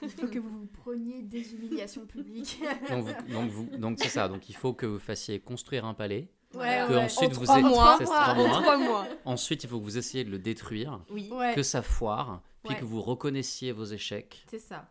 [0.02, 2.60] Il faut que vous vous preniez des humiliations publiques.
[2.90, 4.28] Donc, vous- donc, vous- donc c'est ça.
[4.28, 6.30] Donc il faut que vous fassiez construire un palais.
[6.54, 7.04] Ouais, que ouais.
[7.04, 7.96] ensuite en vous trois êtes- mois.
[7.98, 8.62] c'est trois trois En mois.
[8.62, 9.08] trois mois.
[9.26, 11.54] Ensuite, il faut que vous essayiez de le détruire, Oui, Ouais.
[11.54, 12.80] que ça foire, puis Ouais.
[12.80, 14.46] que vous reconnaissiez vos échecs.
[14.50, 14.90] c'est ça.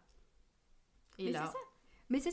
[1.19, 1.59] Et Mais là, c'est ça.
[2.09, 2.31] Mais c'est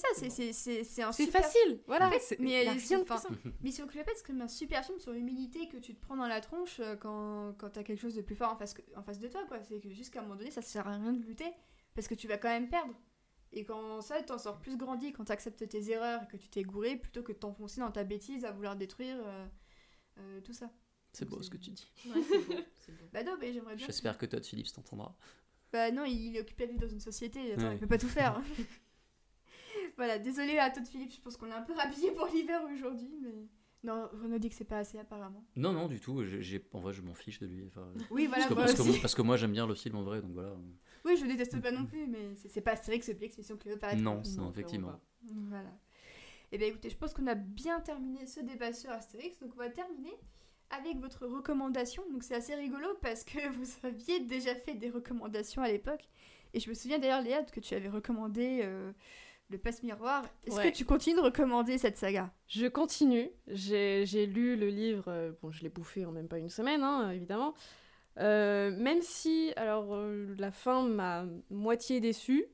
[0.54, 2.08] ça, c'est un super facile, voilà.
[2.10, 3.54] En fait, mais y a elle- rien de enfin, plus simple.
[3.64, 6.42] Mission Cléopâtre, c'est comme un super film sur l'humilité que tu te prends dans la
[6.42, 9.18] tronche euh, quand, quand t'as quelque chose de plus fort en face, que- en face
[9.20, 9.58] de toi, quoi.
[9.64, 11.52] C'est que jusqu'à un moment donné, ça sert à rien de lutter
[11.96, 12.94] parce que tu vas quand même perdre.
[13.52, 16.64] Et quand ça, t'en sors plus grandi, quand t'acceptes tes erreurs et que tu t'es
[16.64, 19.46] gouré, plutôt que de t'enfoncer dans ta bêtise à vouloir détruire euh,
[20.18, 20.72] euh, tout ça.
[21.12, 21.92] C'est beau ce que tu dis.
[22.08, 22.22] ouais,
[22.80, 23.10] c'est beau, beau.
[23.14, 23.86] Bah non, mais j'aimerais bien.
[23.86, 25.16] J'espère que Todd Phillips t'entendra.
[25.72, 27.74] Bah non, il est occupé à vivre dans une société, attends, Ouais.
[27.76, 28.42] il peut pas tout faire.
[29.98, 33.12] voilà, désolé à Todd Phillips, je pense qu'on l'a un peu rhabillé pour l'hiver aujourd'hui,
[33.22, 33.48] mais...
[33.84, 35.44] Non, Renaud dit que c'est pas assez apparemment.
[35.58, 36.24] Non, non, du tout.
[36.26, 37.66] j'ai- en vrai, je m'en fiche de lui.
[37.68, 39.00] Enfin, Oui, voilà, parce, que, moi parce que- aussi.
[39.02, 40.56] parce que moi, j'aime bien le film en vrai, donc voilà.
[41.06, 43.98] Oui, je le déteste pas non plus, mais c'est pas Astérix, Obélix, Mission Cléopâtre.
[43.98, 44.88] Non, Non, effectivement.
[45.28, 45.72] clairement Voilà.
[46.54, 49.58] Et bien écoutez, je pense qu'on a bien terminé ce débat sur Astérix, donc on
[49.60, 50.14] va terminer
[50.70, 52.04] avec votre recommandation.
[52.12, 56.08] Donc c'est assez rigolo parce que vous aviez déjà fait des recommandations à l'époque.
[56.54, 58.94] Et je me souviens d'ailleurs, Léa, que tu avais recommandé euh,
[59.54, 60.24] le passe-miroir.
[60.46, 60.72] Est-ce Ouais.
[60.72, 62.32] que tu continues de recommander cette saga?
[62.48, 63.30] Je continue.
[63.48, 65.06] J'ai lu le livre.
[65.08, 67.54] euh, bon, je l'ai bouffé en même pas une semaine, hein, évidemment.
[68.20, 72.46] Euh, même si, alors, euh, la fin m'a moitié déçue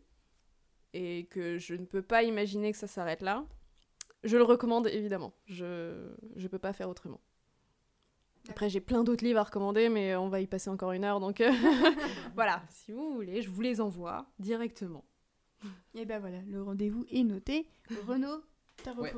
[0.93, 3.45] et que je ne peux pas imaginer que ça s'arrête là,
[4.23, 5.33] je le recommande évidemment.
[5.45, 7.19] Je je peux pas faire autrement.
[8.49, 11.19] Après, j'ai plein d'autres livres à recommander, mais on va y passer encore une heure,
[11.19, 11.43] donc
[12.35, 12.63] voilà.
[12.69, 15.03] Si vous voulez, je vous les envoie directement.
[15.95, 17.67] Et ben voilà, le rendez-vous est noté.
[18.07, 18.41] Renaud,
[18.83, 19.13] ta Ouais.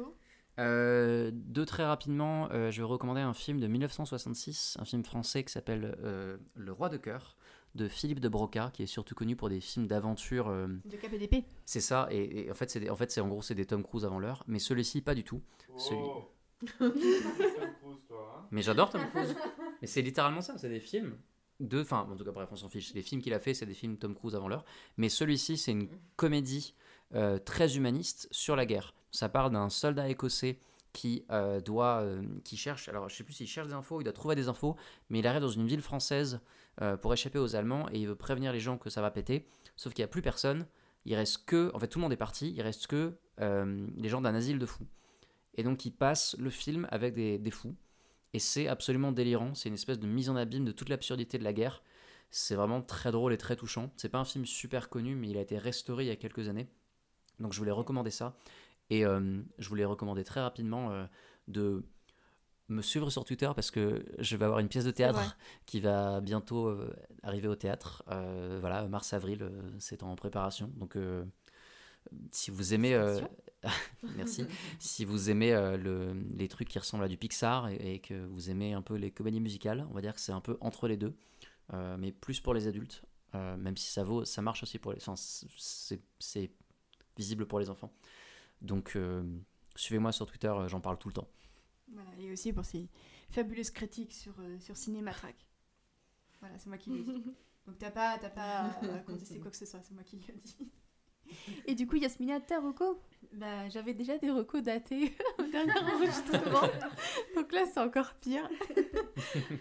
[0.59, 5.43] Euh, deux très rapidement, euh, je vais recommander un film de 1966, un film français
[5.43, 7.37] qui s'appelle euh, Le Roi de cœur
[7.73, 10.49] de Philippe de Broca, qui est surtout connu pour des films d'aventure.
[10.49, 11.45] euh, de KPDP.
[11.65, 13.81] c'est ça, et, et en fait, c'est en fait, c'est en gros, c'est des Tom
[13.81, 15.41] Cruise avant l'heure, mais celui-ci pas du tout.
[15.77, 16.01] Celui-
[18.51, 19.35] Mais j'adore Tom Cruise.
[19.81, 21.15] mais c'est littéralement ça, c'est des films
[21.73, 22.87] enfin, en tout cas bref, on s'en fiche.
[22.87, 24.65] C'est des films qu'il a fait, c'est des films Tom Cruise avant l'heure.
[24.97, 26.73] Mais celui-ci, c'est une comédie
[27.13, 28.93] euh, très humaniste sur la guerre.
[29.11, 30.59] Ça parle d'un soldat écossais
[30.93, 34.05] qui euh, doit, euh, qui cherche, alors je sais plus s'il cherche des infos, il
[34.05, 34.77] doit trouver des infos,
[35.09, 36.39] mais il arrive dans une ville française
[37.01, 39.45] pour échapper aux Allemands et il veut prévenir les gens que ça va péter.
[39.75, 40.65] Sauf qu'il n'y a plus personne.
[41.05, 42.53] Il reste que, en fait, tout le monde est parti.
[42.55, 44.87] Il reste que les gens d'un asile de fous.
[45.55, 47.75] Et donc, il passe le film avec des, des fous.
[48.33, 49.53] Et c'est absolument délirant.
[49.55, 51.83] C'est une espèce de mise en abîme de toute l'absurdité de la guerre.
[52.29, 53.91] C'est vraiment très drôle et très touchant.
[53.97, 56.47] C'est pas un film super connu, mais il a été restauré il y a quelques
[56.47, 56.67] années.
[57.39, 58.37] Donc, je voulais recommander ça.
[58.89, 61.05] Et euh, je voulais recommander très rapidement euh,
[61.47, 61.83] de
[62.69, 66.21] me suivre sur Twitter parce que je vais avoir une pièce de théâtre qui va
[66.21, 68.03] bientôt euh, arriver au théâtre.
[68.09, 70.71] Euh, voilà, mars-avril, c'est en préparation.
[70.77, 70.97] Donc,
[72.31, 72.93] si vous aimez.
[72.93, 73.19] euh,
[74.15, 74.45] Merci.
[74.79, 78.25] si vous aimez euh, le- les trucs qui ressemblent à du Pixar et, et que
[78.25, 80.87] vous aimez un peu les comédies musicales, on va dire que c'est un peu entre
[80.87, 81.15] les deux,
[81.73, 83.03] euh, mais plus pour les adultes,
[83.35, 84.97] euh, même si ça vaut, ça marche aussi pour les.
[84.97, 86.51] Enfin, c'est
[87.17, 87.93] visible pour les enfants.
[88.61, 89.23] Donc, euh,
[89.75, 91.27] suivez-moi sur Twitter, euh, j'en parle tout le temps.
[91.93, 92.87] Voilà, et aussi pour ces
[93.29, 95.35] fabuleuses critiques sur, euh, sur Cinématrack.
[96.39, 97.23] Voilà, c'est moi qui l'ai dit.
[97.67, 100.33] Donc t'as pas, t'as pas à contester quoi que ce soit, c'est moi qui l'ai
[100.43, 100.71] dit.
[101.65, 102.99] Et du coup, Yasmina, ta reco?
[103.33, 106.67] Bah, j'avais déjà des recos datés au dernier enregistrement.
[107.35, 108.47] Donc là, c'est encore pire.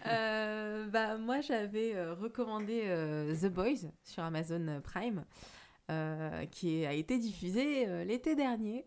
[0.07, 5.25] Euh, bah, moi, j'avais euh, recommandé euh, The Boys sur Amazon Prime,
[6.51, 8.87] qui a été diffusé l'été dernier.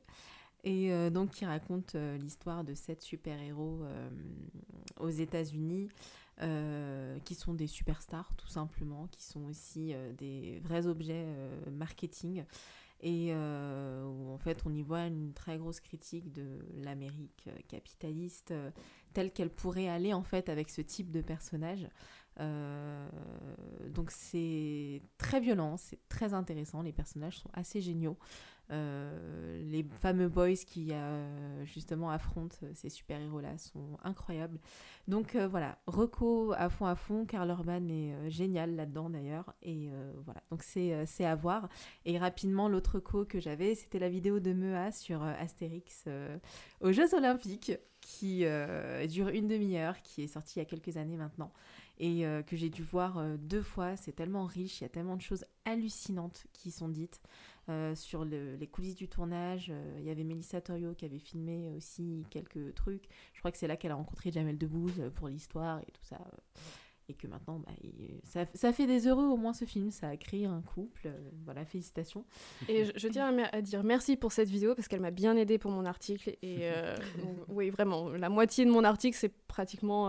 [0.66, 3.82] Et donc, qui raconte l'histoire de sept super-héros
[5.02, 5.90] aux États-Unis,
[6.42, 11.70] euh, qui sont des superstars, tout simplement, qui sont aussi euh, des vrais objets euh,
[11.72, 12.44] marketing
[13.06, 18.54] et en fait on y voit une très grosse critique de l'Amérique capitaliste
[19.12, 21.86] telle qu'elle pourrait aller en fait avec ce type de personnage.
[23.90, 28.18] Donc c'est très violent, c'est très intéressant, les personnages sont assez géniaux.
[28.74, 34.60] Euh, les fameux boys qui euh, justement affrontent ces super-héros-là sont incroyables.
[35.08, 39.54] Donc euh, voilà, Reco à fond à fond, Karl Urban est génial là-dedans d'ailleurs.
[39.62, 39.90] Et
[40.26, 41.70] voilà, donc c'est à voir.
[42.06, 46.06] Et rapidement, l'autre co que j'avais, c'était la vidéo de Mea sur Astérix
[46.82, 48.46] aux Jeux Olympiques, qui
[49.08, 51.52] dure une demi-heure, qui est sortie il y a quelques années maintenant,
[52.00, 53.96] et que j'ai dû voir deux fois.
[53.98, 57.22] C'est tellement riche, il y a tellement de choses hallucinantes qui sont dites.
[57.70, 61.20] Euh, sur le- les coulisses du tournage, Euh, il y avait Mélissa Torio qui avait
[61.20, 63.06] filmé aussi quelques trucs.
[63.34, 66.04] Je crois que c'est là qu'elle a rencontré Jamel Debbouze euh, pour l'histoire et tout
[66.04, 66.20] ça.
[67.10, 70.08] et que maintenant, bah, il- ça, ça fait des heureux au moins ce film, ça
[70.08, 71.02] a créé un couple.
[71.08, 72.26] euh, voilà, félicitations.
[72.70, 75.36] Et je, je tiens à, à dire merci pour cette vidéo parce qu'elle m'a bien
[75.36, 76.38] aidé pour mon article.
[76.42, 76.60] Et
[77.50, 80.08] oui, vraiment, la moitié de mon article, c'est pratiquement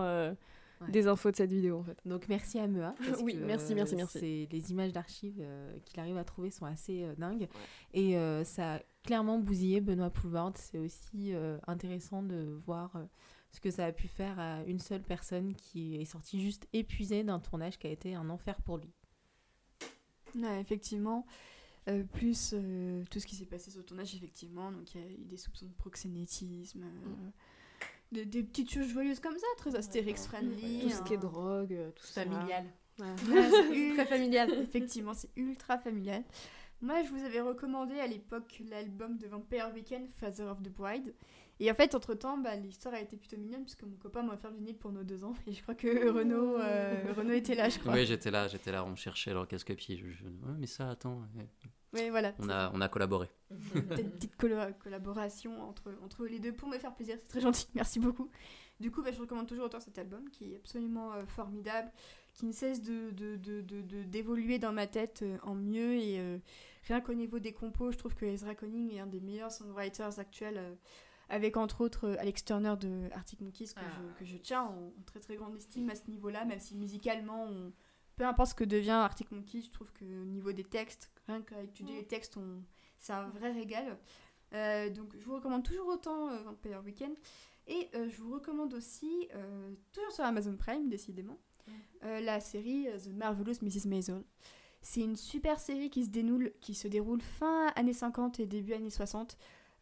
[0.81, 0.91] Ouais.
[0.91, 1.97] des infos de cette vidéo en fait.
[2.05, 2.93] Donc merci à Mea.
[3.21, 4.19] Oui, que, merci, euh, merci, merci.
[4.19, 7.47] c'est- les images d'archives euh, qu'il arrive à trouver sont assez euh, dingues.
[7.93, 10.51] Et euh, ça a clairement bousillé Benoît Poulvord.
[10.55, 13.05] C'est aussi euh, intéressant de voir euh,
[13.51, 17.23] ce que ça a pu faire à une seule personne qui est sortie juste épuisée
[17.23, 18.91] d'un tournage qui a été un enfer pour lui.
[20.35, 21.25] Ouais, effectivement.
[21.87, 24.71] Euh, plus euh, tout ce qui s'est passé sur le tournage, effectivement.
[24.71, 26.83] Donc il y a eu des soupçons de proxénétisme.
[26.83, 27.29] euh,
[28.11, 30.81] des, des petites choses joyeuses comme ça, très astérix friendly.
[30.81, 31.19] Tout ce qui est hein.
[31.19, 32.23] drogue, euh, tout ça.
[32.23, 32.65] Familial.
[32.99, 33.05] Ouais.
[33.29, 34.51] Ouais, c'est très familial.
[34.53, 36.23] Effectivement, c'est ultra familial.
[36.81, 41.13] Moi, je vous avais recommandé à l'époque l'album de Vampire Weekend, Father of the Bride.
[41.59, 44.51] Et en fait, entre-temps, bah, l'histoire a été plutôt mignonne puisque mon copain m'a offert
[44.51, 45.33] le vinyle pour nos deux ans.
[45.47, 47.93] Et je crois que Renaud, euh, Renaud était là, je crois.
[47.93, 49.97] Oui, j'étais là, j'étais là, on cherchait leur casque-pied.
[49.97, 51.21] Je, je- Ouais, mais ça, attends.
[51.93, 52.33] Oui, voilà.
[52.39, 53.29] On a, on a collaboré.
[53.73, 57.17] Peut-être une petite collo- collaboration entre, entre les deux pour me faire plaisir.
[57.21, 57.67] C'est très gentil.
[57.75, 58.29] Merci beaucoup.
[58.79, 61.89] Du coup, bah, je recommande toujours autant cet album qui est absolument euh, formidable,
[62.33, 65.95] qui ne cesse de, de- de- de- de- d'évoluer dans ma tête euh, en mieux.
[65.95, 66.37] Et euh,
[66.87, 70.19] rien qu'au niveau des compos, je trouve que Ezra Conning est un des meilleurs songwriters
[70.19, 70.57] actuels.
[70.57, 70.75] euh,
[71.27, 73.99] avec entre autres euh, Alex Turner de Arctic Monkeys que, Ah.
[74.13, 76.75] je, que je tiens en, en très très grande estime à ce niveau-là, même si
[76.75, 77.71] musicalement, on-
[78.15, 81.41] peu importe ce que devient Arctic Monkeys, je trouve que au niveau des textes, rien
[81.41, 82.63] qu'à étudier les textes, on,
[82.97, 83.97] c'est un vrai régal.
[84.53, 87.15] Euh, donc je vous recommande toujours autant euh, Vampire Weekend.
[87.67, 91.39] Et euh, je vous recommande aussi, euh, toujours sur Amazon Prime décidément,
[92.03, 93.87] euh, la série The Marvelous Mrs.
[93.87, 94.23] Maisel.
[94.81, 98.73] C'est une super série qui se, dénoule, qui se déroule fin années 50 et début
[98.73, 99.35] années 60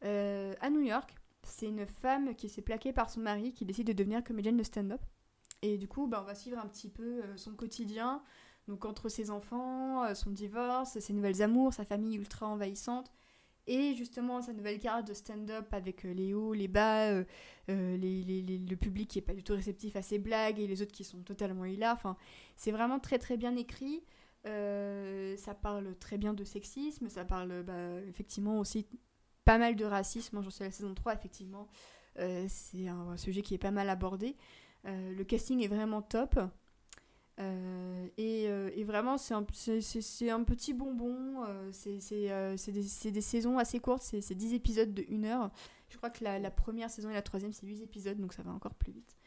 [0.05, 1.14] euh, à New York.
[1.45, 4.64] C'est une femme qui s'est plaquée par son mari qui décide de devenir comédienne de
[4.64, 5.01] stand-up.
[5.64, 8.22] Et du coup, bah, on va suivre un petit peu euh, son quotidien,
[8.68, 13.10] donc entre ses enfants, euh, son divorce, ses nouvelles amours, sa famille ultra envahissante,
[13.65, 17.14] et justement sa nouvelle carte de stand-up avec euh, les hauts, les bas,
[17.69, 21.06] le public qui est pas du tout réceptif à ses blagues et les autres qui
[21.06, 21.95] sont totalement hilares.
[21.95, 22.18] Enfin,
[22.57, 24.03] c'est vraiment très très bien écrit.
[24.44, 28.85] Ça parle très bien de sexisme, ça parle bah, effectivement aussi
[29.45, 30.41] pas mal de racisme.
[30.41, 31.69] J'en suis à la saison 3, effectivement.
[32.18, 34.35] C'est un sujet qui est pas mal abordé.
[34.85, 36.39] Euh, le casting est vraiment top.
[37.39, 41.43] Euh, et, euh, et vraiment, c'est un, un petit bonbon.
[41.47, 45.51] euh, c'est des, des saisons assez courtes, c'est c'est 10 épisodes de 1 heure.
[45.89, 48.43] Je crois que la, la première saison et la troisième, c'est 8 épisodes, donc ça
[48.43, 49.18] va encore plus vite.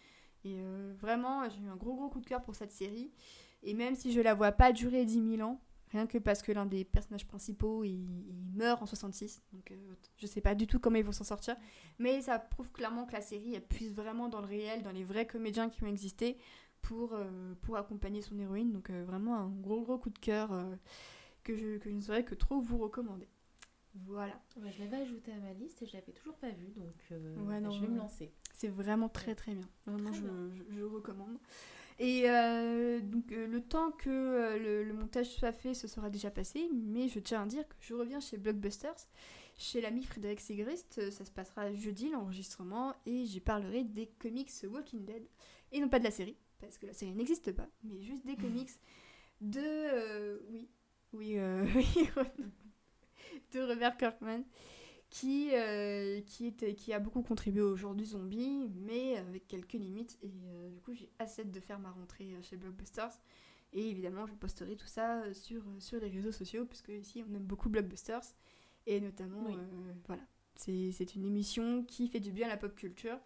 [0.45, 0.61] Et
[1.01, 3.11] vraiment, j'ai eu un gros gros coup de cœur pour cette série.
[3.65, 5.61] Et même si je la vois pas durer 10 000 ans,
[5.97, 7.91] rien que parce que l'un des personnages principaux, il,
[8.29, 11.25] il meurt en 66, donc euh, je sais pas du tout comment ils vont s'en
[11.25, 11.57] sortir.
[11.99, 15.05] Mais ça prouve clairement que la série, elle puise vraiment dans le réel, dans les
[15.05, 16.39] vrais comédiens qui ont existé
[16.83, 18.73] pour, euh, pour accompagner son héroïne.
[18.73, 20.77] Donc euh, vraiment un gros gros coup de cœur euh,
[21.43, 23.29] que, je, que je ne saurais que trop vous recommander.
[24.05, 26.95] Voilà, Ouais, je l'avais ajouté à ma liste et je l'avais toujours pas vu, donc
[27.13, 28.31] euh, Ouais, non, je vais me lancer.
[28.53, 29.67] c'est vraiment très très bien.
[29.87, 30.51] Vraiment, Très je, bien.
[30.71, 31.39] je- je recommande.
[31.99, 36.11] Et euh, donc euh, le temps que euh, le, le montage soit fait, ce sera
[36.11, 39.09] déjà passé, mais je tiens à dire que je reviens chez Blockbusters,
[39.57, 45.07] chez l'ami Frédéric Sigrist, ça se passera jeudi l'enregistrement, et j'y parlerai des comics Walking
[45.07, 45.27] Dead,
[45.73, 48.37] et non pas de la série, parce que la série n'existe pas, mais juste des
[48.37, 48.69] comics
[49.41, 50.39] de...
[50.51, 50.69] oui,
[51.15, 52.11] oui, euh, oui,
[53.53, 54.43] de Robert Kirkman,
[55.11, 59.73] qui, euh, qui, était, qui a beaucoup contribué au genre du zombie, mais avec quelques
[59.75, 60.19] limites.
[60.23, 63.13] Et euh, du coup, j'ai assez hâte de faire ma rentrée euh, chez Blockbusters.
[63.73, 67.45] Et évidemment, je posterai tout ça sur, sur les réseaux sociaux, puisque ici, on aime
[67.45, 68.23] beaucoup Blockbusters.
[68.87, 69.55] Et notamment, Oui.
[69.57, 70.23] euh, voilà,
[70.55, 73.19] c'est c'est une émission qui fait du bien à la pop culture.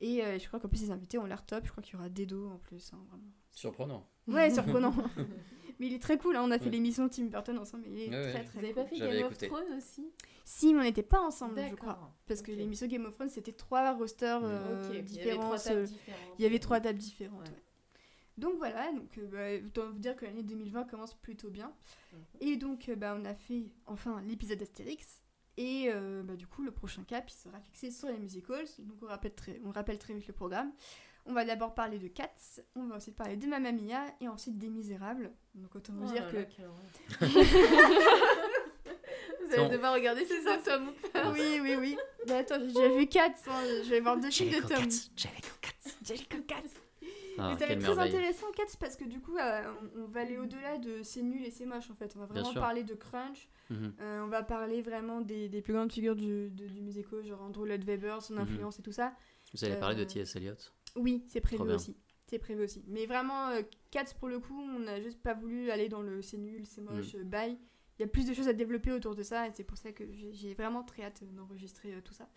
[0.00, 1.64] Et euh, je crois qu'en plus, les invités ont l'air top.
[1.64, 3.30] Je crois qu'il y aura Dedo en plus, hein, vraiment.
[3.52, 4.06] Surprenant.
[4.26, 4.94] Ouais, surprenant.
[5.78, 8.08] Mais il est très cool, hein, on a fait l'émission Tim Burton ensemble, il est
[8.10, 8.44] Ouais, très ouais.
[8.44, 8.82] très Vous avez cool.
[8.82, 9.38] pas fait Game of.
[9.38, 10.10] Thrones aussi?
[10.44, 12.12] Si, mais on n'était pas ensemble, je crois.
[12.26, 15.40] Parce que l'émission Game of Thrones, c'était trois rosters euh, Ok, il y avait différents.
[15.42, 16.34] trois ce- tables différentes.
[16.38, 17.40] Il y avait trois tables différentes.
[17.48, 17.54] Ouais.
[17.54, 17.62] ouais.
[18.38, 19.26] Donc voilà, donc euh,
[19.60, 21.72] bah, autant vous dire que l'année 2020 commence plutôt bien.
[22.12, 22.18] Mhm.
[22.40, 25.20] Et donc euh, bah, on a fait enfin l'épisode d'Astérix.
[25.58, 28.64] Et euh, bah, du coup, le prochain cap, il sera fixé sur les musicals.
[28.78, 30.72] Donc on rappelle très, on rappelle très vite le programme.
[31.26, 34.58] On va d'abord parler de Cats, on va ensuite parler de Mamma Mia et ensuite
[34.58, 35.30] des Misérables.
[35.54, 36.68] Donc autant vous Oh dire là que là.
[39.46, 40.58] Vous allez devoir regarder ces ça.
[40.58, 40.92] symptômes.
[41.34, 41.96] oui, oui, oui.
[42.26, 44.78] Mais attends, j'ai déjà vu Cats, hein, je vais voir deux films de Tom.
[45.16, 45.90] Jellicle Cats.
[46.04, 46.56] Jellicle Cats.
[47.38, 49.62] Ah, Mais ça va être très intéressant, Cats, parce que du coup, euh,
[49.96, 52.12] on, on va aller au-delà de c'est nul et c'est moche en fait.
[52.14, 53.48] On va vraiment parler de crunch.
[53.70, 53.94] Mhm.
[54.02, 57.40] Euh, on va parler vraiment des, des plus grandes figures du, de- du musical, genre
[57.40, 58.40] Andrew Lloyd Webber, son Mhm.
[58.40, 59.14] influence et tout ça.
[59.54, 60.36] Vous allez parler de Euh, T.S.
[60.36, 60.52] Eliot
[60.96, 61.96] Oui, c'est prévu aussi.
[62.26, 62.82] C'est prévu aussi.
[62.86, 66.22] Mais vraiment, euh, Cats, pour le coup, on n'a juste pas voulu aller dans le
[66.22, 67.18] c'est nul, c'est moche, Mm.
[67.18, 67.58] euh, bye.
[67.98, 69.92] Il y a plus de choses à développer autour de ça et c'est pour ça
[69.92, 72.28] que j'ai vraiment très hâte d'enregistrer euh, tout ça.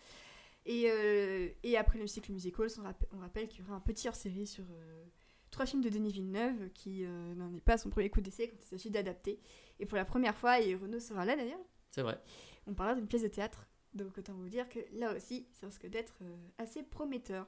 [0.66, 4.08] Et, euh, et après le cycle musical, on, on rappelle qu'il y aura un petit
[4.08, 4.64] hors-série sur
[5.50, 7.04] trois films de Denis Villeneuve qui
[7.36, 9.40] n'en est pas à son premier coup d'essai quand il s'agit d'adapter.
[9.78, 11.60] Et pour la première fois, et Renaud sera là d'ailleurs,
[11.92, 12.20] C'est vrai.
[12.66, 13.66] on parlera d'une pièce de théâtre.
[13.94, 16.16] Donc autant vous dire que là aussi, ça risque d'être
[16.58, 17.46] assez prometteur.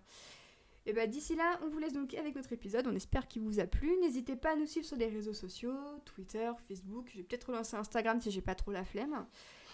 [0.89, 2.87] Et bah d'ici là, on vous laisse donc avec notre épisode.
[2.87, 3.95] On espère qu'il vous a plu.
[4.01, 7.11] N'hésitez pas à nous suivre sur les réseaux sociaux, Twitter, Facebook.
[7.13, 9.27] Je vais peut-être relancer Instagram si j'ai pas trop la flemme.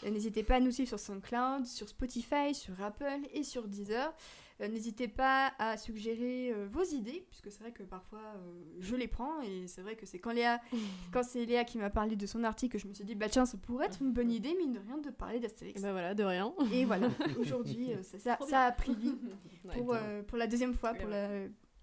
[0.02, 4.12] N'hésitez pas à nous suivre sur SoundCloud, sur Spotify, sur Apple et sur Deezer.
[4.60, 8.94] Euh, N'hésitez pas à suggérer euh, vos idées, puisque c'est vrai que parfois euh, je
[8.94, 10.60] les prends et c'est vrai que c'est quand Léa,
[11.12, 13.28] quand c'est Léa qui m'a parlé de son article que je me suis dit bah
[13.28, 15.82] tiens ça pourrait être une bonne idée mine de rien de parler d'Astérix.
[15.82, 16.54] Bah voilà, de rien.
[16.72, 17.08] Et voilà,
[17.40, 19.16] aujourd'hui ça, ça- ça a pris vie
[19.72, 19.96] pour,
[20.28, 21.28] pour la deuxième fois, Mais pour la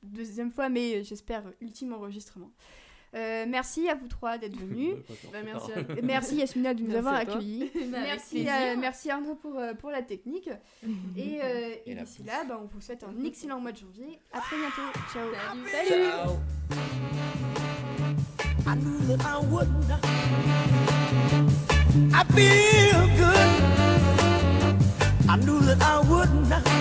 [0.03, 2.51] deuxième fois, mais j'espère ultime enregistrement.
[3.13, 4.95] Euh, merci à vous trois d'être venus.
[5.33, 7.69] Bah, merci à merci Yasmina de nous Merci avoir accueillis.
[7.91, 8.53] merci, plaisir.
[8.53, 10.49] euh, merci Arnaud pour, euh, pour la technique.
[11.17, 13.77] Et, euh, et Et la d'ici là, bah, on vous souhaite un excellent mois de
[13.77, 14.19] janvier.
[14.31, 14.81] À très bientôt.
[15.11, 15.27] Ciao.
[15.69, 16.37] Salut.
[18.67, 19.91] I knew that I wouldn't.
[22.13, 23.51] I feel good.
[25.27, 26.47] I knew that I wouldn't.
[26.47, 26.80] So